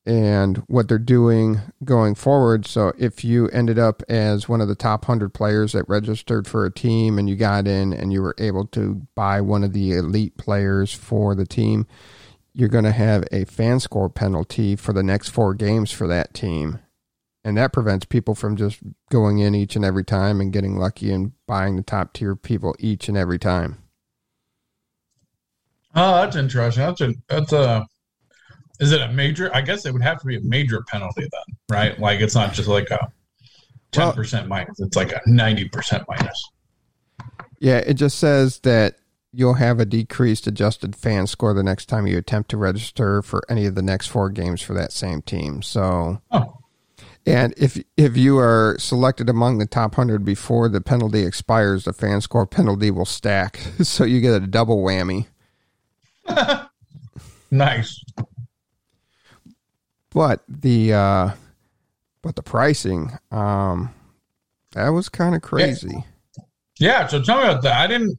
And 0.08 0.64
what 0.68 0.88
they're 0.88 0.98
doing 0.98 1.60
going 1.84 2.16
forward. 2.16 2.66
So, 2.66 2.94
if 2.98 3.26
you 3.26 3.50
ended 3.50 3.78
up 3.78 4.02
as 4.08 4.48
one 4.48 4.62
of 4.62 4.70
the 4.70 4.76
top 4.76 5.04
100 5.04 5.34
players 5.34 5.74
that 5.74 5.88
registered 5.90 6.48
for 6.48 6.66
a 6.66 6.72
team 6.72 7.20
and 7.20 7.30
you 7.30 7.36
got 7.36 7.68
in 7.68 7.92
and 7.92 8.14
you 8.14 8.22
were 8.22 8.36
able 8.38 8.66
to 8.68 9.06
buy 9.16 9.42
one 9.42 9.66
of 9.66 9.74
the 9.74 9.92
elite 9.92 10.38
players 10.38 10.94
for 10.94 11.36
the 11.36 11.46
team, 11.46 11.86
you're 12.54 12.70
going 12.70 12.86
to 12.86 12.92
have 12.94 13.26
a 13.34 13.44
fan 13.46 13.82
score 13.82 14.10
penalty 14.10 14.78
for 14.78 14.94
the 14.94 15.04
next 15.04 15.28
four 15.28 15.54
games 15.54 15.92
for 15.92 16.08
that 16.08 16.34
team 16.34 16.80
and 17.48 17.56
that 17.56 17.72
prevents 17.72 18.06
people 18.06 18.36
from 18.36 18.58
just 18.58 18.82
going 19.10 19.40
in 19.40 19.56
each 19.56 19.78
and 19.78 19.86
every 19.86 20.04
time 20.04 20.42
and 20.42 20.52
getting 20.52 20.78
lucky 20.78 21.14
and 21.14 21.32
buying 21.48 21.78
the 21.78 21.82
top 21.82 22.12
tier 22.12 22.36
people 22.36 22.76
each 22.78 23.08
and 23.08 23.18
every 23.18 23.40
time. 23.40 23.82
Oh, 25.96 26.16
that's 26.16 26.36
interesting. 26.36 26.84
That's 26.84 27.00
a 27.00 27.14
that's 27.30 27.54
a 27.54 27.88
is 28.80 28.92
it 28.92 29.02
a 29.02 29.12
major? 29.12 29.54
I 29.56 29.62
guess 29.62 29.86
it 29.86 29.94
would 29.94 30.04
have 30.04 30.20
to 30.20 30.26
be 30.26 30.38
a 30.38 30.42
major 30.42 30.82
penalty 30.84 31.22
then, 31.22 31.58
right? 31.70 32.00
Like 32.00 32.22
it's 32.22 32.36
not 32.36 32.54
just 32.54 32.68
like 32.68 32.90
a 32.92 33.12
ten 33.92 34.14
percent 34.14 34.50
well, 34.50 34.60
minus; 34.60 34.80
it's 34.80 34.96
like 34.96 35.12
a 35.12 35.22
ninety 35.26 35.68
percent 35.68 36.04
minus. 36.08 36.50
Yeah, 37.60 37.78
it 37.78 37.96
just 37.96 38.20
says 38.20 38.60
that 38.60 38.98
you'll 39.34 39.56
have 39.56 39.80
a 39.80 39.86
decreased 39.86 40.48
adjusted 40.48 40.96
fan 40.96 41.28
score 41.28 41.54
the 41.54 41.64
next 41.64 41.88
time 41.88 42.08
you 42.08 42.18
attempt 42.18 42.50
to 42.50 42.58
register 42.58 43.22
for 43.22 43.42
any 43.50 43.66
of 43.66 43.76
the 43.76 43.82
next 43.82 44.08
four 44.08 44.30
games 44.30 44.62
for 44.62 44.74
that 44.74 44.92
same 44.92 45.22
team. 45.22 45.62
So, 45.62 46.22
oh. 46.32 46.58
And 47.26 47.54
if 47.58 47.82
if 47.98 48.16
you 48.16 48.38
are 48.38 48.78
selected 48.80 49.28
among 49.28 49.58
the 49.58 49.66
top 49.66 49.96
hundred 49.96 50.24
before 50.24 50.70
the 50.70 50.82
penalty 50.82 51.26
expires, 51.26 51.84
the 51.84 51.94
fan 51.94 52.22
score 52.22 52.46
penalty 52.46 52.90
will 52.90 53.06
stack, 53.06 53.58
so 53.82 54.04
you 54.04 54.22
get 54.22 54.42
a 54.42 54.48
double 54.48 54.84
whammy. 54.84 55.28
nice. 57.52 58.04
But 60.18 60.42
the 60.48 60.94
uh, 60.94 61.32
but 62.24 62.36
the 62.36 62.42
pricing, 62.42 63.12
um, 63.30 63.94
that 64.72 64.90
was 64.90 65.10
kind 65.10 65.36
of 65.36 65.44
crazy. 65.44 66.04
Yeah. 66.36 66.44
yeah. 66.80 67.08
So 67.08 67.22
tell 67.22 67.38
me 67.38 67.44
about 67.44 67.62
that. 67.62 67.80
I 67.80 67.86
didn't. 67.86 68.18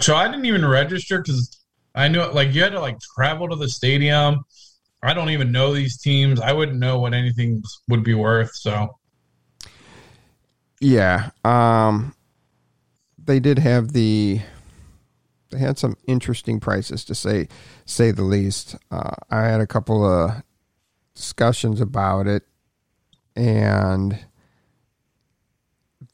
So 0.00 0.14
I 0.14 0.28
didn't 0.28 0.44
even 0.44 0.64
register 0.64 1.18
because 1.18 1.58
I 1.94 2.06
knew 2.06 2.22
like 2.26 2.54
you 2.54 2.62
had 2.62 2.72
to 2.72 2.80
like 2.80 2.98
travel 3.16 3.48
to 3.48 3.56
the 3.56 3.68
stadium 3.68 4.44
I 5.02 5.14
don't 5.14 5.30
even 5.30 5.50
know 5.50 5.72
these 5.72 5.98
teams. 5.98 6.40
I 6.40 6.52
wouldn't 6.52 6.78
know 6.78 6.98
what 6.98 7.14
anything 7.14 7.62
would 7.88 8.04
be 8.04 8.14
worth. 8.14 8.54
So, 8.54 8.98
yeah, 10.80 11.30
um, 11.44 12.14
they 13.18 13.40
did 13.40 13.58
have 13.58 13.92
the 13.92 14.40
they 15.50 15.58
had 15.58 15.78
some 15.78 15.96
interesting 16.06 16.60
prices 16.60 17.04
to 17.06 17.14
say 17.14 17.48
say 17.86 18.10
the 18.10 18.22
least. 18.22 18.76
Uh, 18.90 19.16
I 19.30 19.42
had 19.44 19.60
a 19.60 19.66
couple 19.66 20.04
of 20.04 20.42
discussions 21.20 21.80
about 21.80 22.26
it, 22.26 22.44
and 23.36 24.18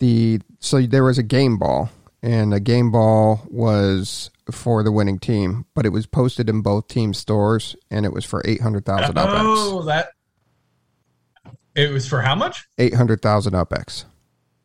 the 0.01 0.41
so 0.59 0.83
there 0.83 1.05
was 1.05 1.17
a 1.17 1.23
game 1.23 1.59
ball, 1.59 1.91
and 2.23 2.53
a 2.53 2.61
game 2.61 2.91
ball 2.91 3.47
was 3.49 4.31
for 4.51 4.83
the 4.83 4.91
winning 4.91 5.19
team, 5.19 5.65
but 5.75 5.87
it 5.87 5.91
was 5.91 6.07
posted 6.07 6.49
in 6.49 6.61
both 6.61 6.89
team 6.89 7.15
stores, 7.15 7.77
and 7.89 8.05
it 8.05 8.13
was 8.13 8.25
for 8.25 8.43
eight 8.45 8.61
hundred 8.61 8.85
thousand 8.85 9.15
UpX. 9.15 9.41
Oh, 9.43 9.83
that 9.83 10.09
it 11.77 11.93
was 11.93 12.09
for 12.09 12.21
how 12.21 12.35
much? 12.35 12.67
Eight 12.79 12.95
hundred 12.95 13.23
thousand 13.23 13.53
UpX. 13.55 14.05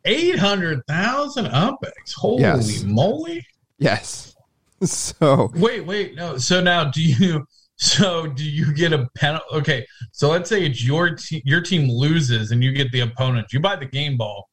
Eight 0.04 0.38
hundred 0.38 0.82
thousand 0.88 1.46
UpX. 1.46 2.14
Holy 2.16 2.42
yes. 2.42 2.82
moly! 2.82 3.46
Yes. 3.78 4.28
So 4.84 5.48
wait, 5.54 5.86
wait, 5.86 6.16
no. 6.16 6.38
So 6.38 6.60
now, 6.60 6.90
do 6.90 7.00
you? 7.00 7.46
So 7.76 8.26
do 8.26 8.44
you 8.44 8.72
get 8.72 8.92
a 8.92 9.08
penalty? 9.16 9.46
Okay, 9.52 9.86
so 10.12 10.28
let's 10.28 10.48
say 10.48 10.64
it's 10.64 10.84
your 10.84 11.16
team. 11.16 11.42
Your 11.44 11.60
team 11.60 11.90
loses, 11.90 12.52
and 12.52 12.62
you 12.62 12.72
get 12.72 12.92
the 12.92 13.00
opponent. 13.00 13.52
You 13.52 13.60
buy 13.60 13.76
the 13.76 13.86
game 13.86 14.16
ball. 14.16 14.48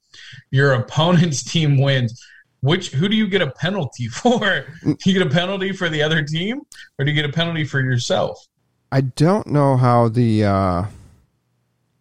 Your 0.51 0.73
opponent's 0.73 1.43
team 1.51 1.79
wins 1.79 2.23
which 2.61 2.91
who 2.91 3.07
do 3.07 3.15
you 3.15 3.27
get 3.27 3.41
a 3.41 3.51
penalty 3.51 4.07
for? 4.09 4.65
do 4.83 4.97
you 5.05 5.13
get 5.13 5.25
a 5.25 5.29
penalty 5.29 5.71
for 5.71 5.89
the 5.89 6.01
other 6.01 6.23
team, 6.23 6.61
or 6.97 7.05
do 7.05 7.11
you 7.11 7.15
get 7.15 7.29
a 7.29 7.33
penalty 7.33 7.63
for 7.63 7.79
yourself? 7.79 8.47
I 8.91 9.01
don't 9.01 9.47
know 9.47 9.77
how 9.77 10.09
the 10.09 10.45
uh, 10.45 10.85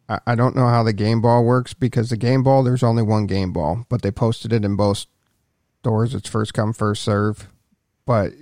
I, 0.09 0.19
I 0.27 0.35
don't 0.35 0.57
know 0.57 0.69
how 0.69 0.83
the 0.83 0.93
game 0.93 1.21
ball 1.21 1.45
works 1.45 1.75
because 1.75 2.11
the 2.11 2.17
game 2.17 2.43
ball 2.43 2.63
there's 2.63 2.83
only 2.83 3.03
one 3.03 3.27
game 3.27 3.53
ball, 3.53 3.87
but 3.89 4.03
they 4.03 4.11
posted 4.11 4.53
it 4.53 4.65
in 4.65 4.77
both 4.77 5.07
stores. 5.81 6.15
It's 6.15 6.29
first 6.29 6.55
come 6.55 6.73
first 6.73 7.03
serve, 7.03 7.49
but 8.07 8.33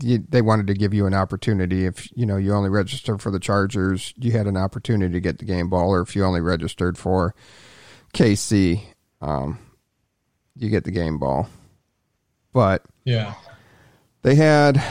you, 0.00 0.24
they 0.28 0.42
wanted 0.42 0.66
to 0.66 0.74
give 0.74 0.92
you 0.92 1.06
an 1.06 1.14
opportunity 1.14 1.86
if 1.86 2.10
you 2.14 2.26
know 2.26 2.36
you 2.36 2.52
only 2.52 2.70
registered 2.70 3.22
for 3.22 3.30
the 3.30 3.40
Chargers, 3.40 4.12
you 4.16 4.32
had 4.32 4.46
an 4.46 4.56
opportunity 4.56 5.12
to 5.12 5.20
get 5.20 5.38
the 5.38 5.44
game 5.44 5.68
ball, 5.68 5.90
or 5.90 6.00
if 6.00 6.14
you 6.14 6.24
only 6.24 6.40
registered 6.40 6.98
for 6.98 7.34
KC. 8.14 8.82
Um, 9.20 9.58
you 10.56 10.70
get 10.70 10.84
the 10.84 10.90
game 10.90 11.18
ball. 11.18 11.48
But 12.52 12.84
yeah, 13.04 13.34
they 14.22 14.34
had 14.34 14.82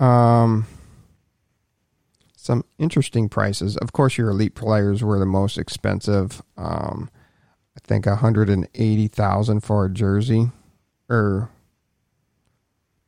um, 0.00 0.66
some 2.36 2.64
interesting 2.78 3.28
prices. 3.28 3.76
Of 3.76 3.92
course, 3.92 4.16
your 4.16 4.30
elite 4.30 4.54
players 4.54 5.02
were 5.04 5.18
the 5.18 5.26
most 5.26 5.58
expensive. 5.58 6.42
Um, 6.56 7.10
I 7.76 7.80
think 7.84 8.06
a 8.06 8.16
hundred 8.16 8.48
and 8.48 8.68
eighty 8.74 9.08
thousand 9.08 9.60
for 9.60 9.84
a 9.84 9.90
jersey. 9.90 10.50
Or 11.08 11.50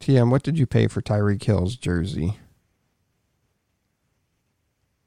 TM, 0.04 0.30
what 0.30 0.42
did 0.42 0.58
you 0.58 0.66
pay 0.66 0.86
for 0.86 1.00
Tyreek 1.00 1.42
Hill's 1.42 1.76
jersey? 1.76 2.36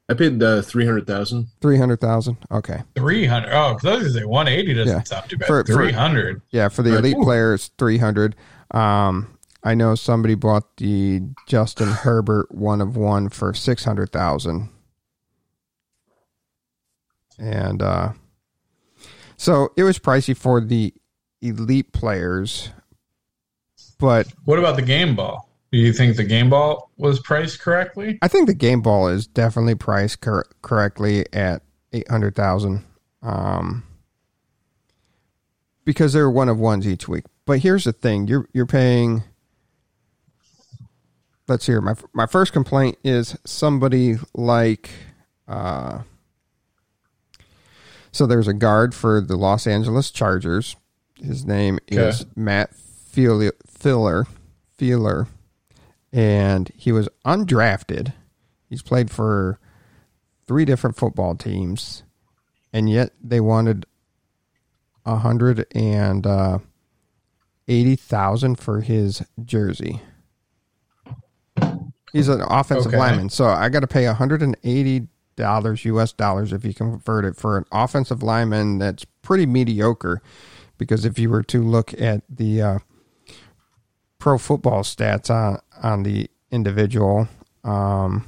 I 0.08 0.14
paid 0.14 0.42
uh, 0.42 0.60
three 0.62 0.84
hundred 0.84 1.06
thousand. 1.06 1.48
Three 1.60 1.78
hundred 1.78 2.00
thousand. 2.00 2.38
Okay. 2.50 2.82
Three 2.96 3.24
hundred. 3.24 3.52
Oh, 3.52 3.74
because 3.74 3.86
I 3.88 3.94
was 3.94 4.02
gonna 4.02 4.20
say 4.20 4.24
one 4.24 4.48
eighty 4.48 4.74
doesn't 4.74 4.92
yeah. 4.92 5.02
sound 5.04 5.30
too 5.30 5.36
bad. 5.36 5.46
For, 5.46 5.62
three 5.62 5.92
hundred. 5.92 6.42
Yeah, 6.50 6.68
for 6.68 6.82
the 6.82 6.96
elite 6.96 7.16
Ooh. 7.16 7.22
players, 7.22 7.70
three 7.78 7.98
hundred. 7.98 8.34
Um, 8.72 9.38
I 9.62 9.74
know 9.74 9.94
somebody 9.94 10.34
bought 10.34 10.78
the 10.78 11.22
Justin 11.46 11.88
Herbert 11.88 12.52
one 12.52 12.80
of 12.80 12.96
one 12.96 13.28
for 13.28 13.54
six 13.54 13.84
hundred 13.84 14.10
thousand, 14.10 14.68
and 17.38 17.82
uh, 17.82 18.12
so 19.36 19.68
it 19.76 19.84
was 19.84 20.00
pricey 20.00 20.36
for 20.36 20.60
the 20.60 20.92
elite 21.40 21.92
players. 21.92 22.70
But 23.98 24.28
what 24.44 24.58
about 24.58 24.76
the 24.76 24.82
game 24.82 25.16
ball? 25.16 25.48
Do 25.72 25.78
you 25.78 25.92
think 25.92 26.16
the 26.16 26.24
game 26.24 26.48
ball 26.50 26.90
was 26.96 27.20
priced 27.20 27.60
correctly? 27.60 28.18
I 28.22 28.28
think 28.28 28.46
the 28.46 28.54
game 28.54 28.80
ball 28.80 29.08
is 29.08 29.26
definitely 29.26 29.74
priced 29.74 30.20
cor- 30.20 30.46
correctly 30.62 31.26
at 31.32 31.62
eight 31.92 32.08
hundred 32.08 32.34
thousand. 32.34 32.84
Um, 33.22 33.84
because 35.84 36.12
they're 36.12 36.30
one 36.30 36.48
of 36.48 36.58
ones 36.58 36.86
each 36.86 37.08
week. 37.08 37.24
But 37.44 37.58
here's 37.60 37.84
the 37.84 37.92
thing: 37.92 38.28
you're 38.28 38.48
you're 38.52 38.66
paying. 38.66 39.24
Let's 41.48 41.66
hear 41.66 41.80
my 41.80 41.94
my 42.12 42.26
first 42.26 42.52
complaint 42.52 42.96
is 43.04 43.36
somebody 43.44 44.16
like. 44.34 44.90
Uh, 45.46 46.02
so 48.12 48.26
there's 48.26 48.48
a 48.48 48.54
guard 48.54 48.94
for 48.94 49.20
the 49.20 49.36
Los 49.36 49.66
Angeles 49.66 50.10
Chargers. 50.10 50.76
His 51.22 51.44
name 51.44 51.78
Okay. 51.90 51.96
is 52.08 52.26
Matt 52.36 52.70
Feiler, 53.12 53.52
Feiler, 53.78 54.26
Feiler, 54.78 55.28
and 56.12 56.70
he 56.74 56.92
was 56.92 57.08
undrafted. 57.24 58.12
He's 58.68 58.82
played 58.82 59.10
for 59.10 59.58
three 60.46 60.64
different 60.64 60.96
football 60.96 61.34
teams, 61.34 62.02
and 62.72 62.88
yet 62.90 63.12
they 63.22 63.40
wanted 63.40 63.86
a 65.06 65.16
hundred 65.16 65.66
and 65.74 66.26
uh, 66.26 66.58
eighty 67.66 67.96
thousand 67.96 68.56
for 68.56 68.80
his 68.80 69.22
jersey. 69.44 70.00
He's 72.12 72.28
an 72.28 72.40
offensive 72.40 72.88
Okay. 72.88 72.98
lineman, 72.98 73.28
so 73.28 73.46
I 73.46 73.68
got 73.68 73.80
to 73.80 73.86
pay 73.86 74.04
hundred 74.06 74.42
and 74.42 74.56
eighty 74.64 75.08
dollars 75.36 75.84
U.S. 75.84 76.12
dollars 76.12 76.52
if 76.52 76.64
you 76.64 76.74
convert 76.74 77.24
it 77.24 77.36
for 77.36 77.58
an 77.58 77.64
offensive 77.70 78.22
lineman 78.22 78.78
that's 78.78 79.04
pretty 79.22 79.46
mediocre. 79.46 80.20
Because 80.78 81.04
if 81.04 81.18
you 81.18 81.28
were 81.28 81.42
to 81.44 81.62
look 81.62 81.92
at 82.00 82.22
the 82.28 82.62
uh, 82.62 82.78
pro 84.18 84.38
football 84.38 84.82
stats 84.82 85.30
on 85.30 85.60
on 85.82 86.02
the 86.02 86.28
individual, 86.50 87.28
um, 87.64 88.24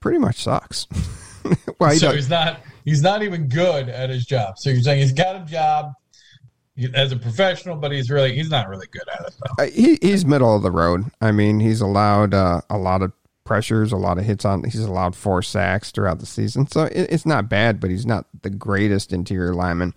pretty 0.00 0.18
much 0.18 0.42
sucks. 0.42 0.86
well, 1.80 1.90
he 1.90 1.98
so 1.98 2.08
does- 2.08 2.16
he's 2.16 2.30
not 2.30 2.60
he's 2.84 3.02
not 3.02 3.22
even 3.22 3.48
good 3.48 3.88
at 3.88 4.10
his 4.10 4.26
job. 4.26 4.58
So 4.58 4.70
you're 4.70 4.82
saying 4.82 5.00
he's 5.00 5.12
got 5.12 5.36
a 5.36 5.44
job 5.44 5.92
as 6.94 7.12
a 7.12 7.16
professional, 7.16 7.76
but 7.76 7.92
he's 7.92 8.10
really 8.10 8.34
he's 8.34 8.50
not 8.50 8.68
really 8.68 8.86
good 8.90 9.08
at 9.12 9.26
it 9.26 9.34
though. 9.40 9.64
Uh, 9.64 9.68
he 9.68 9.98
he's 10.00 10.24
middle 10.24 10.54
of 10.54 10.62
the 10.62 10.70
road. 10.70 11.04
I 11.20 11.32
mean, 11.32 11.60
he's 11.60 11.80
allowed 11.80 12.34
uh, 12.34 12.62
a 12.70 12.78
lot 12.78 13.02
of 13.02 13.12
pressures, 13.44 13.92
a 13.92 13.96
lot 13.96 14.18
of 14.18 14.24
hits 14.24 14.44
on. 14.44 14.64
He's 14.64 14.80
allowed 14.80 15.16
four 15.16 15.42
sacks 15.42 15.90
throughout 15.90 16.20
the 16.20 16.26
season, 16.26 16.66
so 16.66 16.84
it, 16.84 17.08
it's 17.10 17.26
not 17.26 17.48
bad. 17.48 17.80
But 17.80 17.90
he's 17.90 18.06
not 18.06 18.26
the 18.42 18.50
greatest 18.50 19.12
interior 19.12 19.54
lineman. 19.54 19.94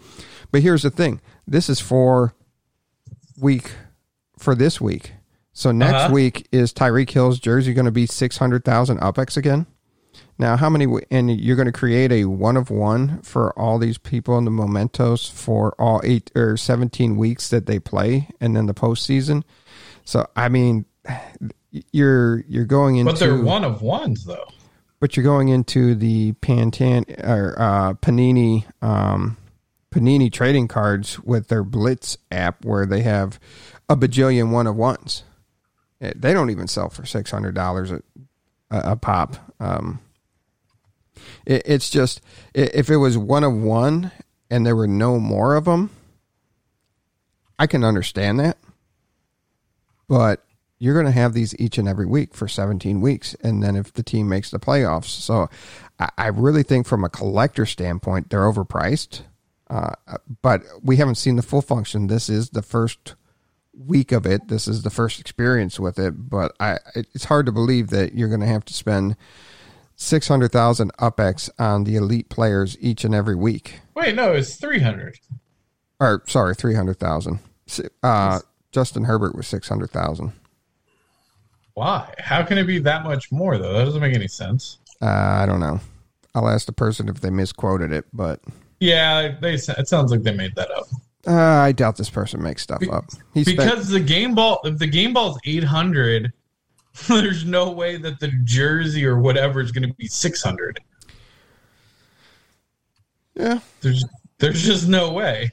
But 0.51 0.61
here's 0.61 0.83
the 0.83 0.89
thing: 0.89 1.21
this 1.47 1.69
is 1.69 1.79
for 1.79 2.33
week 3.37 3.71
for 4.45 4.55
this 4.55 4.79
week. 4.79 5.11
So 5.51 5.71
next 5.71 5.93
Uh-huh. 6.05 6.13
week 6.13 6.47
is 6.51 6.71
Tyreek 6.73 7.09
Hill's 7.09 7.39
jersey 7.39 7.73
going 7.73 7.85
to 7.85 7.91
be 7.91 8.05
six 8.05 8.37
hundred 8.37 8.63
thousand 8.63 8.99
UpX 8.99 9.35
again? 9.37 9.65
Now, 10.37 10.55
how 10.57 10.69
many? 10.69 10.85
And 11.11 11.31
you're 11.39 11.55
going 11.55 11.65
to 11.65 11.71
create 11.71 12.11
a 12.11 12.25
one 12.25 12.57
of 12.57 12.69
one 12.69 13.21
for 13.21 13.57
all 13.59 13.77
these 13.79 13.97
people 13.97 14.37
in 14.37 14.43
the 14.45 14.51
mementos 14.51 15.27
for 15.29 15.73
all 15.79 16.01
eight 16.03 16.29
or 16.35 16.57
seventeen 16.57 17.15
weeks 17.17 17.49
that 17.49 17.65
they 17.67 17.79
play, 17.79 18.29
and 18.41 18.55
then 18.55 18.65
the 18.65 18.73
postseason. 18.73 19.43
So, 20.03 20.27
I 20.35 20.49
mean, 20.49 20.85
you're 21.91 22.43
you're 22.47 22.65
going 22.65 22.97
into, 22.97 23.11
But 23.11 23.19
they're 23.19 23.41
one 23.41 23.63
of 23.63 23.81
ones 23.81 24.25
though. 24.25 24.47
but 24.99 25.15
you're 25.15 25.23
going 25.23 25.49
into 25.49 25.95
the 25.95 26.33
Pantan 26.33 27.03
or 27.25 27.55
uh, 27.57 27.93
Panini 27.95 28.65
um, 28.81 29.37
Panini 29.93 30.31
trading 30.31 30.67
cards 30.67 31.19
with 31.21 31.47
their 31.47 31.63
Blitz 31.63 32.17
app, 32.31 32.65
where 32.65 32.85
they 32.85 33.01
have 33.03 33.39
a 33.89 33.95
bajillion 33.95 34.51
one 34.51 34.67
of 34.67 34.75
ones. 34.75 35.23
Eh, 36.01 36.13
They 36.15 36.33
don't 36.33 36.49
even 36.49 36.67
sell 36.67 36.89
for 36.89 37.05
six 37.05 37.31
hundred 37.31 37.55
dollars 37.55 37.91
a, 38.71 38.95
pop. 38.95 39.35
Um, 39.59 39.99
it, 41.45 41.63
it's 41.65 41.89
just 41.89 42.21
if 42.53 42.89
it 42.89 42.97
was 42.97 43.17
one 43.17 43.43
of 43.43 43.53
one 43.53 44.11
and 44.49 44.65
there 44.65 44.75
were 44.75 44.87
no 44.87 45.19
more 45.19 45.55
of 45.55 45.65
them, 45.65 45.89
I 47.57 47.67
can 47.67 47.83
understand 47.83 48.39
that. 48.39 48.57
But 50.07 50.43
you're 50.77 50.93
going 50.93 51.05
to 51.05 51.11
have 51.11 51.33
these 51.33 51.55
each 51.59 51.77
and 51.77 51.87
every 51.87 52.05
week 52.05 52.33
for 52.33 52.47
17 52.47 53.01
weeks, 53.01 53.33
and 53.41 53.63
then 53.63 53.75
if 53.75 53.93
the 53.93 54.03
team 54.03 54.27
makes 54.27 54.51
the 54.51 54.59
playoffs, 54.59 55.05
so 55.05 55.49
I, 55.99 56.09
I 56.17 56.27
really 56.27 56.63
think 56.63 56.85
from 56.85 57.03
a 57.03 57.09
collector 57.09 57.65
standpoint 57.65 58.29
they're 58.29 58.41
overpriced. 58.41 59.21
Uh, 59.67 59.93
but 60.43 60.61
we 60.83 60.97
haven't 60.97 61.15
seen 61.15 61.37
the 61.37 61.41
full 61.41 61.61
function. 61.61 62.05
This 62.05 62.29
is 62.29 62.51
the 62.51 62.61
first 62.61 63.15
week 63.77 64.11
of 64.11 64.25
it. 64.25 64.47
This 64.47 64.67
is 64.67 64.83
the 64.83 64.89
first 64.89 65.19
experience 65.19 65.79
with 65.79 65.99
it. 65.99 66.29
But 66.29 66.55
I, 66.59 66.79
it's 66.95 67.25
hard 67.25 67.45
to 67.47 67.51
believe 67.51 67.89
that 67.89 68.13
you're 68.13 68.29
going 68.29 68.41
to 68.41 68.47
have 68.47 68.65
to 68.65 68.73
spend 68.73 69.15
six 69.95 70.27
hundred 70.27 70.51
thousand 70.51 70.91
UpX 70.97 71.49
on 71.59 71.83
the 71.83 71.95
elite 71.95 72.29
players 72.29 72.77
each 72.79 73.03
and 73.03 73.15
every 73.15 73.35
week. 73.35 73.79
Wait, 73.95 74.15
no, 74.15 74.33
it's 74.33 74.55
three 74.55 74.79
hundred. 74.79 75.17
Or 75.99 76.23
sorry, 76.27 76.55
three 76.55 76.75
hundred 76.75 76.99
thousand. 76.99 77.39
Uh, 78.03 78.39
Justin 78.71 79.05
Herbert 79.05 79.35
was 79.35 79.47
six 79.47 79.69
hundred 79.69 79.91
thousand. 79.91 80.33
Why? 81.73 82.13
How 82.19 82.43
can 82.43 82.57
it 82.57 82.65
be 82.65 82.79
that 82.79 83.03
much 83.03 83.31
more 83.31 83.57
though? 83.57 83.73
That 83.73 83.85
doesn't 83.85 84.01
make 84.01 84.15
any 84.15 84.27
sense. 84.27 84.77
Uh, 85.01 85.05
I 85.07 85.45
don't 85.45 85.59
know. 85.59 85.79
I'll 86.33 86.49
ask 86.49 86.65
the 86.65 86.73
person 86.73 87.09
if 87.09 87.21
they 87.21 87.29
misquoted 87.29 87.91
it, 87.91 88.05
but 88.13 88.41
Yeah, 88.79 89.35
they. 89.39 89.53
It 89.53 89.87
sounds 89.87 90.11
like 90.11 90.23
they 90.23 90.33
made 90.33 90.55
that 90.55 90.71
up. 90.71 90.85
Uh, 91.27 91.33
I 91.33 91.71
doubt 91.71 91.97
this 91.97 92.09
person 92.09 92.41
makes 92.41 92.61
stuff 92.61 92.79
Be- 92.79 92.89
up. 92.89 93.05
He 93.33 93.43
spent, 93.43 93.57
because 93.57 93.89
the 93.89 93.99
game 93.99 94.35
ball 94.35 94.59
if 94.63 94.77
the 94.77 94.87
game 94.87 95.13
ball 95.13 95.31
is 95.31 95.39
800 95.45 96.31
there's 97.07 97.45
no 97.45 97.71
way 97.71 97.97
that 97.97 98.19
the 98.19 98.29
jersey 98.43 99.05
or 99.05 99.19
whatever 99.19 99.59
is 99.59 99.71
going 99.71 99.87
to 99.87 99.93
be 99.95 100.07
600 100.07 100.79
yeah, 103.35 103.59
there's 103.81 104.05
there's 104.39 104.63
just 104.63 104.87
no 104.87 105.11
way 105.11 105.51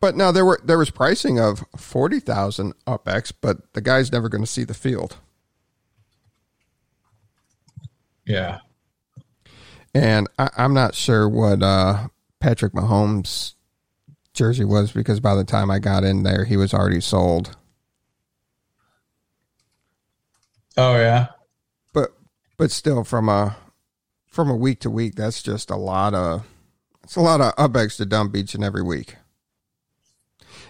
but 0.00 0.16
now 0.16 0.30
there 0.30 0.44
were 0.44 0.60
there 0.62 0.78
was 0.78 0.90
pricing 0.90 1.38
of 1.40 1.64
forty 1.76 2.20
thousand 2.20 2.74
UpX, 2.86 3.32
but 3.40 3.72
the 3.72 3.80
guy's 3.80 4.12
never 4.12 4.28
going 4.28 4.42
to 4.42 4.46
see 4.46 4.64
the 4.64 4.74
field. 4.74 5.16
yeah 8.24 8.58
And 9.94 10.28
I, 10.38 10.50
I'm 10.56 10.74
not 10.74 10.94
sure 10.94 11.28
what 11.28 11.62
uh, 11.62 12.08
Patrick 12.40 12.74
Mahomes' 12.74 13.54
jersey 14.38 14.64
was 14.64 14.92
because 14.92 15.18
by 15.20 15.34
the 15.34 15.44
time 15.44 15.70
I 15.70 15.80
got 15.80 16.04
in 16.04 16.22
there, 16.22 16.44
he 16.44 16.56
was 16.56 16.72
already 16.72 17.00
sold. 17.00 17.56
oh 20.76 20.96
yeah 20.96 21.26
But 21.92 22.12
but 22.56 22.70
still, 22.70 23.02
from 23.04 23.28
a 23.28 23.56
from 24.26 24.48
a 24.48 24.56
week 24.56 24.80
to 24.80 24.90
week, 24.90 25.16
that's 25.16 25.42
just 25.42 25.70
a 25.70 25.76
lot 25.76 26.14
of 26.14 26.46
it's 27.02 27.16
a 27.16 27.20
lot 27.20 27.40
of 27.40 27.54
UpX 27.56 27.96
to 27.96 28.06
dump 28.06 28.36
each 28.36 28.54
and 28.54 28.62
every 28.62 28.82
week. 28.82 29.16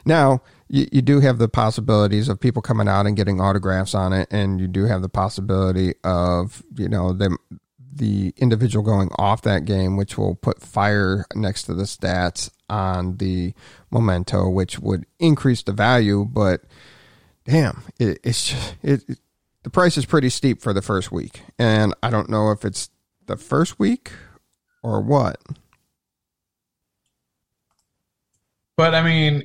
Now 0.07 0.41
you, 0.69 0.87
you 0.91 1.03
do 1.03 1.21
have 1.21 1.39
the 1.39 1.49
possibilities 1.49 2.29
of 2.29 2.41
people 2.41 2.63
coming 2.63 2.89
out 2.89 3.07
and 3.07 3.17
getting 3.17 3.41
autographs 3.41 3.95
on 3.95 4.15
it, 4.15 4.29
and 4.31 4.61
you 4.61 4.67
do 4.67 4.85
have 4.85 5.03
the 5.03 5.09
possibility 5.11 5.95
of 6.05 6.63
you 6.75 6.89
know 6.89 7.13
them 7.13 7.37
the 7.93 8.33
individual 8.39 8.85
going 8.85 9.11
off 9.19 9.43
that 9.43 9.67
game, 9.67 9.97
which 9.97 10.17
will 10.17 10.37
put 10.37 10.63
fire 10.63 11.27
next 11.35 11.65
to 11.65 11.75
the 11.75 11.83
stats 11.83 12.51
on 12.69 13.17
the 13.19 13.55
memento, 13.91 14.49
which 14.49 14.79
would 14.79 15.07
increase 15.19 15.63
the 15.63 15.73
value. 15.73 16.25
But 16.25 16.63
damn, 17.45 17.83
it, 17.99 18.19
it's 18.25 18.49
just, 18.51 18.75
it, 18.83 19.09
it- 19.09 19.19
the 19.65 19.71
price 19.71 19.99
is 19.99 20.07
pretty 20.07 20.31
steep 20.31 20.63
for 20.63 20.73
the 20.73 20.81
first 20.81 21.11
week, 21.13 21.43
and 21.59 21.93
I 22.03 22.11
don't 22.11 22.31
know 22.31 22.53
if 22.53 22.65
it's 22.65 22.91
the 23.27 23.37
first 23.37 23.79
week 23.79 24.13
or 24.83 25.01
what. 25.03 25.37
but 28.77 28.95
i 28.95 29.03
mean 29.03 29.43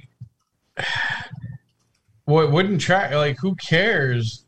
what 2.25 2.51
wouldn't 2.51 2.79
track 2.79 3.11
like 3.13 3.37
who 3.39 3.55
cares 3.55 4.45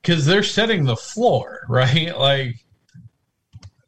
because 0.00 0.24
they're 0.26 0.42
setting 0.42 0.84
the 0.84 0.96
floor 0.96 1.60
right 1.68 2.18
like 2.18 2.56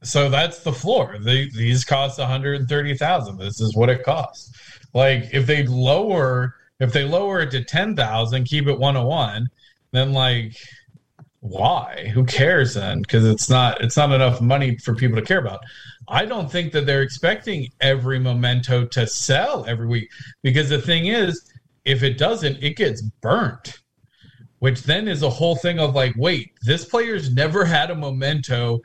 so 0.05 0.29
that's 0.29 0.61
the 0.61 0.73
floor. 0.73 1.19
They, 1.21 1.49
these 1.49 1.85
cost 1.85 2.19
130000 2.19 3.39
this 3.39 3.61
is 3.61 3.75
what 3.75 3.89
it 3.89 4.05
costs. 4.05 4.53
Like 4.93 5.31
if 5.33 5.47
they 5.47 5.67
lower 5.67 6.55
if 6.81 6.93
they 6.93 7.05
lower 7.05 7.41
it 7.41 7.51
to 7.53 7.65
10000 7.65 8.45
keep 8.45 8.67
it 8.67 8.79
101 8.79 9.49
then 9.93 10.13
like 10.13 10.57
why? 11.41 12.11
Who 12.15 12.25
cares 12.25 12.73
then? 12.73 13.03
Because 13.03 13.27
it's 13.27 13.51
not 13.51 13.83
it's 13.83 13.97
not 13.97 14.13
enough 14.13 14.41
money 14.41 14.79
for 14.79 14.95
people 14.95 15.17
to 15.17 15.27
care 15.27 15.41
about. 15.41 15.61
I 16.09 16.25
don't 16.25 16.51
think 16.51 16.73
that 16.73 16.87
they're 16.87 17.03
expecting 17.03 17.69
every 17.81 18.19
memento 18.19 18.87
to 18.87 19.07
sell 19.07 19.65
every 19.67 19.87
week 19.87 20.11
because 20.43 20.69
the 20.69 20.81
thing 20.81 21.07
is 21.07 21.51
if 21.85 22.03
it 22.03 22.19
doesn't 22.19 22.63
it 22.63 22.77
gets 22.77 23.03
burnt 23.03 23.79
which 24.59 24.83
then 24.85 25.09
is 25.09 25.23
a 25.23 25.29
whole 25.29 25.57
thing 25.57 25.79
of 25.79 25.95
like 25.95 26.15
wait 26.17 26.53
this 26.63 26.85
player's 26.85 27.33
never 27.35 27.65
had 27.65 27.91
a 27.91 27.95
memento 27.95 28.81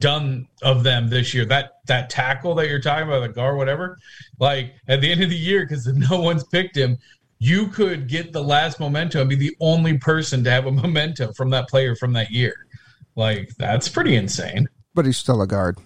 done 0.00 0.46
of 0.62 0.82
them 0.82 1.08
this 1.08 1.32
year 1.32 1.46
that 1.46 1.72
that 1.86 2.10
tackle 2.10 2.54
that 2.54 2.68
you're 2.68 2.80
talking 2.80 3.08
about 3.08 3.20
the 3.20 3.28
guard 3.28 3.56
whatever 3.56 3.96
like 4.38 4.74
at 4.88 5.00
the 5.00 5.10
end 5.10 5.22
of 5.22 5.30
the 5.30 5.36
year 5.36 5.64
because 5.64 5.86
no 6.10 6.20
one's 6.20 6.44
picked 6.44 6.76
him 6.76 6.98
you 7.38 7.68
could 7.68 8.06
get 8.08 8.32
the 8.32 8.42
last 8.42 8.78
memento 8.78 9.20
and 9.20 9.30
be 9.30 9.36
the 9.36 9.56
only 9.60 9.96
person 9.96 10.44
to 10.44 10.50
have 10.50 10.66
a 10.66 10.72
memento 10.72 11.32
from 11.32 11.48
that 11.50 11.66
player 11.68 11.96
from 11.96 12.12
that 12.12 12.30
year 12.30 12.54
like 13.14 13.48
that's 13.56 13.88
pretty 13.88 14.14
insane 14.16 14.68
But 14.94 15.06
he's 15.06 15.16
still 15.16 15.40
a 15.40 15.46
guard. 15.46 15.78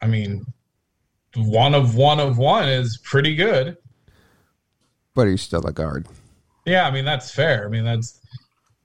i 0.00 0.06
mean 0.06 0.46
one 1.36 1.74
of 1.74 1.94
one 1.96 2.20
of 2.20 2.36
one 2.38 2.68
is 2.68 2.98
pretty 2.98 3.34
good. 3.34 3.78
But 5.14 5.28
he's 5.28 5.40
still 5.40 5.66
a 5.66 5.72
guard. 5.72 6.06
Yeah, 6.66 6.86
I 6.86 6.90
mean 6.90 7.06
that's 7.06 7.30
fair. 7.34 7.64
I 7.64 7.68
mean 7.68 7.84
that's 7.84 8.20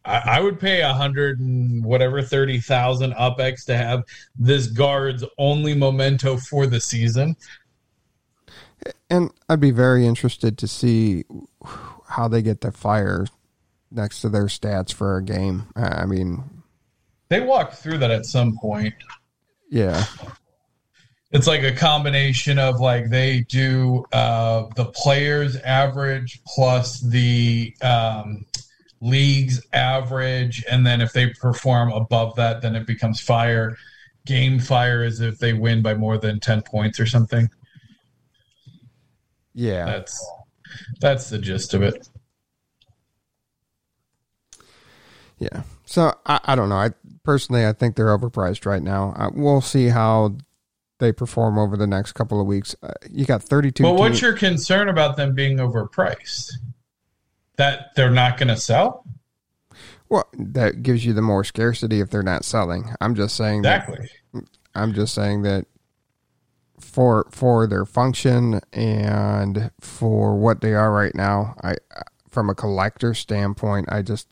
I, 0.08 0.38
I 0.38 0.40
would 0.40 0.60
pay 0.60 0.82
a 0.82 0.94
hundred 0.94 1.40
and 1.40 1.84
whatever 1.84 2.22
thirty 2.22 2.60
thousand 2.60 3.14
UpX 3.14 3.66
to 3.66 3.78
have 3.78 4.04
this 4.38 4.68
guard's 4.68 5.24
only 5.38 5.76
memento 5.76 6.38
for 6.38 6.66
the 6.66 6.80
season. 6.80 7.36
And 9.10 9.32
I'd 9.50 9.60
be 9.60 9.72
very 9.72 10.06
interested 10.08 10.58
to 10.60 10.68
see 10.68 11.26
how 12.08 12.28
they 12.28 12.42
get 12.42 12.62
the 12.62 12.72
fire 12.72 13.26
next 13.92 14.22
to 14.22 14.30
their 14.30 14.46
stats 14.46 14.94
for 14.94 15.18
a 15.18 15.24
game. 15.24 15.68
I 15.76 16.06
mean, 16.06 16.44
they 17.30 17.42
walk 17.42 17.74
through 17.74 18.00
that 18.00 18.12
at 18.12 18.26
some 18.26 18.58
point. 18.58 18.94
Yeah. 19.70 20.06
It's 21.32 21.48
like 21.48 21.64
a 21.64 21.74
combination 21.74 22.58
of 22.58 22.80
like 22.80 23.10
they 23.10 23.42
do 23.42 24.06
uh, 24.14 24.68
the 24.76 24.86
players 24.86 25.58
average 25.58 26.42
plus 26.48 27.02
the 27.02 27.76
um, 27.82 28.46
league's 29.02 29.66
average, 29.74 30.64
and 30.70 30.86
then 30.86 31.02
if 31.02 31.14
they 31.14 31.28
perform 31.28 31.92
above 31.92 32.36
that, 32.36 32.62
then 32.62 32.76
it 32.76 32.88
becomes 32.88 33.20
fire. 33.20 33.78
Game 34.26 34.60
fire 34.60 35.04
is 35.04 35.22
if 35.22 35.40
they 35.40 35.54
win 35.54 35.82
by 35.82 35.94
more 35.94 36.18
than 36.18 36.40
ten 36.40 36.62
points 36.62 37.00
or 37.00 37.06
something. 37.06 37.50
Yeah, 39.54 39.86
that's 39.86 40.32
that's 41.00 41.30
the 41.30 41.38
gist 41.38 41.74
of 41.74 41.82
it. 41.82 42.08
Yeah. 45.40 45.64
So 45.86 46.14
I, 46.26 46.40
I 46.44 46.56
don't 46.56 46.70
know. 46.70 46.76
I 46.76 46.92
personally 47.24 47.66
I 47.66 47.74
think 47.74 47.96
they're 47.96 48.18
overpriced 48.18 48.66
right 48.66 48.82
now. 48.82 49.14
Uh, 49.16 49.30
we'll 49.34 49.62
see 49.62 49.88
how 49.88 50.38
they 51.00 51.12
perform 51.12 51.58
over 51.58 51.78
the 51.78 51.88
next 51.88 52.14
couple 52.14 52.42
of 52.42 52.48
weeks. 52.48 52.76
Uh, 52.82 52.94
you 53.10 53.26
got 53.26 53.44
32 53.44 53.84
Well, 53.84 53.96
what's 53.96 54.22
your 54.22 54.34
concern 54.34 54.90
about 54.90 55.16
them 55.16 55.36
being 55.36 55.58
overpriced? 55.58 56.52
That 57.58 57.96
they're 57.96 58.12
not 58.12 58.38
going 58.38 58.50
to 58.50 58.58
sell? 58.58 59.06
Well, 60.10 60.28
that 60.34 60.84
gives 60.84 61.06
you 61.06 61.14
the 61.14 61.22
more 61.22 61.44
scarcity 61.44 62.00
if 62.00 62.10
they're 62.10 62.24
not 62.24 62.46
selling. 62.46 62.94
I'm 63.02 63.16
just 63.16 63.36
saying 63.36 63.60
Exactly. 63.60 64.10
That, 64.34 64.44
I'm 64.74 64.94
just 64.94 65.14
saying 65.14 65.42
that 65.42 65.66
for 66.80 67.28
for 67.32 67.68
their 67.68 67.86
function 67.86 68.62
and 68.72 69.72
for 69.82 70.38
what 70.38 70.62
they 70.62 70.74
are 70.74 70.92
right 70.92 71.16
now, 71.16 71.56
I 71.64 71.76
from 72.30 72.50
a 72.50 72.56
collector 72.56 73.14
standpoint, 73.14 73.92
I 73.92 74.02
just 74.02 74.28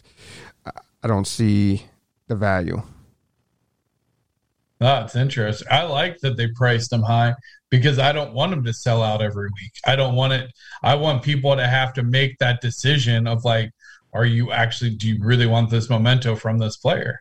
I 0.66 1.08
don't 1.08 1.28
see 1.28 1.88
the 2.28 2.36
value. 2.36 2.84
Ah, 4.82 5.02
That's 5.02 5.16
interesting. 5.16 5.68
I 5.72 5.84
like 5.84 6.20
that 6.20 6.38
they 6.38 6.48
priced 6.50 6.90
them 6.90 7.04
high 7.04 7.34
because 7.76 8.00
I 8.00 8.12
don't 8.12 8.34
want 8.34 8.52
them 8.52 8.64
to 8.64 8.74
sell 8.74 9.04
out 9.04 9.22
every 9.22 9.48
week. 9.48 9.74
I 9.86 9.96
don't 9.96 10.16
want 10.16 10.34
it. 10.34 10.52
I 10.82 10.96
want 10.96 11.24
people 11.24 11.56
to 11.56 11.68
have 11.68 11.94
to 11.94 12.04
make 12.04 12.38
that 12.40 12.62
decision 12.62 13.28
of 13.28 13.44
like, 13.44 13.72
are 14.14 14.26
you 14.26 14.52
actually, 14.52 14.92
do 14.92 15.10
you 15.10 15.18
really 15.20 15.46
want 15.46 15.70
this 15.70 15.90
memento 15.90 16.36
from 16.36 16.58
this 16.58 16.78
player? 16.78 17.20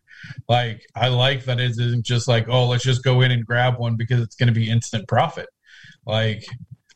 Like, 0.48 0.86
I 0.94 1.08
like 1.08 1.44
that 1.44 1.58
it 1.58 1.72
isn't 1.72 2.04
just 2.06 2.28
like, 2.28 2.48
oh, 2.48 2.66
let's 2.66 2.84
just 2.84 3.02
go 3.02 3.20
in 3.22 3.32
and 3.32 3.44
grab 3.44 3.78
one 3.78 3.96
because 3.96 4.20
it's 4.20 4.36
going 4.36 4.46
to 4.46 4.58
be 4.58 4.70
instant 4.70 5.08
profit. 5.08 5.48
Like, 6.06 6.46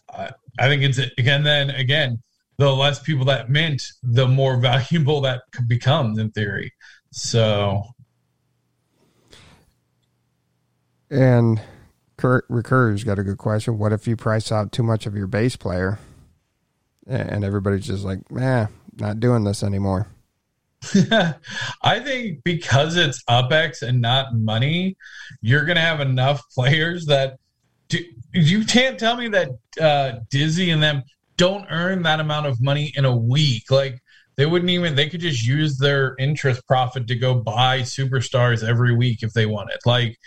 I, 0.08 0.30
I 0.58 0.68
think 0.68 0.82
it's, 0.82 0.98
again, 1.18 1.42
then 1.42 1.70
again, 1.70 2.22
the 2.58 2.72
less 2.74 3.00
people 3.00 3.24
that 3.26 3.50
mint, 3.50 3.82
the 4.02 4.28
more 4.28 4.56
valuable 4.60 5.20
that 5.22 5.42
becomes 5.66 6.18
in 6.18 6.30
theory. 6.30 6.72
So, 7.10 7.82
and 11.10 11.60
Kurt 12.18 12.44
Recur's 12.48 13.04
got 13.04 13.18
a 13.18 13.22
good 13.22 13.38
question. 13.38 13.78
What 13.78 13.92
if 13.92 14.06
you 14.06 14.16
price 14.16 14.52
out 14.52 14.72
too 14.72 14.82
much 14.82 15.06
of 15.06 15.16
your 15.16 15.28
base 15.28 15.56
player, 15.56 15.98
and 17.06 17.44
everybody's 17.44 17.86
just 17.86 18.04
like, 18.04 18.30
"Man, 18.30 18.68
not 18.98 19.20
doing 19.20 19.44
this 19.44 19.62
anymore." 19.62 20.08
I 21.82 22.00
think 22.00 22.44
because 22.44 22.96
it's 22.96 23.22
UpX 23.24 23.82
and 23.82 24.00
not 24.00 24.34
money, 24.34 24.96
you're 25.40 25.64
going 25.64 25.76
to 25.76 25.82
have 25.82 26.00
enough 26.00 26.42
players 26.54 27.06
that 27.06 27.38
do, 27.88 27.98
you 28.32 28.64
can't 28.64 28.98
tell 28.98 29.16
me 29.16 29.28
that 29.28 29.48
uh, 29.80 30.20
Dizzy 30.30 30.70
and 30.70 30.82
them 30.82 31.02
don't 31.36 31.66
earn 31.70 32.02
that 32.02 32.20
amount 32.20 32.46
of 32.46 32.60
money 32.60 32.92
in 32.96 33.04
a 33.04 33.16
week. 33.16 33.70
Like 33.70 34.00
they 34.36 34.46
wouldn't 34.46 34.70
even 34.70 34.94
they 34.94 35.08
could 35.08 35.20
just 35.20 35.46
use 35.46 35.78
their 35.78 36.16
interest 36.18 36.66
profit 36.66 37.06
to 37.06 37.14
go 37.14 37.34
buy 37.34 37.80
superstars 37.80 38.66
every 38.66 38.94
week 38.94 39.22
if 39.22 39.32
they 39.32 39.46
wanted. 39.46 39.78
Like 39.86 40.18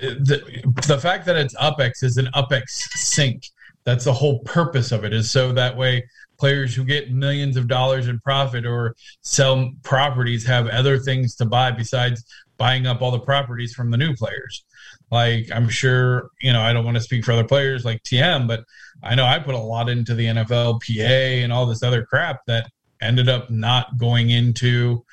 the 0.00 0.62
the 0.86 0.98
fact 0.98 1.26
that 1.26 1.36
it's 1.36 1.54
UpX 1.56 2.02
is 2.02 2.16
an 2.16 2.26
UpX 2.34 2.62
sink. 2.68 3.46
That's 3.84 4.04
the 4.04 4.12
whole 4.12 4.40
purpose 4.40 4.92
of 4.92 5.04
it 5.04 5.12
is 5.12 5.30
so 5.30 5.52
that 5.52 5.76
way 5.76 6.04
players 6.38 6.74
who 6.74 6.84
get 6.84 7.12
millions 7.12 7.56
of 7.56 7.68
dollars 7.68 8.08
in 8.08 8.18
profit 8.20 8.66
or 8.66 8.94
sell 9.22 9.70
properties 9.82 10.44
have 10.46 10.66
other 10.68 10.98
things 10.98 11.34
to 11.36 11.46
buy 11.46 11.70
besides 11.70 12.24
buying 12.58 12.86
up 12.86 13.00
all 13.02 13.10
the 13.10 13.20
properties 13.20 13.74
from 13.74 13.90
the 13.90 13.96
new 13.96 14.14
players. 14.14 14.64
Like 15.10 15.48
I'm 15.54 15.68
sure, 15.68 16.30
you 16.40 16.52
know, 16.52 16.60
I 16.60 16.72
don't 16.72 16.84
want 16.84 16.96
to 16.96 17.02
speak 17.02 17.24
for 17.24 17.32
other 17.32 17.44
players 17.44 17.84
like 17.84 18.02
TM, 18.02 18.48
but 18.48 18.64
I 19.02 19.14
know 19.14 19.24
I 19.24 19.38
put 19.38 19.54
a 19.54 19.58
lot 19.58 19.88
into 19.88 20.14
the 20.14 20.26
NFL 20.26 20.80
PA 20.82 21.42
and 21.42 21.52
all 21.52 21.66
this 21.66 21.82
other 21.82 22.04
crap 22.04 22.40
that 22.46 22.70
ended 23.00 23.28
up 23.28 23.50
not 23.50 23.98
going 23.98 24.30
into 24.30 25.04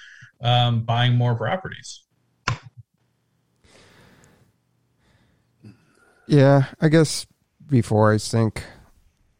um, 0.41 0.83
buying 0.83 1.15
more 1.15 1.35
properties. 1.35 2.03
Yeah, 6.27 6.65
I 6.79 6.89
guess 6.89 7.25
before 7.67 8.13
I 8.13 8.17
sink 8.17 8.63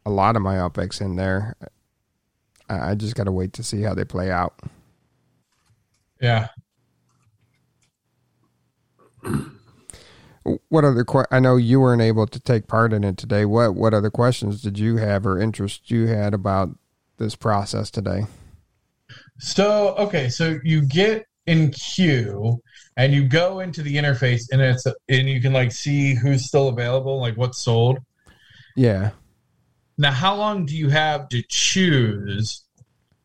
a 0.04 0.10
lot 0.10 0.36
of 0.36 0.42
my 0.42 0.56
UpX 0.56 1.00
in 1.00 1.16
there, 1.16 1.56
I 2.68 2.94
just 2.94 3.14
got 3.14 3.24
to 3.24 3.32
wait 3.32 3.52
to 3.54 3.62
see 3.62 3.82
how 3.82 3.94
they 3.94 4.04
play 4.04 4.30
out. 4.30 4.54
Yeah. 6.20 6.48
What 10.68 10.84
other? 10.84 11.04
Que- 11.04 11.24
I 11.30 11.40
know 11.40 11.56
you 11.56 11.80
weren't 11.80 12.02
able 12.02 12.26
to 12.26 12.38
take 12.40 12.66
part 12.66 12.92
in 12.92 13.02
it 13.02 13.16
today. 13.16 13.46
What 13.46 13.74
What 13.74 13.94
other 13.94 14.10
questions 14.10 14.60
did 14.60 14.78
you 14.78 14.96
have 14.98 15.26
or 15.26 15.40
interest 15.40 15.90
you 15.90 16.06
had 16.06 16.34
about 16.34 16.70
this 17.16 17.34
process 17.34 17.90
today? 17.90 18.26
So 19.38 19.94
okay, 19.96 20.28
so 20.28 20.58
you 20.62 20.82
get 20.82 21.26
in 21.46 21.70
queue 21.70 22.58
and 22.96 23.12
you 23.12 23.26
go 23.26 23.60
into 23.60 23.82
the 23.82 23.96
interface 23.96 24.44
and 24.50 24.60
it's 24.60 24.86
and 24.86 25.28
you 25.28 25.40
can 25.40 25.52
like 25.52 25.72
see 25.72 26.14
who's 26.14 26.46
still 26.46 26.68
available, 26.68 27.20
like 27.20 27.36
what's 27.36 27.62
sold. 27.62 27.98
Yeah. 28.76 29.10
Now, 29.96 30.10
how 30.10 30.34
long 30.34 30.66
do 30.66 30.76
you 30.76 30.88
have 30.88 31.28
to 31.28 31.42
choose? 31.48 32.62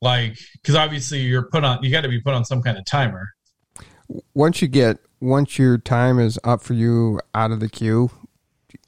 Like, 0.01 0.37
because 0.53 0.75
obviously 0.75 1.19
you're 1.21 1.49
put 1.49 1.63
on, 1.63 1.83
you 1.83 1.91
got 1.91 2.01
to 2.01 2.09
be 2.09 2.21
put 2.21 2.33
on 2.33 2.45
some 2.45 2.61
kind 2.61 2.77
of 2.77 2.85
timer. 2.85 3.33
Once 4.33 4.61
you 4.61 4.67
get 4.67 4.97
once 5.19 5.57
your 5.57 5.77
time 5.77 6.19
is 6.19 6.39
up 6.43 6.61
for 6.61 6.73
you 6.73 7.19
out 7.33 7.51
of 7.51 7.59
the 7.59 7.69
queue, 7.69 8.09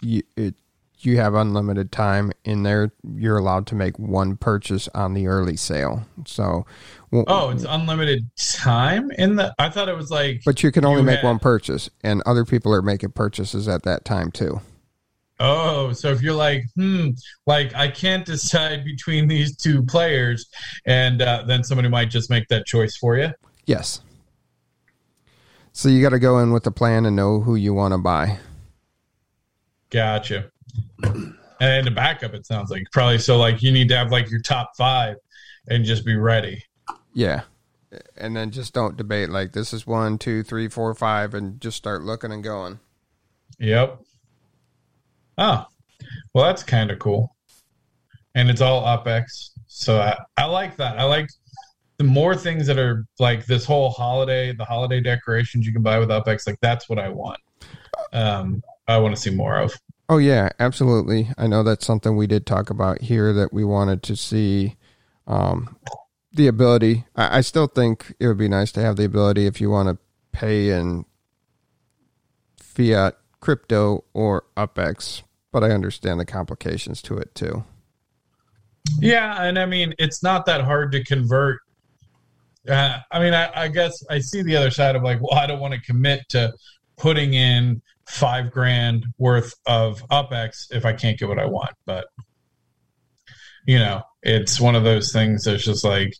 you 0.01 0.23
it 0.35 0.55
you 1.05 1.17
have 1.17 1.33
unlimited 1.33 1.91
time 1.91 2.31
in 2.43 2.63
there. 2.63 2.91
You're 3.15 3.37
allowed 3.37 3.67
to 3.67 3.75
make 3.75 3.97
one 3.97 4.37
purchase 4.37 4.87
on 4.93 5.13
the 5.13 5.27
early 5.27 5.57
sale. 5.57 6.05
So, 6.25 6.65
oh, 7.13 7.49
it's 7.49 7.65
unlimited 7.67 8.29
time 8.37 9.11
in 9.11 9.35
the. 9.35 9.53
I 9.59 9.69
thought 9.69 9.89
it 9.89 9.95
was 9.95 10.09
like, 10.11 10.41
but 10.45 10.63
you 10.63 10.71
can 10.71 10.85
only 10.85 11.01
you 11.01 11.05
make 11.05 11.19
had, 11.19 11.25
one 11.25 11.39
purchase, 11.39 11.89
and 12.03 12.21
other 12.25 12.45
people 12.45 12.73
are 12.73 12.81
making 12.81 13.11
purchases 13.11 13.67
at 13.67 13.83
that 13.83 14.05
time 14.05 14.31
too. 14.31 14.61
Oh, 15.39 15.91
so 15.91 16.09
if 16.09 16.21
you're 16.21 16.35
like, 16.35 16.65
hmm, 16.75 17.09
like 17.47 17.73
I 17.73 17.87
can't 17.87 18.25
decide 18.25 18.85
between 18.85 19.27
these 19.27 19.57
two 19.57 19.83
players, 19.83 20.47
and 20.85 21.21
uh, 21.21 21.43
then 21.47 21.63
somebody 21.63 21.89
might 21.89 22.11
just 22.11 22.29
make 22.29 22.47
that 22.49 22.65
choice 22.65 22.95
for 22.95 23.17
you. 23.17 23.31
Yes. 23.65 24.01
So 25.73 25.89
you 25.89 26.01
got 26.01 26.09
to 26.09 26.19
go 26.19 26.39
in 26.39 26.51
with 26.51 26.67
a 26.67 26.71
plan 26.71 27.05
and 27.05 27.15
know 27.15 27.39
who 27.39 27.55
you 27.55 27.73
want 27.73 27.93
to 27.93 27.97
buy. 27.97 28.39
Gotcha. 29.89 30.51
And 31.59 31.85
the 31.85 31.91
backup, 31.91 32.33
it 32.33 32.45
sounds 32.45 32.71
like 32.71 32.83
probably 32.91 33.19
so. 33.19 33.37
Like 33.37 33.61
you 33.61 33.71
need 33.71 33.87
to 33.89 33.97
have 33.97 34.11
like 34.11 34.31
your 34.31 34.41
top 34.41 34.71
five 34.75 35.15
and 35.67 35.85
just 35.85 36.05
be 36.05 36.15
ready. 36.15 36.63
Yeah, 37.13 37.41
and 38.17 38.35
then 38.35 38.51
just 38.51 38.73
don't 38.73 38.97
debate 38.97 39.29
like 39.29 39.53
this 39.53 39.73
is 39.73 39.85
one, 39.85 40.17
two, 40.17 40.43
three, 40.43 40.67
four, 40.67 40.93
five, 40.95 41.33
and 41.33 41.61
just 41.61 41.77
start 41.77 42.03
looking 42.03 42.31
and 42.31 42.43
going. 42.43 42.79
Yep. 43.59 44.01
Oh, 45.37 45.65
well, 46.33 46.45
that's 46.45 46.63
kind 46.63 46.89
of 46.91 46.99
cool. 46.99 47.35
And 48.33 48.49
it's 48.49 48.61
all 48.61 48.83
UpX. 48.83 49.51
So 49.67 49.99
I, 49.99 50.17
I 50.37 50.45
like 50.45 50.77
that. 50.77 50.99
I 50.99 51.03
like 51.03 51.27
the 51.97 52.03
more 52.03 52.35
things 52.35 52.65
that 52.67 52.79
are 52.79 53.05
like 53.19 53.45
this 53.45 53.65
whole 53.65 53.89
holiday, 53.89 54.53
the 54.53 54.65
holiday 54.65 55.01
decorations 55.01 55.65
you 55.65 55.73
can 55.73 55.83
buy 55.83 55.99
with 55.99 56.09
UpX. 56.09 56.47
Like 56.47 56.59
that's 56.61 56.89
what 56.89 56.97
I 56.97 57.09
want. 57.09 57.39
Um, 58.13 58.63
I 58.87 58.97
want 58.97 59.15
to 59.15 59.21
see 59.21 59.29
more 59.29 59.57
of. 59.57 59.73
Oh 60.11 60.17
yeah, 60.17 60.49
absolutely. 60.59 61.29
I 61.37 61.47
know 61.47 61.63
that's 61.63 61.85
something 61.85 62.17
we 62.17 62.27
did 62.27 62.45
talk 62.45 62.69
about 62.69 62.99
here 62.99 63.31
that 63.31 63.53
we 63.53 63.63
wanted 63.63 64.03
to 64.03 64.17
see 64.17 64.75
um, 65.25 65.77
the 66.33 66.47
ability. 66.47 67.05
I, 67.15 67.37
I, 67.37 67.41
still 67.41 67.67
think 67.67 68.13
it 68.19 68.27
would 68.27 68.37
be 68.37 68.49
nice 68.49 68.73
to 68.73 68.81
have 68.81 68.97
the 68.97 69.05
ability 69.05 69.45
if 69.47 69.61
you 69.61 69.69
want 69.69 69.87
to 69.87 69.97
pay 70.33 70.71
in 70.71 71.05
fiat, 72.57 73.15
crypto, 73.39 74.03
or 74.13 74.43
UpX 74.57 75.21
but 75.51 75.63
I 75.63 75.71
understand 75.71 76.19
the 76.19 76.25
complications 76.25 77.01
to 77.03 77.17
it 77.17 77.33
too. 77.35 77.63
Yeah, 78.99 79.43
and 79.43 79.59
I 79.59 79.65
mean 79.65 79.93
it's 79.99 80.23
not 80.23 80.45
that 80.45 80.61
hard 80.61 80.91
to 80.93 81.03
convert. 81.03 81.59
Uh, 82.67 82.99
I 83.11 83.19
mean, 83.19 83.33
I, 83.33 83.49
I 83.63 83.67
guess 83.69 84.03
I 84.09 84.19
see 84.19 84.43
the 84.43 84.55
other 84.55 84.69
side 84.69 84.95
of 84.95 85.03
like, 85.03 85.19
well, 85.19 85.39
I 85.39 85.47
don't 85.47 85.59
want 85.59 85.73
to 85.73 85.81
commit 85.81 86.27
to 86.29 86.53
putting 86.95 87.33
in 87.33 87.81
five 88.11 88.51
grand 88.51 89.05
worth 89.17 89.53
of 89.65 90.05
UpX 90.09 90.67
if 90.71 90.85
I 90.85 90.93
can't 90.93 91.17
get 91.17 91.29
what 91.29 91.39
I 91.39 91.45
want. 91.45 91.71
But 91.85 92.07
you 93.65 93.79
know, 93.79 94.01
it's 94.21 94.59
one 94.59 94.75
of 94.75 94.83
those 94.83 95.11
things 95.11 95.45
that's 95.45 95.63
just 95.63 95.83
like 95.83 96.13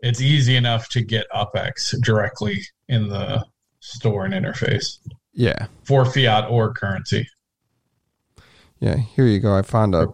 it's 0.00 0.20
easy 0.20 0.56
enough 0.56 0.88
to 0.90 1.02
get 1.02 1.26
UpX 1.34 1.94
directly 2.02 2.60
in 2.88 3.08
the 3.08 3.44
store 3.80 4.24
and 4.24 4.32
interface 4.34 4.98
Yeah. 5.32 5.66
for 5.82 6.04
fiat 6.04 6.50
or 6.50 6.72
currency. 6.72 7.26
Yeah. 8.80 8.96
Here 8.96 9.26
you 9.26 9.40
go. 9.40 9.56
I 9.56 9.62
found 9.62 9.94
a 9.94 10.08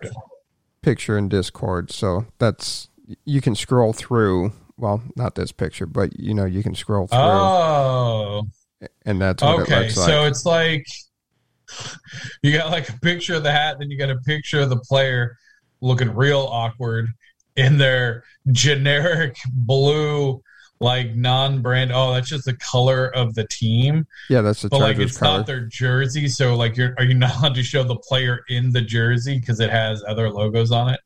picture 0.82 1.16
in 1.18 1.28
Discord. 1.28 1.90
So 1.92 2.26
that's, 2.38 2.88
you 3.24 3.40
can 3.40 3.54
scroll 3.54 3.92
through. 3.92 4.52
Well, 4.76 5.02
not 5.16 5.34
this 5.34 5.52
picture, 5.52 5.86
but 5.86 6.18
you 6.18 6.34
know, 6.34 6.44
you 6.44 6.62
can 6.62 6.74
scroll 6.74 7.06
through 7.06 7.18
Oh, 7.18 8.42
and 9.04 9.20
that's 9.20 9.42
what 9.42 9.58
it 9.58 9.62
okay. 9.62 9.80
looks 9.80 9.96
like. 9.96 10.06
So 10.06 10.24
it's 10.24 10.46
like 10.46 10.86
you 12.42 12.52
got 12.52 12.70
like 12.70 12.88
a 12.88 12.98
picture 13.00 13.34
of 13.34 13.42
the 13.42 13.52
hat, 13.52 13.76
then 13.78 13.90
you 13.90 13.98
got 13.98 14.10
a 14.10 14.16
picture 14.18 14.60
of 14.60 14.70
the 14.70 14.78
player 14.78 15.36
looking 15.80 16.14
real 16.14 16.40
awkward 16.40 17.08
in 17.56 17.78
their 17.78 18.24
generic 18.52 19.36
blue, 19.52 20.42
like 20.80 21.14
non-brand. 21.14 21.92
Oh, 21.92 22.12
that's 22.12 22.28
just 22.28 22.44
the 22.44 22.56
color 22.56 23.14
of 23.14 23.34
the 23.34 23.46
team, 23.48 24.06
yeah, 24.28 24.40
that's 24.40 24.62
the 24.62 24.68
but 24.68 24.80
like 24.80 24.98
it's 24.98 25.16
color. 25.16 25.38
not 25.38 25.46
their 25.46 25.60
jersey. 25.60 26.28
So 26.28 26.56
like, 26.56 26.76
you're 26.76 26.94
are 26.98 27.04
you 27.04 27.14
not 27.14 27.36
allowed 27.36 27.54
to 27.56 27.62
show 27.62 27.82
the 27.82 27.96
player 27.96 28.40
in 28.48 28.72
the 28.72 28.80
jersey 28.80 29.38
because 29.38 29.60
it 29.60 29.70
has 29.70 30.02
other 30.06 30.30
logos 30.30 30.72
on 30.72 30.90
it? 30.94 31.00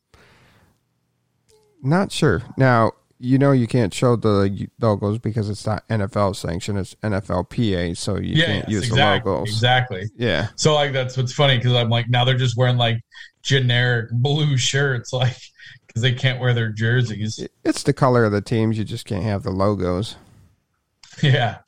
Not 1.83 2.11
sure. 2.11 2.43
Now, 2.57 2.93
you 3.25 3.39
know 3.39 3.53
you 3.53 3.67
can't 3.67 3.93
show 3.93 4.17
the 4.17 4.69
logos 4.79 5.19
because 5.19 5.49
it's 5.49 5.67
not 5.67 5.87
NFL 5.89 6.37
sanctioned. 6.37 6.79
It's 6.79 6.95
NFLPA, 6.97 7.97
so 7.97 8.17
you 8.17 8.35
yeah, 8.35 8.47
can't 8.47 8.69
yes, 8.69 8.71
use 8.71 8.89
exactly, 8.89 9.31
the 9.31 9.35
logos. 9.37 9.49
exactly. 9.49 10.03
Yeah. 10.17 10.49
So 10.57 10.75
like 10.75 10.93
that's 10.93 11.17
what's 11.17 11.33
funny 11.33 11.57
because 11.57 11.73
I'm 11.73 11.89
like 11.89 12.09
now 12.09 12.25
they're 12.25 12.37
just 12.37 12.57
wearing 12.57 12.77
like 12.77 13.01
generic 13.43 14.11
blue 14.13 14.57
shirts, 14.59 15.13
like 15.13 15.37
because 15.87 16.03
they 16.03 16.13
can't 16.13 16.41
wear 16.41 16.53
their 16.53 16.71
jerseys. 16.71 17.47
It's 17.65 17.83
the 17.83 17.95
color 17.95 18.25
of 18.25 18.33
the 18.33 18.43
teams. 18.43 18.77
You 18.77 18.85
just 18.85 19.07
can't 19.07 19.25
have 19.25 19.43
the 19.43 19.51
logos. 19.51 20.17
Yeah, 21.23 21.59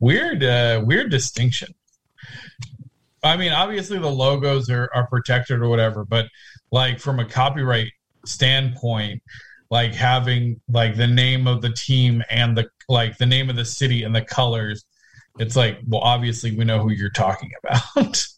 weird, 0.00 0.44
uh, 0.44 0.82
weird 0.84 1.10
distinction. 1.10 1.74
I 3.22 3.36
mean, 3.36 3.52
obviously 3.52 3.98
the 3.98 4.10
logos 4.10 4.68
are 4.68 4.90
are 4.94 5.06
protected 5.06 5.60
or 5.60 5.68
whatever, 5.68 6.04
but 6.04 6.26
like 6.70 7.00
from 7.00 7.20
a 7.20 7.24
copyright 7.24 7.92
standpoint, 8.26 9.22
like 9.70 9.94
having 9.94 10.60
like 10.68 10.96
the 10.96 11.06
name 11.06 11.46
of 11.46 11.62
the 11.62 11.72
team 11.72 12.22
and 12.30 12.56
the 12.56 12.68
like 12.88 13.16
the 13.18 13.26
name 13.26 13.48
of 13.50 13.56
the 13.56 13.64
city 13.64 14.02
and 14.02 14.14
the 14.14 14.22
colors, 14.22 14.84
it's 15.38 15.56
like 15.56 15.78
well, 15.86 16.00
obviously 16.00 16.56
we 16.56 16.64
know 16.64 16.80
who 16.80 16.90
you're 16.90 17.10
talking 17.10 17.50
about. 17.62 18.26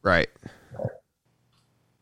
Right. 0.00 0.28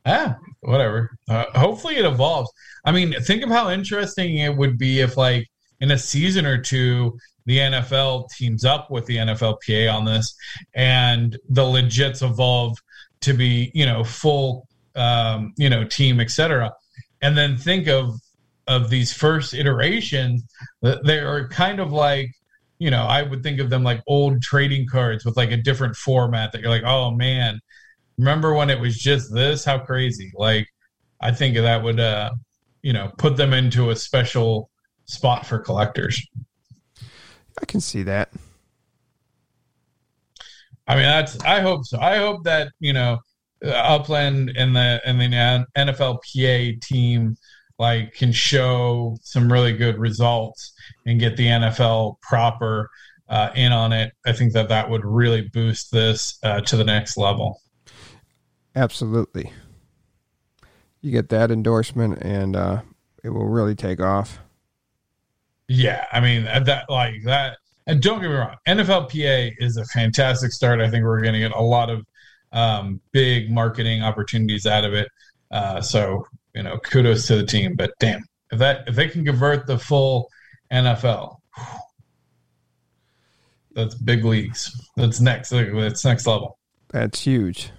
yeah 0.04 0.34
whatever. 0.66 1.16
Uh, 1.28 1.44
hopefully 1.54 1.96
it 1.96 2.04
evolves. 2.04 2.52
I 2.84 2.92
mean, 2.92 3.14
think 3.22 3.42
of 3.42 3.50
how 3.50 3.70
interesting 3.70 4.38
it 4.38 4.54
would 4.54 4.78
be 4.78 5.00
if, 5.00 5.16
like, 5.16 5.48
in 5.80 5.90
a 5.90 5.98
season 5.98 6.46
or 6.46 6.60
two, 6.60 7.16
the 7.46 7.58
NFL 7.58 8.28
teams 8.30 8.64
up 8.64 8.90
with 8.90 9.06
the 9.06 9.16
NFLPA 9.16 9.92
on 9.92 10.04
this, 10.04 10.34
and 10.74 11.38
the 11.48 11.62
legits 11.62 12.28
evolve 12.28 12.76
to 13.20 13.32
be, 13.32 13.70
you 13.74 13.86
know, 13.86 14.02
full, 14.02 14.66
um, 14.96 15.54
you 15.56 15.70
know, 15.70 15.84
team, 15.84 16.20
etc. 16.20 16.72
And 17.22 17.36
then 17.36 17.56
think 17.56 17.88
of 17.88 18.20
of 18.66 18.90
these 18.90 19.12
first 19.12 19.54
iterations 19.54 20.44
they 20.82 21.18
are 21.18 21.46
kind 21.48 21.78
of 21.78 21.92
like 21.92 22.28
you 22.80 22.90
know 22.90 23.04
i 23.04 23.22
would 23.22 23.40
think 23.40 23.60
of 23.60 23.70
them 23.70 23.84
like 23.84 24.02
old 24.08 24.42
trading 24.42 24.88
cards 24.88 25.24
with 25.24 25.36
like 25.36 25.52
a 25.52 25.56
different 25.56 25.94
format 25.94 26.50
that 26.50 26.60
you're 26.60 26.68
like 26.68 26.82
oh 26.82 27.12
man 27.12 27.60
remember 28.18 28.54
when 28.54 28.70
it 28.70 28.80
was 28.80 28.98
just 28.98 29.32
this? 29.32 29.64
How 29.64 29.78
crazy. 29.78 30.32
Like 30.34 30.68
i 31.20 31.32
think 31.32 31.56
that 31.56 31.82
would 31.82 31.98
uh 31.98 32.30
you 32.82 32.92
know 32.92 33.10
put 33.16 33.36
them 33.36 33.52
into 33.52 33.90
a 33.90 33.96
special 33.96 34.70
spot 35.06 35.46
for 35.46 35.58
collectors. 35.58 36.20
I 37.60 37.64
can 37.66 37.80
see 37.80 38.02
that. 38.02 38.30
i 40.86 40.94
mean 40.94 41.04
that's 41.04 41.40
i 41.40 41.60
hope 41.60 41.84
so. 41.84 41.98
I 41.98 42.18
hope 42.18 42.44
that 42.44 42.72
you 42.80 42.92
know 42.92 43.18
upland 43.64 44.52
and 44.56 44.76
the 44.76 45.00
and 45.04 45.20
the 45.20 45.66
nflpa 45.76 46.80
team 46.82 47.36
like 47.78 48.12
can 48.14 48.32
show 48.32 49.16
some 49.22 49.50
really 49.50 49.72
good 49.72 49.98
results 49.98 50.72
and 51.06 51.20
get 51.20 51.36
the 51.36 51.46
nfl 51.46 52.20
proper 52.20 52.88
uh, 53.28 53.50
in 53.54 53.72
on 53.72 53.92
it 53.92 54.12
i 54.26 54.32
think 54.32 54.52
that 54.52 54.68
that 54.68 54.88
would 54.90 55.04
really 55.04 55.48
boost 55.52 55.90
this 55.90 56.38
uh, 56.42 56.60
to 56.60 56.76
the 56.76 56.84
next 56.84 57.16
level 57.16 57.60
Absolutely. 58.76 59.52
You 61.00 61.10
get 61.10 61.30
that 61.30 61.50
endorsement, 61.50 62.18
and 62.20 62.54
uh, 62.54 62.82
it 63.24 63.30
will 63.30 63.48
really 63.48 63.74
take 63.74 64.00
off. 64.00 64.38
Yeah, 65.66 66.04
I 66.12 66.20
mean 66.20 66.44
that 66.44 66.84
like 66.90 67.14
that. 67.24 67.56
And 67.88 68.02
don't 68.02 68.20
get 68.20 68.28
me 68.28 68.34
wrong, 68.34 68.56
NFLPA 68.68 69.54
is 69.58 69.76
a 69.76 69.84
fantastic 69.86 70.52
start. 70.52 70.80
I 70.80 70.90
think 70.90 71.04
we're 71.04 71.22
going 71.22 71.34
to 71.34 71.38
get 71.38 71.52
a 71.52 71.62
lot 71.62 71.88
of 71.88 72.04
um, 72.56 73.00
big 73.12 73.50
marketing 73.50 74.02
opportunities 74.02 74.66
out 74.66 74.84
of 74.84 74.94
it. 74.94 75.08
Uh, 75.50 75.80
so 75.80 76.26
you 76.54 76.62
know, 76.62 76.78
kudos 76.78 77.26
to 77.26 77.36
the 77.36 77.46
team. 77.46 77.76
But 77.76 77.92
damn, 78.00 78.24
if 78.50 78.58
that 78.58 78.88
if 78.88 78.96
they 78.96 79.08
can 79.08 79.24
convert 79.24 79.66
the 79.66 79.78
full 79.78 80.28
NFL, 80.72 81.36
that's 83.72 83.94
big 83.94 84.24
leagues. 84.24 84.74
That's 84.96 85.20
next. 85.20 85.50
That's 85.50 86.04
next 86.04 86.26
level. 86.26 86.58
That's 86.88 87.20
huge. 87.20 87.70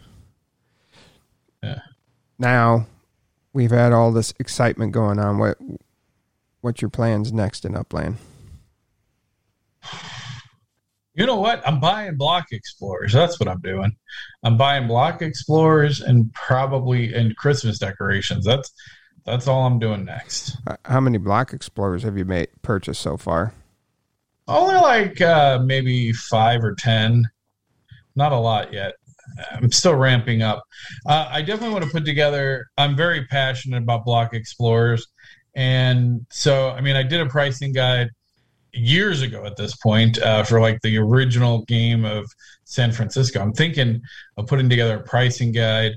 Yeah. 1.63 1.80
Now, 2.38 2.86
we've 3.53 3.71
had 3.71 3.93
all 3.93 4.11
this 4.11 4.34
excitement 4.39 4.91
going 4.91 5.17
on. 5.17 5.39
What 5.39 5.57
what's 6.61 6.82
your 6.84 6.89
plans 6.89 7.34
next 7.34 7.65
in 7.65 7.75
Upland? 7.75 8.17
You 11.18 11.26
know 11.26 11.38
what? 11.38 11.68
I'm 11.68 11.80
buying 11.80 12.15
block 12.15 12.51
explorers. 12.51 13.11
That's 13.11 13.39
what 13.39 13.49
I'm 13.49 13.59
doing. 13.61 13.97
I'm 14.43 14.55
buying 14.55 14.88
block 14.88 15.24
explorers 15.24 15.99
and 15.99 16.32
probably 16.34 17.11
and 17.15 17.36
Christmas 17.36 17.80
decorations. 17.80 18.45
That's 18.45 18.72
that's 19.26 19.47
all 19.47 19.65
I'm 19.65 19.80
doing 19.80 20.05
next. 20.05 20.57
Uh, 20.68 20.76
How 20.86 20.99
many 21.01 21.18
block 21.18 21.53
explorers 21.53 22.03
have 22.03 22.20
you 22.20 22.24
made 22.24 22.49
purchased 22.61 23.01
so 23.01 23.18
far? 23.18 23.51
Only 24.47 24.76
like 24.76 25.20
uh, 25.20 25.59
maybe 25.65 26.13
five 26.13 26.63
or 26.63 26.76
ten. 26.76 27.28
Not 28.15 28.32
a 28.32 28.38
lot 28.38 28.72
yet. 28.72 28.93
I'm 29.51 29.72
still 29.72 29.95
ramping 29.95 30.43
up. 30.43 30.63
Uh, 31.07 31.28
I 31.32 31.41
definitely 31.41 31.74
want 31.74 31.84
to 31.84 31.91
put 31.91 32.05
together. 32.05 32.68
I'm 32.78 32.95
very 32.95 33.26
passionate 33.26 33.82
about 33.82 34.05
block 34.05 34.36
explorers, 34.36 35.07
and 35.55 36.28
so 36.30 36.70
I 36.70 36.82
mean, 36.82 36.95
I 36.95 37.01
did 37.01 37.22
a 37.22 37.26
pricing 37.26 37.74
guide 37.74 38.11
years 38.74 39.22
ago 39.22 39.45
at 39.45 39.55
this 39.57 39.76
point 39.78 40.20
uh, 40.22 40.43
for 40.43 40.59
like 40.61 40.82
the 40.82 40.97
original 40.97 41.63
game 41.65 42.05
of 42.05 42.26
San 42.65 42.91
Francisco. 42.91 43.39
I'm 43.41 43.53
thinking 43.53 44.01
of 44.38 44.47
putting 44.47 44.70
together 44.70 44.97
a 44.97 45.03
pricing 45.03 45.51
guide 45.51 45.93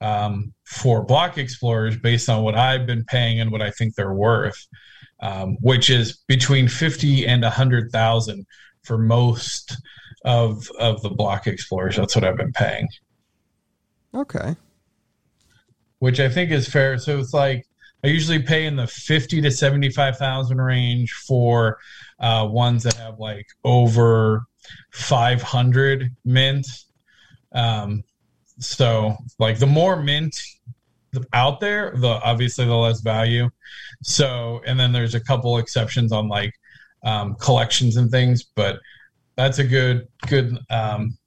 um, 0.00 0.52
for 0.64 1.04
block 1.04 1.38
explorers 1.38 1.96
based 1.96 2.28
on 2.28 2.42
what 2.42 2.54
I've 2.54 2.86
been 2.86 3.04
paying 3.04 3.40
and 3.40 3.50
what 3.52 3.62
I 3.62 3.70
think 3.70 3.94
they're 3.94 4.14
worth, 4.14 4.66
um, 5.20 5.56
which 5.60 5.90
is 5.90 6.18
between 6.26 6.68
fifty 6.68 7.26
and 7.26 7.44
a 7.44 7.50
hundred 7.50 7.90
thousand 7.92 8.46
for 8.82 8.98
most 8.98 9.76
of 10.24 10.68
of 10.78 11.02
the 11.02 11.10
block 11.10 11.46
explorers. 11.46 11.96
That's 11.96 12.14
what 12.16 12.24
I've 12.24 12.36
been 12.36 12.52
paying, 12.52 12.88
Okay. 14.14 14.56
which 15.98 16.20
I 16.20 16.28
think 16.28 16.50
is 16.50 16.68
fair. 16.68 16.98
So 16.98 17.18
it's 17.18 17.34
like 17.34 17.66
I 18.04 18.08
usually 18.08 18.42
pay 18.42 18.66
in 18.66 18.76
the 18.76 18.86
fifty 18.86 19.40
to 19.40 19.50
seventy 19.50 19.90
five 19.90 20.16
thousand 20.18 20.60
range 20.60 21.12
for 21.12 21.78
uh, 22.22 22.46
ones 22.50 22.84
that 22.84 22.94
have 22.94 23.18
like 23.18 23.46
over 23.64 24.46
five 24.92 25.42
hundred 25.42 26.14
mint. 26.24 26.66
Um, 27.52 28.04
so 28.58 29.16
like 29.38 29.58
the 29.58 29.66
more 29.66 29.96
mint 29.96 30.40
out 31.32 31.60
there, 31.60 31.92
the 31.96 32.08
obviously 32.08 32.64
the 32.64 32.74
less 32.74 33.00
value. 33.00 33.50
So 34.02 34.62
and 34.66 34.78
then 34.78 34.92
there's 34.92 35.14
a 35.14 35.20
couple 35.20 35.58
exceptions 35.58 36.12
on 36.12 36.28
like 36.28 36.54
um, 37.04 37.34
collections 37.34 37.96
and 37.96 38.10
things, 38.10 38.42
but 38.42 38.78
that's 39.36 39.58
a 39.58 39.64
good 39.64 40.08
good 40.28 40.58
um, 40.70 41.18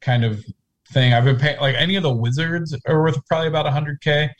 kind 0.00 0.24
of 0.24 0.44
thing. 0.92 1.12
I've 1.12 1.24
been 1.24 1.36
paying 1.36 1.60
like 1.60 1.76
any 1.76 1.96
of 1.96 2.02
the 2.02 2.12
wizards 2.12 2.76
are 2.86 3.02
worth 3.02 3.24
probably 3.26 3.48
about 3.48 3.66
100k. 3.66 4.30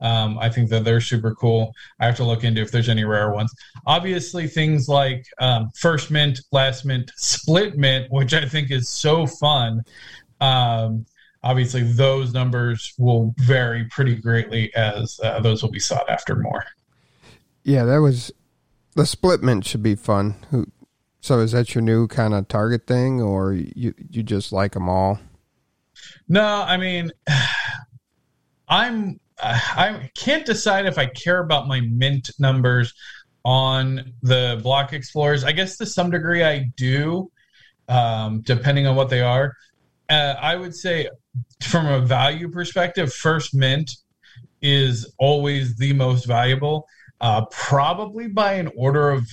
Um, 0.00 0.38
I 0.38 0.48
think 0.48 0.70
that 0.70 0.84
they're 0.84 1.00
super 1.00 1.34
cool. 1.34 1.74
I 1.98 2.06
have 2.06 2.16
to 2.16 2.24
look 2.24 2.44
into 2.44 2.62
if 2.62 2.70
there's 2.70 2.88
any 2.88 3.04
rare 3.04 3.32
ones. 3.32 3.52
Obviously, 3.86 4.46
things 4.46 4.88
like 4.88 5.26
um, 5.40 5.70
first 5.76 6.10
mint, 6.10 6.40
last 6.52 6.84
mint, 6.84 7.10
split 7.16 7.76
mint, 7.76 8.10
which 8.10 8.32
I 8.32 8.46
think 8.46 8.70
is 8.70 8.88
so 8.88 9.26
fun. 9.26 9.82
Um, 10.40 11.04
obviously 11.42 11.82
those 11.82 12.32
numbers 12.32 12.92
will 12.98 13.34
vary 13.38 13.84
pretty 13.84 14.14
greatly 14.14 14.74
as 14.74 15.18
uh, 15.22 15.40
those 15.40 15.62
will 15.62 15.70
be 15.70 15.80
sought 15.80 16.08
after 16.08 16.36
more. 16.36 16.64
Yeah, 17.62 17.84
that 17.84 17.98
was 17.98 18.32
the 18.94 19.06
split 19.06 19.42
mint 19.42 19.66
should 19.66 19.82
be 19.82 19.94
fun. 19.94 20.36
So 21.20 21.40
is 21.40 21.52
that 21.52 21.74
your 21.74 21.82
new 21.82 22.08
kind 22.08 22.34
of 22.34 22.48
target 22.48 22.86
thing, 22.86 23.20
or 23.20 23.52
you 23.52 23.94
you 24.10 24.22
just 24.22 24.52
like 24.52 24.72
them 24.72 24.88
all? 24.88 25.18
No, 26.28 26.44
I 26.44 26.76
mean, 26.76 27.10
I'm 28.68 29.20
I 29.42 30.10
can't 30.14 30.44
decide 30.44 30.86
if 30.86 30.98
I 30.98 31.06
care 31.06 31.40
about 31.40 31.66
my 31.66 31.80
mint 31.80 32.30
numbers 32.38 32.94
on 33.44 34.12
the 34.22 34.60
block 34.62 34.92
explorers. 34.92 35.44
I 35.44 35.52
guess 35.52 35.76
to 35.78 35.86
some 35.86 36.10
degree 36.10 36.44
I 36.44 36.66
do, 36.76 37.30
um, 37.88 38.42
depending 38.42 38.86
on 38.86 38.96
what 38.96 39.08
they 39.08 39.20
are. 39.20 39.56
Uh, 40.08 40.34
I 40.40 40.56
would 40.56 40.74
say, 40.74 41.08
from 41.62 41.86
a 41.86 42.00
value 42.00 42.50
perspective, 42.50 43.12
first 43.12 43.54
mint 43.54 43.92
is 44.60 45.12
always 45.18 45.76
the 45.76 45.92
most 45.92 46.26
valuable, 46.26 46.86
uh, 47.20 47.46
probably 47.46 48.26
by 48.26 48.54
an 48.54 48.70
order 48.76 49.10
of, 49.10 49.26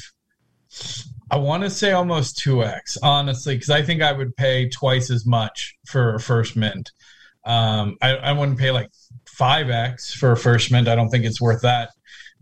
I 1.29 1.37
want 1.37 1.63
to 1.63 1.69
say 1.69 1.91
almost 1.91 2.37
2x, 2.39 2.97
honestly, 3.01 3.55
because 3.55 3.69
I 3.69 3.81
think 3.81 4.01
I 4.01 4.13
would 4.13 4.35
pay 4.35 4.69
twice 4.69 5.09
as 5.09 5.25
much 5.25 5.75
for 5.85 6.15
a 6.15 6.19
first 6.19 6.55
mint. 6.55 6.91
Um, 7.43 7.97
I, 8.01 8.15
I 8.15 8.31
wouldn't 8.33 8.59
pay 8.59 8.71
like 8.71 8.89
5x 9.39 10.13
for 10.13 10.31
a 10.31 10.37
first 10.37 10.71
mint. 10.71 10.87
I 10.87 10.95
don't 10.95 11.09
think 11.09 11.25
it's 11.25 11.41
worth 11.41 11.61
that 11.61 11.89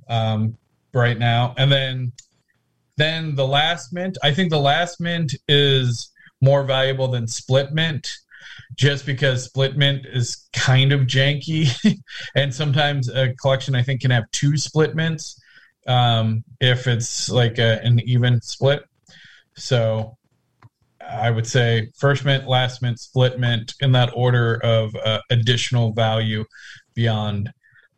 um, 0.08 0.58
right 0.94 1.18
now. 1.18 1.54
And 1.58 1.72
then 1.72 2.12
then 2.98 3.36
the 3.36 3.48
last 3.48 3.92
mint, 3.92 4.18
I 4.24 4.34
think 4.34 4.50
the 4.50 4.60
last 4.60 5.02
mint 5.02 5.36
is 5.48 6.12
more 6.42 6.64
valuable 6.64 7.08
than 7.08 7.28
split 7.28 7.74
mint 7.74 8.08
just 8.76 9.06
because 9.06 9.46
split 9.46 9.76
mint 9.76 10.06
is 10.06 10.48
kind 10.54 10.92
of 10.92 11.02
janky 11.02 11.70
and 12.36 12.54
sometimes 12.54 13.10
a 13.10 13.34
collection 13.36 13.76
I 13.76 13.84
think 13.84 14.02
can 14.02 14.12
have 14.12 14.30
two 14.32 14.58
split 14.58 14.96
mints 14.96 15.42
um, 15.88 16.44
if 16.60 16.88
it's 16.88 17.30
like 17.30 17.58
a, 17.58 17.84
an 17.84 18.00
even 18.02 18.42
split. 18.42 18.84
So 19.56 20.18
I 21.08 21.30
would 21.30 21.48
say 21.48 21.92
first 21.98 22.26
mint, 22.26 22.48
last 22.48 22.82
mint, 22.82 23.00
split 23.00 23.40
mint 23.40 23.74
in 23.80 23.92
that 23.92 24.12
order 24.16 24.56
of 24.64 24.96
uh, 24.96 25.20
additional 25.30 25.94
value 25.94 26.44
beyond 26.96 27.52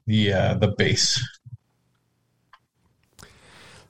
the 0.05 0.33
uh, 0.33 0.53
the 0.55 0.69
base. 0.69 1.23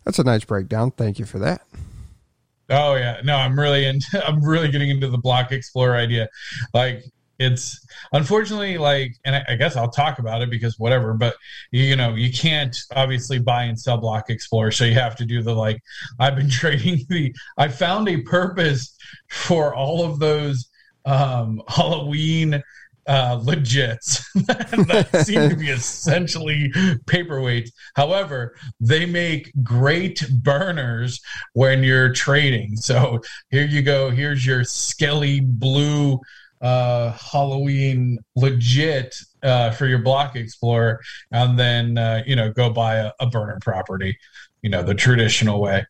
That's 0.03 0.19
a 0.19 0.23
nice 0.23 0.45
breakdown. 0.45 0.91
Thank 0.91 1.19
you 1.19 1.25
for 1.25 1.39
that. 1.39 1.63
Oh 2.69 2.95
yeah, 2.95 3.21
no, 3.23 3.35
I'm 3.35 3.59
really 3.59 3.85
into. 3.85 4.23
I'm 4.27 4.43
really 4.43 4.69
getting 4.69 4.89
into 4.89 5.09
the 5.09 5.17
block 5.17 5.51
explorer 5.51 5.95
idea. 5.95 6.29
Like 6.73 7.03
it's 7.39 7.85
unfortunately 8.13 8.77
like, 8.77 9.15
and 9.23 9.35
I, 9.35 9.45
I 9.49 9.55
guess 9.55 9.75
I'll 9.75 9.91
talk 9.91 10.19
about 10.19 10.41
it 10.41 10.49
because 10.49 10.79
whatever. 10.79 11.13
But 11.13 11.35
you 11.71 11.95
know, 11.95 12.15
you 12.15 12.31
can't 12.31 12.75
obviously 12.95 13.39
buy 13.39 13.63
and 13.63 13.79
sell 13.79 13.97
block 13.97 14.29
explorer, 14.29 14.71
so 14.71 14.85
you 14.85 14.95
have 14.95 15.15
to 15.17 15.25
do 15.25 15.41
the 15.41 15.53
like. 15.53 15.81
I've 16.19 16.35
been 16.35 16.49
trading 16.49 17.05
the. 17.09 17.33
I 17.57 17.67
found 17.67 18.09
a 18.09 18.21
purpose 18.21 18.95
for 19.29 19.75
all 19.75 20.03
of 20.03 20.19
those 20.19 20.69
um, 21.05 21.61
Halloween 21.67 22.61
uh, 23.07 23.39
legits 23.39 24.23
that 24.87 25.25
seem 25.25 25.49
to 25.49 25.55
be 25.55 25.69
essentially 25.71 26.69
paperweights. 27.05 27.71
However, 27.95 28.55
they 28.79 29.05
make 29.05 29.51
great 29.63 30.23
burners 30.43 31.19
when 31.53 31.83
you're 31.83 32.11
trading. 32.13 32.75
So 32.75 33.21
here 33.49 33.65
you 33.65 33.81
go. 33.81 34.09
Here's 34.09 34.45
your 34.45 34.63
skelly 34.63 35.39
blue 35.39 36.19
uh, 36.61 37.11
Halloween 37.11 38.17
legit 38.35 39.15
uh, 39.43 39.71
for 39.71 39.85
your 39.85 39.99
block 39.99 40.35
explorer, 40.35 40.99
and 41.31 41.57
then 41.57 41.97
uh, 41.97 42.23
you 42.25 42.35
know 42.35 42.51
go 42.51 42.69
buy 42.71 42.95
a, 42.95 43.11
a 43.19 43.27
burner 43.27 43.59
property. 43.61 44.17
You 44.63 44.71
know 44.71 44.83
the 44.83 44.95
traditional 44.95 45.61
way. 45.61 45.85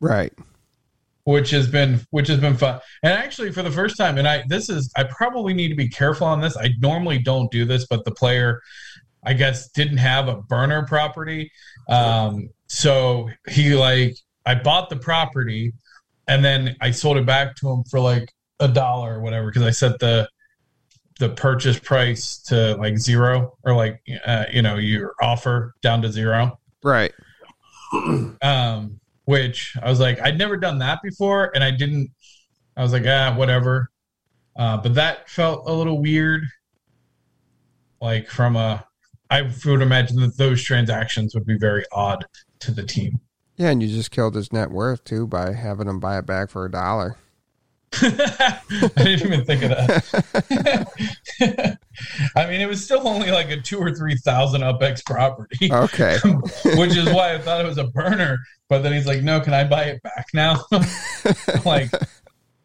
Right 0.00 0.32
which 1.28 1.50
has 1.50 1.68
been 1.68 2.00
which 2.08 2.26
has 2.26 2.40
been 2.40 2.56
fun. 2.56 2.80
And 3.02 3.12
actually, 3.12 3.52
for 3.52 3.62
the 3.62 3.70
first 3.70 3.98
time, 3.98 4.16
and 4.16 4.26
I 4.26 4.44
this 4.48 4.70
is 4.70 4.90
I 4.96 5.04
probably 5.04 5.52
need 5.52 5.68
to 5.68 5.74
be 5.74 5.86
careful 5.86 6.26
on 6.26 6.40
this. 6.40 6.56
I 6.56 6.70
normally 6.80 7.18
don't 7.18 7.50
do 7.50 7.66
this, 7.66 7.86
but 7.86 8.06
the 8.06 8.12
player, 8.12 8.62
I 9.22 9.34
guess, 9.34 9.68
didn't 9.72 9.98
have 9.98 10.28
a 10.28 10.36
burner 10.36 10.86
property, 10.86 11.52
um, 11.90 12.48
so 12.66 13.28
he 13.46 13.74
like 13.74 14.16
I 14.46 14.54
bought 14.54 14.88
the 14.88 14.96
property, 14.96 15.74
and 16.26 16.42
then 16.42 16.74
I 16.80 16.92
sold 16.92 17.18
it 17.18 17.26
back 17.26 17.56
to 17.56 17.68
him 17.68 17.84
for 17.90 18.00
like 18.00 18.32
a 18.58 18.68
dollar 18.68 19.18
or 19.18 19.20
whatever 19.20 19.48
because 19.48 19.64
I 19.64 19.70
set 19.70 19.98
the 19.98 20.30
the 21.18 21.28
purchase 21.28 21.78
price 21.78 22.38
to 22.44 22.74
like 22.76 22.96
zero 22.96 23.58
or 23.64 23.74
like 23.74 24.00
uh, 24.24 24.46
you 24.50 24.62
know 24.62 24.76
your 24.76 25.12
offer 25.20 25.74
down 25.82 26.00
to 26.02 26.10
zero. 26.10 26.58
Right. 26.82 27.12
Um 28.40 29.00
which 29.28 29.76
I 29.82 29.90
was 29.90 30.00
like, 30.00 30.22
I'd 30.22 30.38
never 30.38 30.56
done 30.56 30.78
that 30.78 31.02
before, 31.02 31.52
and 31.54 31.62
I 31.62 31.70
didn't. 31.70 32.10
I 32.78 32.82
was 32.82 32.94
like, 32.94 33.04
ah, 33.06 33.34
whatever. 33.36 33.90
Uh, 34.56 34.78
but 34.78 34.94
that 34.94 35.28
felt 35.28 35.68
a 35.68 35.72
little 35.72 36.00
weird. 36.00 36.44
Like 38.00 38.26
from 38.30 38.56
a, 38.56 38.86
I 39.28 39.42
would 39.42 39.82
imagine 39.82 40.18
that 40.20 40.38
those 40.38 40.62
transactions 40.62 41.34
would 41.34 41.44
be 41.44 41.58
very 41.58 41.84
odd 41.92 42.24
to 42.60 42.70
the 42.70 42.82
team. 42.82 43.20
Yeah, 43.58 43.68
and 43.68 43.82
you 43.82 43.88
just 43.90 44.10
killed 44.10 44.34
his 44.34 44.50
net 44.50 44.70
worth 44.70 45.04
too 45.04 45.26
by 45.26 45.52
having 45.52 45.88
him 45.88 46.00
buy 46.00 46.16
it 46.16 46.24
back 46.24 46.48
for 46.48 46.64
a 46.64 46.70
dollar. 46.70 47.18
I 48.02 48.60
didn't 48.96 49.26
even 49.26 49.44
think 49.44 49.62
of 49.62 49.70
that. 49.70 50.98
I 52.36 52.46
mean, 52.46 52.60
it 52.60 52.68
was 52.68 52.84
still 52.84 53.06
only 53.08 53.30
like 53.30 53.50
a 53.50 53.60
two 53.60 53.78
or 53.78 53.94
three 53.94 54.16
thousand 54.16 54.60
UpX 54.60 55.04
property. 55.04 55.72
Okay, 55.72 56.18
which 56.76 56.96
is 56.96 57.06
why 57.06 57.34
I 57.34 57.38
thought 57.38 57.64
it 57.64 57.66
was 57.66 57.78
a 57.78 57.86
burner. 57.86 58.38
But 58.68 58.82
then 58.82 58.92
he's 58.92 59.06
like, 59.06 59.22
"No, 59.22 59.40
can 59.40 59.54
I 59.54 59.64
buy 59.64 59.84
it 59.84 60.02
back 60.02 60.26
now?" 60.34 60.64
like, 61.64 61.90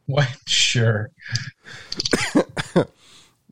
what? 0.08 0.28
Sure. 0.46 1.10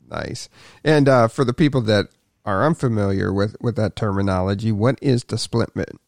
nice. 0.09 0.49
And 0.83 1.07
uh, 1.07 1.29
for 1.29 1.45
the 1.45 1.53
people 1.53 1.81
that 1.81 2.07
are 2.45 2.65
unfamiliar 2.65 3.31
with 3.31 3.55
with 3.61 3.77
that 3.77 3.95
terminology, 3.95 4.73
what 4.73 4.99
is 5.01 5.23
the 5.23 5.37
split 5.37 5.73
mint? 5.75 5.99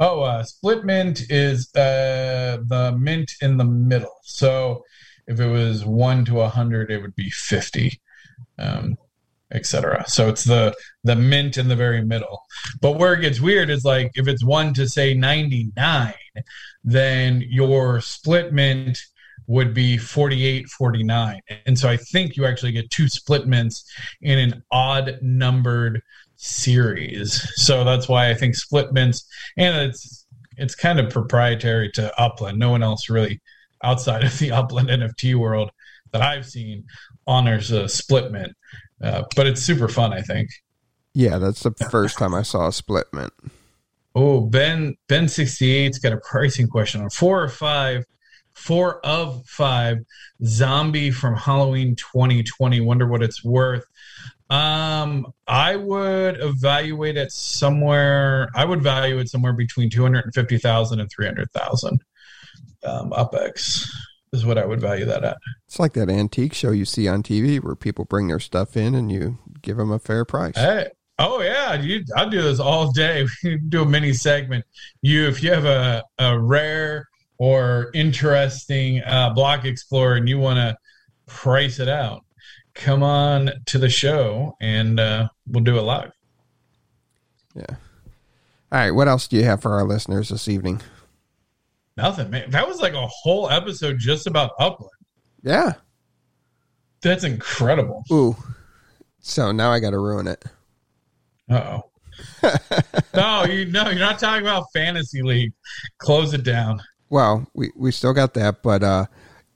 Oh, 0.00 0.22
uh, 0.22 0.44
split 0.44 0.84
mint 0.84 1.22
is 1.28 1.74
uh, 1.74 2.58
the 2.66 2.96
mint 2.98 3.32
in 3.40 3.56
the 3.56 3.64
middle. 3.64 4.20
So 4.22 4.84
if 5.26 5.40
it 5.40 5.46
was 5.46 5.84
one 5.84 6.24
to 6.26 6.40
a 6.40 6.48
hundred, 6.48 6.90
it 6.90 7.02
would 7.02 7.16
be 7.16 7.30
fifty, 7.30 8.00
um, 8.58 8.96
etc. 9.52 10.04
So 10.08 10.28
it's 10.28 10.44
the 10.44 10.74
the 11.02 11.16
mint 11.16 11.58
in 11.58 11.68
the 11.68 11.76
very 11.76 12.04
middle. 12.04 12.42
But 12.80 12.98
where 12.98 13.14
it 13.14 13.22
gets 13.22 13.40
weird 13.40 13.70
is 13.70 13.84
like 13.84 14.12
if 14.14 14.28
it's 14.28 14.44
one 14.44 14.72
to 14.74 14.88
say 14.88 15.14
ninety 15.14 15.72
nine, 15.76 16.14
then 16.84 17.42
your 17.48 18.00
split 18.00 18.52
mint 18.52 18.98
would 19.48 19.72
be 19.72 19.96
48 19.96 20.68
49 20.68 21.40
and 21.64 21.78
so 21.78 21.88
i 21.88 21.96
think 21.96 22.36
you 22.36 22.44
actually 22.44 22.70
get 22.70 22.90
two 22.90 23.08
split 23.08 23.46
mints 23.46 23.90
in 24.20 24.38
an 24.38 24.62
odd 24.70 25.18
numbered 25.22 26.02
series. 26.38 27.46
So 27.56 27.84
that's 27.84 28.08
why 28.08 28.30
I 28.30 28.34
think 28.34 28.54
split 28.54 28.92
mints 28.92 29.26
and 29.56 29.76
it's 29.90 30.26
it's 30.56 30.74
kind 30.74 30.98
of 30.98 31.10
proprietary 31.10 31.90
to 31.92 32.12
Upland. 32.20 32.58
No 32.58 32.70
one 32.70 32.82
else 32.82 33.08
really 33.08 33.40
outside 33.82 34.24
of 34.24 34.38
the 34.38 34.50
Upland 34.52 34.88
NFT 34.88 35.34
world 35.34 35.70
that 36.12 36.22
I've 36.22 36.46
seen 36.46 36.84
honors 37.26 37.70
a 37.70 37.88
split 37.88 38.32
mint. 38.32 38.52
Uh, 39.02 39.24
but 39.36 39.46
it's 39.46 39.62
super 39.62 39.88
fun, 39.88 40.12
I 40.12 40.22
think. 40.22 40.48
Yeah, 41.14 41.38
that's 41.38 41.62
the 41.62 41.72
first 41.90 42.18
time 42.18 42.34
I 42.34 42.42
saw 42.42 42.68
a 42.68 42.72
split 42.72 43.06
mint. 43.12 43.32
Oh, 44.14 44.40
Ben 44.40 44.96
Ben 45.08 45.26
68's 45.26 45.98
got 45.98 46.12
a 46.12 46.18
pricing 46.18 46.66
question 46.66 47.02
on 47.02 47.10
four 47.10 47.42
or 47.42 47.48
five, 47.48 48.04
four 48.54 49.04
of 49.06 49.44
five 49.46 49.98
zombie 50.44 51.10
from 51.10 51.36
Halloween 51.36 51.94
2020. 51.94 52.80
Wonder 52.80 53.06
what 53.06 53.22
it's 53.22 53.44
worth. 53.44 53.84
Um, 54.50 55.26
I 55.46 55.76
would 55.76 56.40
evaluate 56.40 57.16
it 57.16 57.32
somewhere. 57.32 58.48
I 58.54 58.64
would 58.64 58.82
value 58.82 59.18
it 59.18 59.28
somewhere 59.28 59.52
between 59.52 59.90
two 59.90 60.02
hundred 60.02 60.24
and 60.24 60.34
fifty 60.34 60.58
thousand 60.58 61.00
and 61.00 61.10
three 61.10 61.26
hundred 61.26 61.50
thousand. 61.52 62.00
Um, 62.82 63.10
UpX 63.10 63.86
is 64.32 64.46
what 64.46 64.58
I 64.58 64.64
would 64.64 64.80
value 64.80 65.04
that 65.06 65.24
at. 65.24 65.36
It's 65.66 65.78
like 65.78 65.92
that 65.94 66.08
antique 66.08 66.54
show 66.54 66.70
you 66.70 66.84
see 66.84 67.08
on 67.08 67.22
TV 67.22 67.62
where 67.62 67.74
people 67.74 68.04
bring 68.04 68.28
their 68.28 68.40
stuff 68.40 68.76
in 68.76 68.94
and 68.94 69.10
you 69.10 69.38
give 69.62 69.76
them 69.76 69.90
a 69.90 69.98
fair 69.98 70.24
price. 70.24 70.56
Hey, 70.56 70.88
oh 71.18 71.40
yeah, 71.40 71.74
you, 71.74 72.04
I 72.16 72.28
do 72.28 72.40
this 72.42 72.60
all 72.60 72.92
day. 72.92 73.26
We 73.44 73.58
do 73.68 73.82
a 73.82 73.86
mini 73.86 74.12
segment. 74.12 74.64
You, 75.02 75.28
if 75.28 75.42
you 75.42 75.52
have 75.52 75.64
a, 75.64 76.04
a 76.18 76.38
rare 76.38 77.08
or 77.38 77.90
interesting 77.94 79.02
uh, 79.02 79.30
block 79.30 79.64
explorer 79.64 80.16
and 80.16 80.28
you 80.28 80.38
want 80.38 80.56
to 80.56 80.76
price 81.26 81.78
it 81.80 81.88
out, 81.88 82.24
come 82.78 83.02
on 83.02 83.50
to 83.66 83.78
the 83.78 83.90
show 83.90 84.56
and 84.60 84.98
uh, 84.98 85.28
we'll 85.46 85.64
do 85.64 85.76
it 85.78 85.82
live. 85.82 86.12
Yeah. 87.54 87.76
All 88.70 88.78
right. 88.78 88.90
What 88.92 89.08
else 89.08 89.26
do 89.28 89.36
you 89.36 89.44
have 89.44 89.60
for 89.60 89.72
our 89.74 89.84
listeners 89.84 90.28
this 90.28 90.48
evening? 90.48 90.80
Nothing, 91.96 92.30
man. 92.30 92.50
That 92.50 92.66
was 92.66 92.80
like 92.80 92.94
a 92.94 93.06
whole 93.06 93.50
episode 93.50 93.98
just 93.98 94.26
about 94.26 94.52
Upland. 94.60 94.92
Yeah. 95.42 95.72
That's 97.02 97.24
incredible. 97.24 98.04
Ooh. 98.12 98.36
So 99.20 99.50
now 99.52 99.72
I 99.72 99.80
got 99.80 99.90
to 99.90 99.98
ruin 99.98 100.28
it. 100.28 100.44
Uh 101.50 101.80
oh. 101.80 101.90
no, 103.14 103.44
you 103.44 103.66
no, 103.66 103.88
you're 103.90 103.98
not 103.98 104.18
talking 104.18 104.42
about 104.42 104.66
fantasy 104.72 105.22
league. 105.22 105.52
Close 105.98 106.34
it 106.34 106.44
down. 106.44 106.80
Well, 107.10 107.46
we, 107.54 107.70
we 107.76 107.90
still 107.90 108.12
got 108.12 108.34
that, 108.34 108.62
but 108.62 108.82
uh 108.82 109.06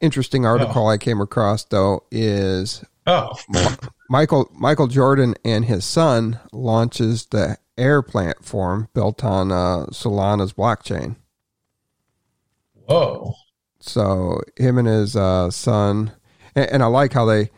interesting 0.00 0.44
article 0.46 0.86
Oh. 0.86 0.88
I 0.88 0.98
came 0.98 1.20
across 1.20 1.64
though 1.64 2.04
is 2.10 2.84
Oh, 3.07 3.32
Michael 4.09 4.48
Michael 4.55 4.86
Jordan 4.86 5.34
and 5.44 5.64
his 5.64 5.84
son 5.84 6.38
launches 6.53 7.26
the 7.26 7.59
HEIR 7.76 8.03
platform 8.03 8.88
built 8.94 9.24
on 9.24 9.50
uh, 9.50 9.86
Solana's 9.86 10.53
blockchain. 10.53 11.16
whoa. 12.86 13.34
So 13.80 14.40
him 14.57 14.78
and 14.78 14.86
his 14.86 15.16
uh, 15.16 15.50
son, 15.50 16.12
and, 16.55 16.70
and 16.70 16.82
I 16.82 16.86
like 16.86 17.12
how 17.12 17.24
they 17.24 17.50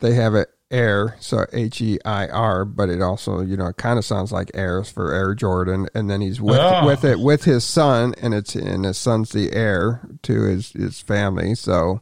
they 0.00 0.14
have 0.14 0.34
it 0.34 0.48
Air, 0.70 1.16
so 1.20 1.46
H 1.52 1.80
E 1.80 1.98
I 2.04 2.26
R, 2.26 2.64
but 2.64 2.88
it 2.88 3.00
also 3.00 3.40
you 3.42 3.56
know 3.56 3.66
it 3.66 3.76
kind 3.76 3.96
of 3.96 4.04
sounds 4.04 4.32
like 4.32 4.50
Airs 4.54 4.90
for 4.90 5.12
Air 5.12 5.34
Jordan, 5.36 5.86
and 5.94 6.10
then 6.10 6.20
he's 6.20 6.40
with 6.40 6.58
Oh. 6.58 6.84
with 6.84 7.04
it 7.04 7.20
with 7.20 7.44
his 7.44 7.62
son, 7.64 8.12
and 8.20 8.34
it's 8.34 8.56
and 8.56 8.84
his 8.84 8.98
son's 8.98 9.30
the 9.30 9.52
heir 9.52 10.00
to 10.22 10.42
his 10.42 10.72
his 10.72 11.00
family. 11.00 11.54
So 11.54 12.00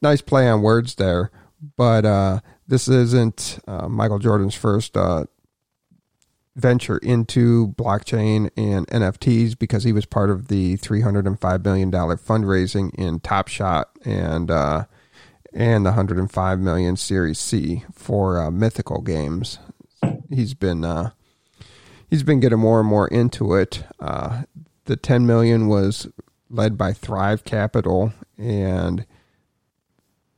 nice 0.00 0.22
play 0.22 0.48
on 0.48 0.62
words 0.62 0.94
there, 0.94 1.30
but 1.76 2.04
uh, 2.04 2.40
this 2.66 2.88
isn't 2.88 3.58
uh, 3.66 3.88
Michael 3.88 4.18
Jordan's 4.18 4.54
first 4.54 4.96
uh, 4.96 5.24
venture 6.54 6.98
into 6.98 7.68
blockchain 7.68 8.50
and 8.56 8.86
NFTs 8.88 9.58
because 9.58 9.84
he 9.84 9.92
was 9.92 10.06
part 10.06 10.30
of 10.30 10.48
the 10.48 10.76
$305 10.78 11.64
million 11.64 11.90
fundraising 11.90 12.94
in 12.94 13.20
Top 13.20 13.48
Shot 13.48 13.90
and 14.04 14.50
uh, 14.50 14.84
and 15.52 15.86
the 15.86 15.90
105 15.90 16.60
million 16.60 16.96
Series 16.96 17.38
C 17.38 17.84
for 17.94 18.40
uh, 18.40 18.50
Mythical 18.50 19.00
Games. 19.00 19.58
He's 20.28 20.52
been 20.54 20.84
he's 22.10 22.22
been 22.22 22.40
getting 22.40 22.58
more 22.58 22.80
and 22.80 22.88
more 22.88 23.08
into 23.08 23.54
it. 23.54 23.84
The 23.98 24.96
10 24.96 25.26
million 25.26 25.66
was 25.66 26.08
led 26.48 26.78
by 26.78 26.92
Thrive 26.92 27.44
Capital 27.44 28.12
and 28.38 29.04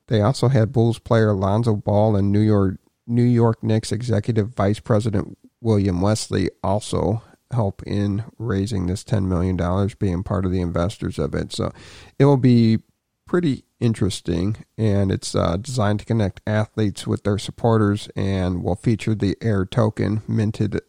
they 0.08 0.20
also 0.20 0.48
had 0.48 0.72
Bulls 0.72 0.98
player 0.98 1.32
Lonzo 1.32 1.76
Ball 1.76 2.16
and 2.16 2.32
New 2.32 2.40
York 2.40 2.78
New 3.06 3.22
York 3.22 3.62
Knicks 3.62 3.90
executive 3.92 4.48
vice 4.54 4.80
president 4.80 5.38
William 5.60 6.00
Wesley 6.00 6.50
also 6.62 7.22
help 7.50 7.82
in 7.84 8.24
raising 8.38 8.86
this 8.86 9.04
$10 9.04 9.24
million, 9.26 9.56
being 9.98 10.22
part 10.22 10.44
of 10.44 10.52
the 10.52 10.60
investors 10.60 11.18
of 11.18 11.34
it. 11.34 11.52
So 11.52 11.72
it 12.18 12.26
will 12.26 12.36
be 12.36 12.78
pretty 13.26 13.64
interesting, 13.80 14.64
and 14.76 15.10
it's 15.10 15.34
uh, 15.34 15.56
designed 15.56 16.00
to 16.00 16.04
connect 16.04 16.40
athletes 16.46 17.06
with 17.06 17.24
their 17.24 17.38
supporters 17.38 18.08
and 18.16 18.62
will 18.62 18.76
feature 18.76 19.14
the 19.14 19.36
HEIR 19.40 19.66
token 19.66 20.22
minted 20.26 20.80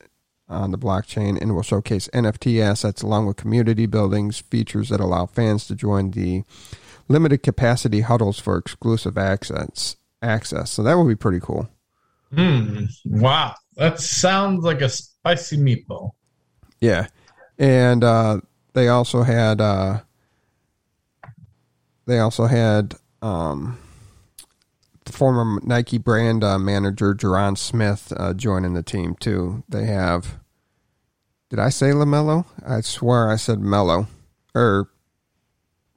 on 0.47 0.71
the 0.71 0.77
blockchain 0.77 1.39
and 1.39 1.53
will 1.53 1.61
showcase 1.61 2.09
NFT 2.13 2.61
assets 2.61 3.01
along 3.01 3.27
with 3.27 3.37
community 3.37 3.85
buildings, 3.85 4.39
features 4.39 4.89
that 4.89 4.99
allow 4.99 5.25
fans 5.27 5.67
to 5.67 5.75
join 5.75 6.11
the 6.11 6.43
limited 7.09 7.43
capacity 7.43 8.01
huddles 8.01 8.39
for 8.39 8.57
exclusive 8.57 9.17
access. 9.17 9.97
Access. 10.21 10.71
So 10.71 10.83
that 10.83 10.97
would 10.97 11.07
be 11.07 11.15
pretty 11.15 11.39
cool. 11.39 11.69
Hmm. 12.33 12.85
Wow. 13.05 13.55
That 13.75 13.99
sounds 13.99 14.63
like 14.63 14.81
a 14.81 14.89
spicy 14.89 15.57
meatball. 15.57 16.11
Yeah. 16.79 17.07
And 17.57 18.03
uh, 18.03 18.41
they 18.73 18.87
also 18.87 19.23
had 19.23 19.59
uh, 19.59 20.01
they 22.05 22.19
also 22.19 22.45
had 22.45 22.95
um, 23.21 23.77
the 25.05 25.11
former 25.11 25.59
Nike 25.63 25.97
brand 25.97 26.43
uh, 26.43 26.59
manager 26.59 27.13
Jeron 27.13 27.57
Smith 27.57 28.13
uh, 28.15 28.33
joining 28.33 28.73
the 28.73 28.83
team 28.83 29.15
too. 29.19 29.63
They 29.69 29.85
have 29.85 30.39
did 31.49 31.59
I 31.59 31.69
say 31.69 31.87
Lamelo? 31.87 32.45
I 32.65 32.81
swear 32.81 33.29
I 33.29 33.35
said 33.35 33.59
Mello. 33.59 34.07
Or 34.53 34.89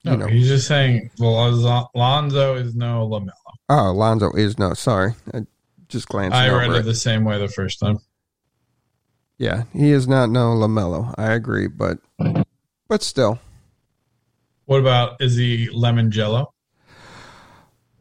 No, 0.04 0.12
you 0.12 0.18
know 0.18 0.26
he's 0.26 0.48
just 0.48 0.66
saying 0.66 1.10
Lonzo, 1.18 1.88
Lonzo 1.94 2.56
is 2.56 2.74
no 2.74 3.08
Lamelo. 3.08 3.30
oh 3.68 3.92
Lonzo 3.92 4.32
is 4.32 4.58
no 4.58 4.74
sorry. 4.74 5.14
I 5.32 5.42
just 5.88 6.08
glancing 6.08 6.34
I 6.34 6.48
read 6.50 6.70
it. 6.70 6.76
it 6.76 6.84
the 6.84 6.94
same 6.94 7.24
way 7.24 7.38
the 7.38 7.48
first 7.48 7.78
time. 7.78 7.98
Yeah, 9.38 9.64
he 9.72 9.90
is 9.92 10.08
not 10.08 10.30
no 10.30 10.54
Lamelo. 10.54 11.14
I 11.16 11.32
agree, 11.32 11.68
but 11.68 11.98
but 12.88 13.02
still. 13.02 13.38
What 14.66 14.80
about 14.80 15.20
is 15.20 15.36
he 15.36 15.68
lemon 15.70 16.10
jello? 16.10 16.52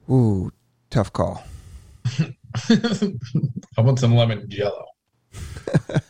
Ooh, 0.09 0.51
tough 0.89 1.11
call. 1.13 1.43
I 2.69 3.81
want 3.81 3.99
some 3.99 4.15
lemon 4.15 4.49
jello. 4.49 4.85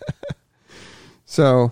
So, 1.32 1.72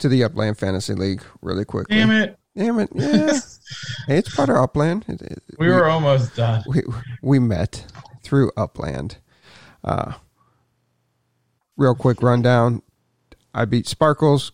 to 0.00 0.08
the 0.08 0.24
Upland 0.24 0.58
Fantasy 0.58 0.94
League, 0.94 1.22
really 1.40 1.64
quickly. 1.64 1.98
Damn 1.98 2.10
it. 2.10 2.36
Damn 2.56 2.78
it! 2.78 2.88
Yeah, 2.94 3.32
hey, 4.06 4.18
it's 4.18 4.34
part 4.34 4.48
of 4.48 4.56
Upland. 4.56 5.04
It- 5.08 5.22
it- 5.22 5.42
We 5.58 5.68
were 5.68 5.86
almost 5.86 6.36
done. 6.36 6.62
we 6.68 6.82
we 7.22 7.38
met 7.38 7.84
through 8.22 8.50
Upland. 8.56 9.16
Uh, 9.82 10.12
real 11.76 11.94
quick 11.94 12.22
rundown. 12.22 12.82
I 13.52 13.64
beat 13.64 13.86
Sparkles. 13.86 14.52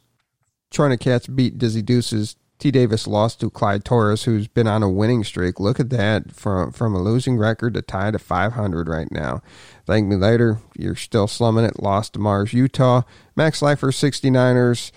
Troy 0.70 0.96
Cats 0.96 1.26
beat 1.26 1.59
Dizzy 1.59 1.82
Deuces. 1.82 2.36
T. 2.59 2.70
Davis 2.70 3.07
lost 3.07 3.40
to 3.40 3.48
Clyde 3.48 3.86
Torres, 3.86 4.24
who's 4.24 4.46
been 4.46 4.66
on 4.66 4.82
a 4.82 4.90
winning 4.90 5.24
streak. 5.24 5.59
Look 5.59 5.80
at 5.80 5.88
that 5.90 6.32
from 6.32 6.72
from 6.72 6.94
a 6.94 7.01
losing 7.03 7.38
record 7.38 7.72
to 7.74 7.82
tied 7.82 8.14
at 8.14 8.20
500 8.20 8.86
right 8.88 9.11
now. 9.11 9.42
Thank 9.86 10.07
me 10.09 10.16
later. 10.16 10.59
You're 10.76 10.94
still 10.94 11.26
slumming 11.26 11.64
it. 11.64 11.82
Lost 11.82 12.12
to 12.14 12.18
Mars, 12.18 12.53
Utah. 12.53 13.03
Matt 13.34 13.55
Feiler 13.55 13.92
69ers 13.92 14.90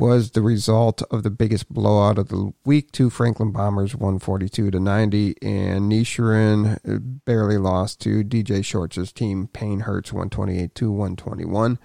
was 0.00 0.30
the 0.32 0.42
result 0.42 1.02
of 1.10 1.22
the 1.22 1.30
biggest 1.30 1.68
blowout 1.72 2.18
of 2.18 2.28
the 2.28 2.52
week. 2.64 2.90
Two 2.92 3.10
Franklin 3.10 3.52
Bombers, 3.52 3.94
142 3.94 4.70
to 4.70 4.80
90, 4.80 5.36
and 5.42 5.90
Nisharin 5.92 7.20
barely 7.24 7.58
lost 7.58 8.00
to 8.00 8.24
DJ 8.24 8.64
Shorts' 8.64 9.12
team. 9.12 9.48
Payne 9.52 9.80
Hurts, 9.80 10.12
128 10.12 10.74
to 10.76 10.90
121. 10.90 11.78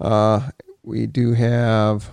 Uh, 0.00 0.50
we 0.82 1.06
do 1.06 1.32
have. 1.34 2.10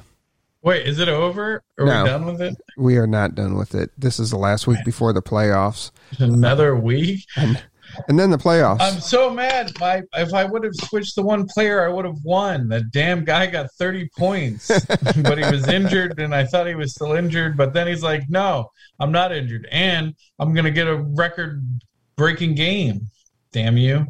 Wait, 0.62 0.86
is 0.86 1.00
it 1.00 1.08
over? 1.08 1.64
Are 1.78 1.86
No. 1.86 2.04
we 2.04 2.10
done 2.10 2.26
with 2.26 2.42
it? 2.42 2.56
We 2.78 2.98
are 2.98 3.08
not 3.08 3.34
done 3.36 3.56
with 3.56 3.74
it. 3.74 3.92
This 3.98 4.20
is 4.20 4.32
the 4.32 4.38
last 4.38 4.68
week 4.68 4.84
before 4.84 5.14
the 5.14 5.22
playoffs, 5.22 5.92
Another 6.18 6.76
week? 6.76 7.26
and 7.38 7.62
and 8.08 8.20
then 8.20 8.30
the 8.30 8.38
playoffs. 8.38 8.78
I'm 8.80 9.00
so 9.00 9.30
mad. 9.30 9.72
My 9.80 10.04
if 10.14 10.34
I 10.34 10.46
would 10.46 10.64
have 10.64 10.76
switched 10.76 11.16
the 11.16 11.24
one 11.24 11.48
player, 11.48 11.86
I 11.86 11.90
would 11.90 12.06
have 12.06 12.18
won. 12.24 12.68
That 12.70 12.92
damn 12.92 13.24
guy 13.24 13.48
got 13.48 13.72
30 13.78 14.10
points, 14.18 14.68
but 15.22 15.38
he 15.38 15.50
was 15.50 15.68
injured, 15.68 16.20
and 16.20 16.34
I 16.34 16.46
thought 16.46 16.68
he 16.68 16.76
was 16.76 16.94
still 16.94 17.14
injured. 17.14 17.58
But 17.58 17.74
then 17.74 17.88
he's 17.88 18.04
like, 18.04 18.24
"No, 18.30 18.70
I'm 19.00 19.12
not 19.12 19.32
injured, 19.32 19.68
and 19.72 20.16
I'm 20.40 20.54
gonna 20.54 20.72
get 20.72 20.88
a 20.88 20.96
record-breaking 20.96 22.56
game." 22.56 23.08
Damn 23.52 23.78
you! 23.78 24.08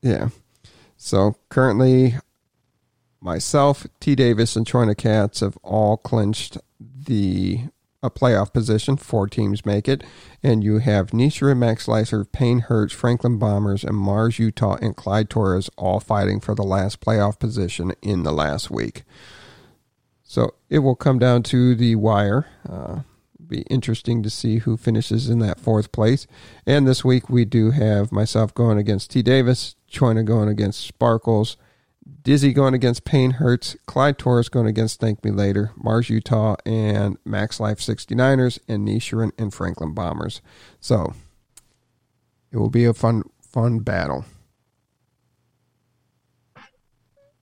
Yeah. 0.00 0.28
So 0.96 1.36
currently, 1.48 2.14
myself, 3.20 3.86
T. 4.00 4.14
Davis, 4.14 4.56
and 4.56 4.66
Troy 4.66 4.92
Cats 4.94 5.40
have 5.40 5.56
all 5.62 5.96
clinched 5.96 6.58
the 6.80 7.60
a 8.02 8.10
playoff 8.10 8.52
position. 8.52 8.96
Four 8.96 9.28
teams 9.28 9.64
make 9.64 9.88
it, 9.88 10.02
and 10.42 10.64
you 10.64 10.78
have 10.78 11.10
Nisha, 11.10 11.56
Max 11.56 11.84
Slicer, 11.84 12.24
Payne 12.24 12.60
Hurts, 12.60 12.92
Franklin 12.92 13.38
Bombers, 13.38 13.84
and 13.84 13.96
Mars, 13.96 14.38
Utah, 14.38 14.76
and 14.80 14.96
Clyde 14.96 15.30
Torres 15.30 15.70
all 15.76 16.00
fighting 16.00 16.40
for 16.40 16.54
the 16.54 16.62
last 16.62 17.00
playoff 17.00 17.38
position 17.38 17.92
in 18.02 18.22
the 18.22 18.32
last 18.32 18.70
week. 18.70 19.04
So 20.22 20.54
it 20.70 20.80
will 20.80 20.96
come 20.96 21.18
down 21.18 21.42
to 21.44 21.74
the 21.74 21.94
wire. 21.96 22.46
Uh, 22.68 23.00
be 23.46 23.62
interesting 23.62 24.22
to 24.22 24.30
see 24.30 24.58
who 24.58 24.76
finishes 24.76 25.28
in 25.28 25.38
that 25.40 25.60
fourth 25.60 25.92
place. 25.92 26.26
And 26.66 26.86
this 26.88 27.04
week 27.04 27.28
we 27.28 27.44
do 27.44 27.70
have 27.70 28.10
myself 28.10 28.54
going 28.54 28.78
against 28.78 29.10
T. 29.10 29.22
Davis, 29.22 29.76
Choina 29.90 30.24
going 30.24 30.48
against 30.48 30.86
Sparkles, 30.86 31.56
Dizzy 32.22 32.52
going 32.52 32.74
against 32.74 33.04
Pain 33.04 33.32
Hurts, 33.32 33.76
Clyde 33.86 34.18
Torres 34.18 34.48
going 34.48 34.66
against 34.66 35.00
Thank 35.00 35.24
Me 35.24 35.30
Later, 35.30 35.72
Mars 35.76 36.08
Utah, 36.10 36.56
and 36.66 37.16
Matt 37.24 37.50
Feiler 37.50 37.76
69ers, 37.76 38.58
and 38.68 38.86
Nisharan 38.86 39.32
and 39.38 39.52
Franklin 39.52 39.92
Bombers. 39.94 40.40
So 40.80 41.14
it 42.50 42.58
will 42.58 42.70
be 42.70 42.84
a 42.84 42.94
fun, 42.94 43.22
fun 43.40 43.80
battle. 43.80 44.24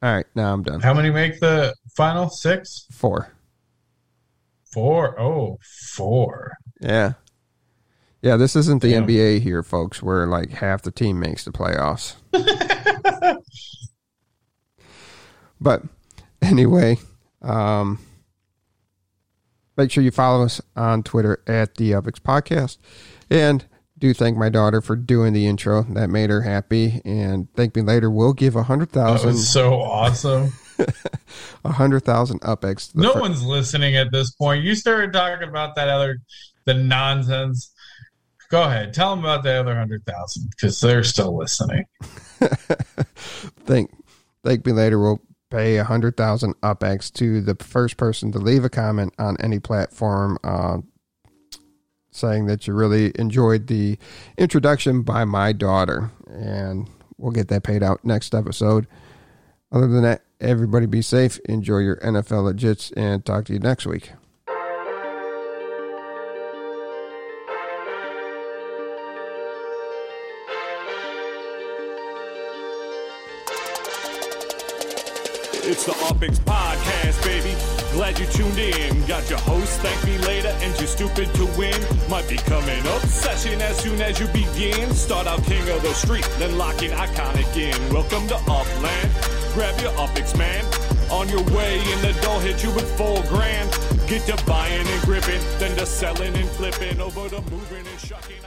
All 0.03 0.15
right, 0.15 0.27
now 0.35 0.53
I'm 0.53 0.63
done. 0.63 0.81
How 0.81 0.95
many 0.95 1.11
make 1.11 1.41
the 1.41 1.75
final? 1.95 2.31
Six, 2.31 2.87
Four. 2.91 3.33
four. 4.73 5.21
Oh, 5.21 5.59
four. 5.93 6.53
Yeah. 6.81 7.15
Yeah, 8.23 8.37
this 8.37 8.57
isn't 8.57 8.81
the 8.83 8.93
Damn. 8.93 9.07
NBA 9.07 9.41
here, 9.41 9.63
folks, 9.63 10.03
where 10.03 10.27
like 10.27 10.51
half 10.51 10.83
the 10.83 10.91
team 10.91 11.21
makes 11.21 11.45
the 11.45 11.51
playoffs. 11.53 12.15
but 15.61 15.83
anyway, 16.43 16.99
um, 17.43 17.99
make 19.77 19.91
sure 19.91 20.03
you 20.03 20.11
follow 20.11 20.45
us 20.45 20.61
on 20.77 21.03
Twitter 21.03 21.43
at 21.47 21.77
the 21.77 21.93
UpX 21.93 22.21
Podcast. 22.21 22.79
And 23.31 23.65
do 24.01 24.15
thank 24.15 24.37
my 24.37 24.49
daughter 24.49 24.81
for 24.81 24.97
doing 24.97 25.33
the 25.33 25.47
intro. 25.47 25.83
That 25.83 26.09
made 26.09 26.31
her 26.31 26.43
happy. 26.43 27.01
And 27.05 27.53
thank 27.55 27.77
me 27.77 27.83
later. 27.83 28.11
We'll 28.11 28.33
give 28.33 28.57
a 28.57 28.63
hundred 28.63 28.91
thousand. 28.91 29.29
That 29.29 29.35
was 29.35 29.49
so 29.49 29.75
awesome. 29.75 30.53
a 31.65 31.73
hundred 31.73 32.01
thousand 32.01 32.41
UpX. 32.41 32.95
no 32.95 33.13
one's 33.15 33.45
listening 33.45 33.97
at 33.97 34.11
this 34.11 34.33
point. 34.33 34.65
You 34.65 34.75
started 34.75 35.13
talking 35.13 35.47
about 35.47 35.77
that 35.77 35.89
other, 35.89 36.19
the 36.65 36.75
nonsense. 36.75 37.73
Go 38.51 38.65
ahead, 38.65 38.93
tell 38.95 39.15
them 39.15 39.25
about 39.25 39.45
the 39.45 39.53
other 39.53 39.77
hundred 39.77 40.05
thousand 40.07 40.51
because 40.51 40.81
they're 40.81 41.05
still 41.05 41.37
listening. 41.37 41.85
thank 43.67 43.93
thank 44.43 44.67
me 44.67 44.73
later. 44.73 44.99
We'll 44.99 45.21
pay 45.51 45.77
a 45.77 45.85
hundred 45.85 46.17
thousand 46.17 46.55
UpX 46.61 47.13
to 47.15 47.41
the 47.41 47.55
first 47.57 47.97
person 47.97 48.33
to 48.33 48.39
leave 48.39 48.65
a 48.65 48.71
comment 48.71 49.15
on 49.19 49.37
any 49.41 49.59
platform. 49.59 50.39
Uh, 50.45 50.79
saying 52.13 52.47
that 52.47 52.67
you 52.67 52.75
really 52.75 53.13
enjoyed 53.17 53.69
the 53.69 53.97
introduction 54.37 55.03
by 55.03 55.25
my 55.25 55.53
daughter. 55.53 56.11
And 56.29 56.89
we'll 57.19 57.31
get 57.33 57.49
that 57.49 57.63
paid 57.63 57.85
out 57.85 58.05
next 58.05 58.35
episode. 58.35 58.87
Other 59.71 59.87
than 59.87 60.03
that 60.03 60.23
everybody 60.41 60.87
be 60.87 61.03
safe. 61.03 61.39
Enjoy 61.45 61.79
your 61.79 61.97
nfl 61.97 62.53
legits 62.53 62.93
and 62.97 63.25
talk 63.25 63.45
to 63.45 63.53
you 63.53 63.59
next 63.61 63.87
week 63.87 64.11
It's 75.71 75.87
the 75.87 75.93
UpX 75.93 76.41
Podcast, 76.41 77.23
baby. 77.23 77.55
Glad 77.93 78.19
you 78.19 78.27
tuned 78.27 78.59
in. 78.59 79.07
Got 79.07 79.31
your 79.31 79.39
host, 79.39 79.79
thank 79.79 80.05
me 80.05 80.19
later, 80.27 80.49
and 80.49 80.77
you're 80.81 80.89
stupid 80.89 81.33
to 81.35 81.47
win. 81.57 81.81
Might 82.09 82.29
become 82.29 82.65
an 82.65 82.85
obsession 82.89 83.63
as 83.63 83.79
soon 83.79 84.03
as 84.03 84.19
you 84.19 84.27
begin. 84.35 84.91
Start 84.93 85.29
out 85.29 85.45
king 85.45 85.63
of 85.71 85.81
the 85.83 85.95
street, 85.95 86.29
then 86.41 86.59
lock 86.59 86.83
in 86.83 86.91
iconic 86.91 87.57
in. 87.57 87.95
Welcome 87.95 88.27
to 88.27 88.35
Upland. 88.51 89.13
Grab 89.55 89.81
your 89.81 89.93
UpX, 89.93 90.37
man. 90.37 90.65
On 91.09 91.29
your 91.29 91.45
way, 91.55 91.79
and 91.79 92.01
the 92.03 92.21
dough 92.21 92.41
hit 92.41 92.65
you 92.65 92.73
with 92.73 92.91
full 92.99 93.23
grand. 93.29 93.71
Get 94.09 94.27
to 94.27 94.45
buying 94.47 94.85
and 94.85 95.03
gripping, 95.03 95.41
then 95.61 95.77
to 95.77 95.87
selling 95.87 96.35
and 96.35 96.49
flipping. 96.49 97.01
Over 97.01 97.29
to 97.29 97.41
moving 97.43 97.87
and 97.87 98.01
shucking. 98.01 98.40